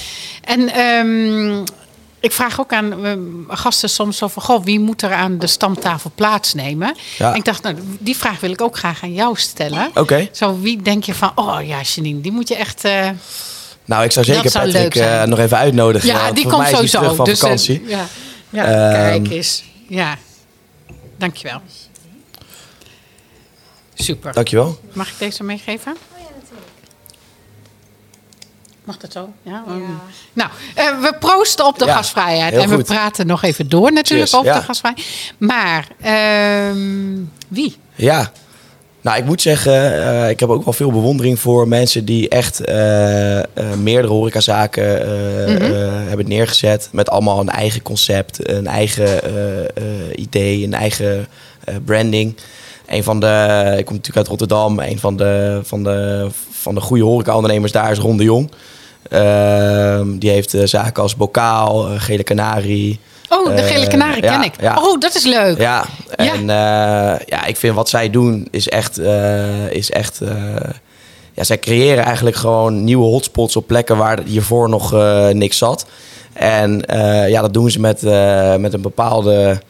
En 0.41 0.73
ehm, 0.73 1.63
ik 2.19 2.31
vraag 2.31 2.59
ook 2.59 2.73
aan 2.73 2.93
gasten 3.47 3.89
soms 3.89 4.23
over... 4.23 4.41
Goh, 4.41 4.63
wie 4.63 4.79
moet 4.79 5.01
er 5.01 5.13
aan 5.13 5.37
de 5.39 5.47
stamtafel 5.47 6.11
plaatsnemen? 6.15 6.95
Ja. 7.17 7.31
En 7.31 7.37
ik 7.37 7.45
dacht, 7.45 7.63
nou, 7.63 7.75
die 7.99 8.17
vraag 8.17 8.39
wil 8.39 8.51
ik 8.51 8.61
ook 8.61 8.77
graag 8.77 9.03
aan 9.03 9.13
jou 9.13 9.37
stellen. 9.37 9.91
Oké. 9.93 10.29
Zo, 10.31 10.59
wie 10.59 10.81
denk 10.81 11.03
je 11.03 11.13
van... 11.13 11.31
Oh 11.35 11.57
ja, 11.65 11.81
Janine, 11.81 12.21
die 12.21 12.31
moet 12.31 12.47
je 12.47 12.55
echt... 12.55 12.83
Nou, 13.91 14.03
ik 14.03 14.11
zou 14.11 14.25
zeker 14.25 14.43
Dat 14.43 14.51
zou 14.51 14.71
Patrick 14.71 14.95
eh, 14.95 15.23
nog 15.23 15.39
even 15.39 15.57
uitnodigen. 15.57 16.07
ja, 16.07 16.21
want 16.23 16.35
die 16.35 16.43
komt 16.47 16.57
mij 16.57 16.71
is 16.71 16.77
hij 16.77 16.87
sowieso. 16.87 16.99
terug 16.99 17.15
van 17.15 17.25
dus, 17.25 17.33
eh, 17.33 17.41
vakantie. 17.41 17.83
ja, 17.87 18.05
ja 18.49 18.65
Ehm, 18.65 19.23
kijk 19.23 19.33
eens. 19.33 19.63
Ja, 19.87 20.17
dankjewel. 21.17 21.61
Super. 23.93 24.33
Dankjewel. 24.33 24.79
Mag 24.93 25.07
ik 25.09 25.13
deze 25.19 25.43
meegeven? 25.43 25.95
Mag 28.83 28.97
dat 28.97 29.11
zo? 29.11 29.33
Ja. 29.43 29.63
Mm. 29.67 29.99
Nou, 30.33 30.49
eh, 30.75 30.99
we 30.99 31.13
proosten 31.19 31.65
op 31.65 31.79
de 31.79 31.85
Ja, 31.85 31.95
gasvrijheid. 31.95 32.53
En 32.53 32.69
we 32.69 32.83
praten 32.83 33.27
nog 33.27 33.43
even 33.43 33.69
door 33.69 33.93
natuurlijk 33.93 34.29
Cheers, 34.29 34.35
over 34.35 34.53
ja. 34.53 34.59
de 34.59 34.65
gasvrijheid. 34.65 35.33
Maar 35.37 35.87
ehm, 36.01 37.17
wie? 37.47 37.77
Ja. 37.95 38.31
Nou, 39.01 39.17
ik 39.17 39.25
moet 39.25 39.41
zeggen, 39.41 40.03
eh, 40.03 40.29
ik 40.29 40.39
heb 40.39 40.49
ook 40.49 40.63
wel 40.63 40.73
veel 40.73 40.91
bewondering 40.91 41.39
voor 41.39 41.67
mensen 41.67 42.05
die 42.05 42.29
echt 42.29 42.59
eh, 42.59 43.39
eh, 43.39 43.45
meerdere 43.77 44.13
horecazaken 44.13 45.01
eh, 45.01 46.07
hebben 46.07 46.27
neergezet. 46.27 46.89
Met 46.91 47.09
allemaal 47.09 47.39
een 47.39 47.49
eigen 47.49 47.81
concept, 47.81 48.49
een 48.49 48.67
eigen 48.67 49.19
idee, 50.15 50.63
een 50.63 50.73
eigen 50.73 51.27
branding. 51.85 52.35
Een 52.87 53.03
van 53.03 53.19
de, 53.19 53.65
ik 53.77 53.85
kom 53.85 53.95
natuurlijk 53.95 54.17
uit 54.17 54.27
Rotterdam, 54.27 54.79
een 54.79 54.99
van 54.99 55.17
de, 55.17 55.59
van 55.63 55.83
de, 55.83 56.27
van 56.51 56.75
de 56.75 56.81
goede 56.81 57.03
horecaondernemers 57.03 57.71
daar 57.71 57.91
is 57.91 57.97
Ron 57.97 58.17
de 58.17 58.23
Jong. 58.23 58.51
Ehm, 59.09 60.17
die 60.17 60.29
heeft 60.29 60.55
zaken 60.63 61.03
als 61.03 61.15
Bokaal, 61.15 61.83
Gele 61.97 62.23
Canarie. 62.23 62.99
Oh, 63.29 63.55
de 63.55 63.63
gele 63.63 63.87
kanarie 63.87 64.23
ja, 64.23 64.31
ken 64.31 64.43
ik. 64.43 64.61
ja. 64.61 64.77
Oh, 64.81 64.99
dat 64.99 65.15
is 65.15 65.23
leuk. 65.23 65.57
Ja, 65.57 65.85
en 66.25 66.45
ja. 66.45 67.19
ja, 67.25 67.45
ik 67.45 67.57
vind 67.57 67.75
wat 67.75 67.89
zij 67.89 68.09
doen 68.09 68.47
is 68.51 68.69
echt. 68.69 68.97
eh, 68.97 69.69
is 69.71 69.91
echt 69.91 70.21
eh, 70.21 70.33
ja, 71.33 71.43
zij 71.43 71.59
creëren 71.59 72.03
eigenlijk 72.03 72.35
gewoon 72.35 72.83
nieuwe 72.83 73.05
hotspots 73.05 73.55
op 73.55 73.67
plekken 73.67 73.97
waar 73.97 74.19
hiervoor 74.25 74.69
nog 74.69 74.93
eh, 74.93 75.27
niks 75.27 75.57
zat. 75.57 75.85
En 76.33 76.85
eh, 76.85 77.29
ja, 77.29 77.41
dat 77.41 77.53
doen 77.53 77.71
ze 77.71 77.79
met, 77.79 78.03
eh, 78.03 78.55
met 78.55 78.73
een 78.73 78.81
bepaalde 78.81 79.61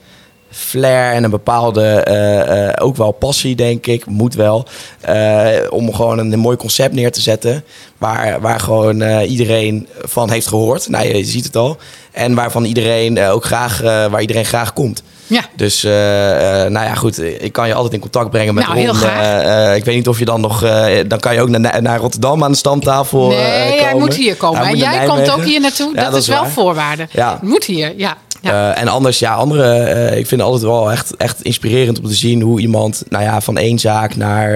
flair 0.49 1.13
en 1.13 1.23
een 1.23 1.29
bepaalde, 1.29 1.83
eh, 1.85 2.67
eh, 2.67 2.73
ook 2.81 2.95
wel 2.95 3.11
passie, 3.11 3.55
denk 3.55 3.87
ik, 3.87 4.05
moet 4.05 4.35
wel. 4.35 4.65
eh, 5.01 5.47
om 5.69 5.93
gewoon 5.93 6.17
een, 6.17 6.39
mooi 6.39 6.57
concept 6.57 6.93
neer 6.93 7.11
te 7.11 7.21
zetten. 7.21 7.63
Waar, 7.97 8.41
waar 8.41 8.59
gewoon 8.59 9.01
eh, 9.01 9.29
iedereen 9.31 9.87
van 10.01 10.29
heeft 10.29 10.47
gehoord. 10.47 10.89
Nou, 10.89 11.07
je 11.07 11.23
ziet 11.25 11.43
het 11.45 11.55
al. 11.55 11.77
En 12.11 12.35
waarvan 12.35 12.63
iedereen 12.63 13.17
eh, 13.17 13.31
ook 13.31 13.45
graag, 13.45 13.81
eh, 13.81 14.05
waar 14.05 14.21
iedereen 14.21 14.45
graag 14.45 14.73
komt. 14.73 15.03
Ja. 15.31 15.45
Dus, 15.55 15.83
eh, 15.83 16.63
eh, 16.63 16.71
nou 16.71 16.85
ja, 16.85 16.95
goed. 16.95 17.21
Ik 17.21 17.51
kan 17.51 17.67
je 17.67 17.73
altijd 17.73 17.93
in 17.93 17.99
contact 17.99 18.29
brengen 18.29 18.53
met 18.53 18.65
Nou, 18.65 18.79
heel 18.79 18.93
graag. 18.93 19.43
Eh, 19.43 19.75
ik 19.75 19.85
weet 19.85 19.95
niet 19.95 20.07
of 20.07 20.19
je 20.19 20.25
dan 20.25 20.41
nog... 20.41 20.59
dan 21.07 21.19
kan 21.19 21.33
je 21.33 21.41
ook 21.41 21.49
naar, 21.49 21.81
naar 21.81 21.99
Rotterdam 21.99 22.43
aan 22.43 22.51
de 22.51 22.57
stamtafel 22.57 23.27
Nee, 23.27 23.81
hij 23.81 23.95
moet 23.95 24.15
hier 24.15 24.35
komen. 24.35 24.61
En 24.61 24.77
jij 24.77 25.05
komt 25.05 25.31
ook 25.31 25.43
hier 25.43 25.59
naartoe. 25.59 25.91
Ja, 25.95 26.09
dat, 26.09 26.21
is 26.21 26.27
wel 26.27 26.41
waar. 26.41 26.49
voorwaarde. 26.51 27.07
Ja. 27.11 27.39
Moet 27.41 27.63
hier, 27.63 27.93
ja. 27.97 28.17
ja. 28.41 28.73
En 28.73 28.87
anders, 28.87 29.19
ja, 29.19 29.33
andere. 29.33 30.05
ik 30.05 30.27
vind 30.27 30.41
het 30.41 30.41
altijd 30.41 30.63
wel 30.63 30.91
echt, 30.91 31.15
echt 31.17 31.41
inspirerend 31.41 31.99
om 31.99 32.05
te 32.05 32.15
zien 32.15 32.41
hoe 32.41 32.59
iemand, 32.59 33.03
nou 33.09 33.23
ja, 33.23 33.41
van 33.41 33.57
één 33.57 33.79
zaak 33.79 34.15
naar 34.15 34.49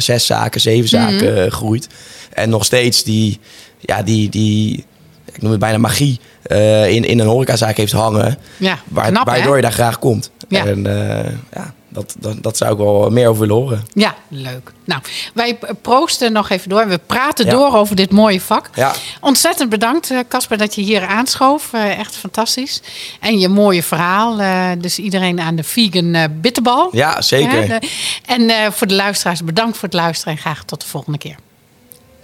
zes 0.00 0.26
zaken, 0.26 0.60
zeven 0.60 0.88
zaken 0.88 1.32
Mhm. 1.32 1.36
eh, 1.36 1.50
groeit. 1.50 1.88
En 2.32 2.50
nog 2.50 2.64
steeds 2.64 3.02
die, 3.02 3.40
ja, 3.80 4.02
die, 4.02 4.28
die, 4.28 4.84
ik 5.32 5.42
noem 5.42 5.50
het 5.50 5.60
bijna 5.60 5.78
magie, 5.78 6.20
eh, 6.42 6.88
in, 6.90 7.04
in 7.04 7.18
een 7.18 7.26
horecazaak 7.26 7.76
heeft 7.76 7.92
hangen. 7.92 8.38
ja. 8.56 8.78
Waar, 8.88 9.10
Knap, 9.10 9.26
hè? 9.26 9.32
waardoor 9.32 9.56
je 9.56 9.62
daar 9.62 9.72
graag 9.72 9.98
komt. 9.98 10.30
Ja. 10.48 10.66
En 10.66 10.86
eh, 10.86 11.32
ja, 11.54 11.74
dat, 11.88 12.14
dat, 12.18 12.42
dat 12.42 12.56
zou 12.56 12.72
ik 12.72 12.78
wel 12.78 13.10
meer 13.10 13.28
over 13.28 13.40
willen 13.40 13.56
horen. 13.56 13.84
Ja, 13.92 14.14
leuk. 14.28 14.72
Nou, 14.84 15.00
wij 15.34 15.58
proosten 15.82 16.32
nog 16.32 16.50
even 16.50 16.68
door. 16.68 16.88
We 16.88 17.00
praten 17.06 17.44
Ja. 17.44 17.50
door 17.50 17.74
over 17.76 17.96
dit 17.96 18.10
mooie 18.10 18.40
vak. 18.40 18.70
Ja. 18.74 18.92
Ontzettend 19.20 19.70
bedankt, 19.70 20.10
eh, 20.10 20.18
Casper, 20.28 20.58
dat 20.58 20.74
je 20.74 20.82
hier 20.82 21.06
aanschoof. 21.06 21.72
Echt 21.72 22.16
fantastisch. 22.16 22.82
En 23.20 23.38
je 23.38 23.48
mooie 23.48 23.82
verhaal. 23.82 24.36
dus 24.80 24.98
iedereen 24.98 25.40
aan 25.40 25.56
de 25.56 25.62
vegan 25.64 26.40
bitterbal. 26.40 26.88
Ja, 26.92 27.22
zeker. 27.22 27.78
En 28.26 28.72
voor 28.72 28.86
de 28.86 28.94
luisteraars, 28.94 29.44
bedankt 29.44 29.76
voor 29.76 29.88
het 29.88 29.96
luisteren. 29.98 30.32
En 30.34 30.38
graag 30.38 30.64
tot 30.64 30.80
de 30.80 30.86
volgende 30.86 31.18
keer. 31.18 31.36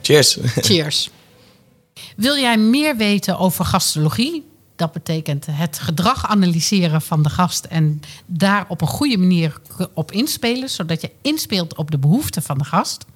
Cheers. 0.02 0.38
Cheers. 0.60 1.10
Wil 2.16 2.36
jij 2.36 2.58
meer 2.58 2.96
weten 2.96 3.38
over 3.38 3.64
gastologie? 3.64 4.46
Dat 4.76 4.92
betekent 4.92 5.46
het 5.50 5.78
gedrag 5.78 6.26
analyseren 6.26 7.02
van 7.02 7.22
de 7.22 7.30
gast 7.30 7.64
en 7.64 8.00
daar 8.26 8.64
op 8.68 8.80
een 8.80 8.86
goede 8.86 9.18
manier 9.18 9.60
op 9.94 10.12
inspelen, 10.12 10.70
zodat 10.70 11.00
je 11.00 11.10
inspeelt 11.22 11.76
op 11.76 11.90
de 11.90 11.98
behoeften 11.98 12.42
van 12.42 12.58
de 12.58 12.64
gast. 12.64 13.06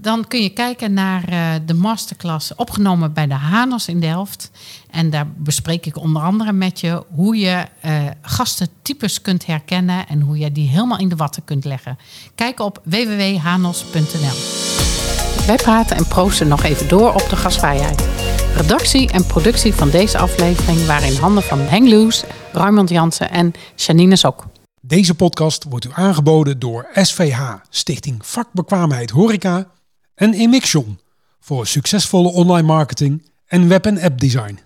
Dan 0.00 0.26
kun 0.26 0.42
je 0.42 0.48
kijken 0.48 0.92
naar 0.92 1.28
eh, 1.28 1.54
de 1.66 1.74
masterclass 1.74 2.54
opgenomen 2.54 3.12
bij 3.12 3.26
de 3.26 3.34
Hanos 3.34 3.88
in 3.88 4.00
Delft. 4.00 4.50
En 4.90 5.10
daar 5.10 5.26
bespreek 5.36 5.86
ik 5.86 5.96
onder 5.96 6.22
andere 6.22 6.52
met 6.52 6.80
je 6.80 7.04
hoe 7.14 7.36
je 7.36 7.66
eh, 7.80 8.06
gastentypes 8.22 9.22
kunt 9.22 9.46
herkennen 9.46 10.08
en 10.08 10.20
hoe 10.20 10.38
je 10.38 10.52
die 10.52 10.68
helemaal 10.68 10.98
in 10.98 11.08
de 11.08 11.16
watten 11.16 11.44
kunt 11.44 11.64
leggen. 11.64 11.98
Kijk 12.34 12.60
op 12.60 12.80
www.hanos.nl. 12.84 14.97
Wij 15.48 15.56
praten 15.56 15.96
en 15.96 16.06
proosten 16.06 16.48
nog 16.48 16.62
even 16.62 16.88
door 16.88 17.12
op 17.12 17.26
de 17.28 17.36
gastvrijheid. 17.36 18.08
Redactie 18.54 19.12
en 19.12 19.26
productie 19.26 19.74
van 19.74 19.90
deze 19.90 20.18
aflevering 20.18 20.86
waren 20.86 21.08
in 21.08 21.16
handen 21.16 21.42
van 21.42 21.58
Henk 21.58 21.88
Loes, 21.88 22.24
Raymond 22.52 22.88
Jansen 22.88 23.30
en 23.30 23.52
Janine 23.76 24.16
Sok. 24.16 24.46
Deze 24.80 25.14
podcast 25.14 25.64
wordt 25.68 25.84
u 25.84 25.90
aangeboden 25.92 26.58
door 26.58 26.88
SVH, 26.92 27.52
Stichting 27.70 28.26
Vakbekwaamheid 28.26 29.10
Horeca 29.10 29.70
en 30.14 30.34
Emixion 30.34 31.00
voor 31.40 31.66
succesvolle 31.66 32.28
online 32.28 32.66
marketing 32.66 33.30
en 33.46 33.68
web- 33.68 33.86
en 33.86 34.00
appdesign. 34.00 34.58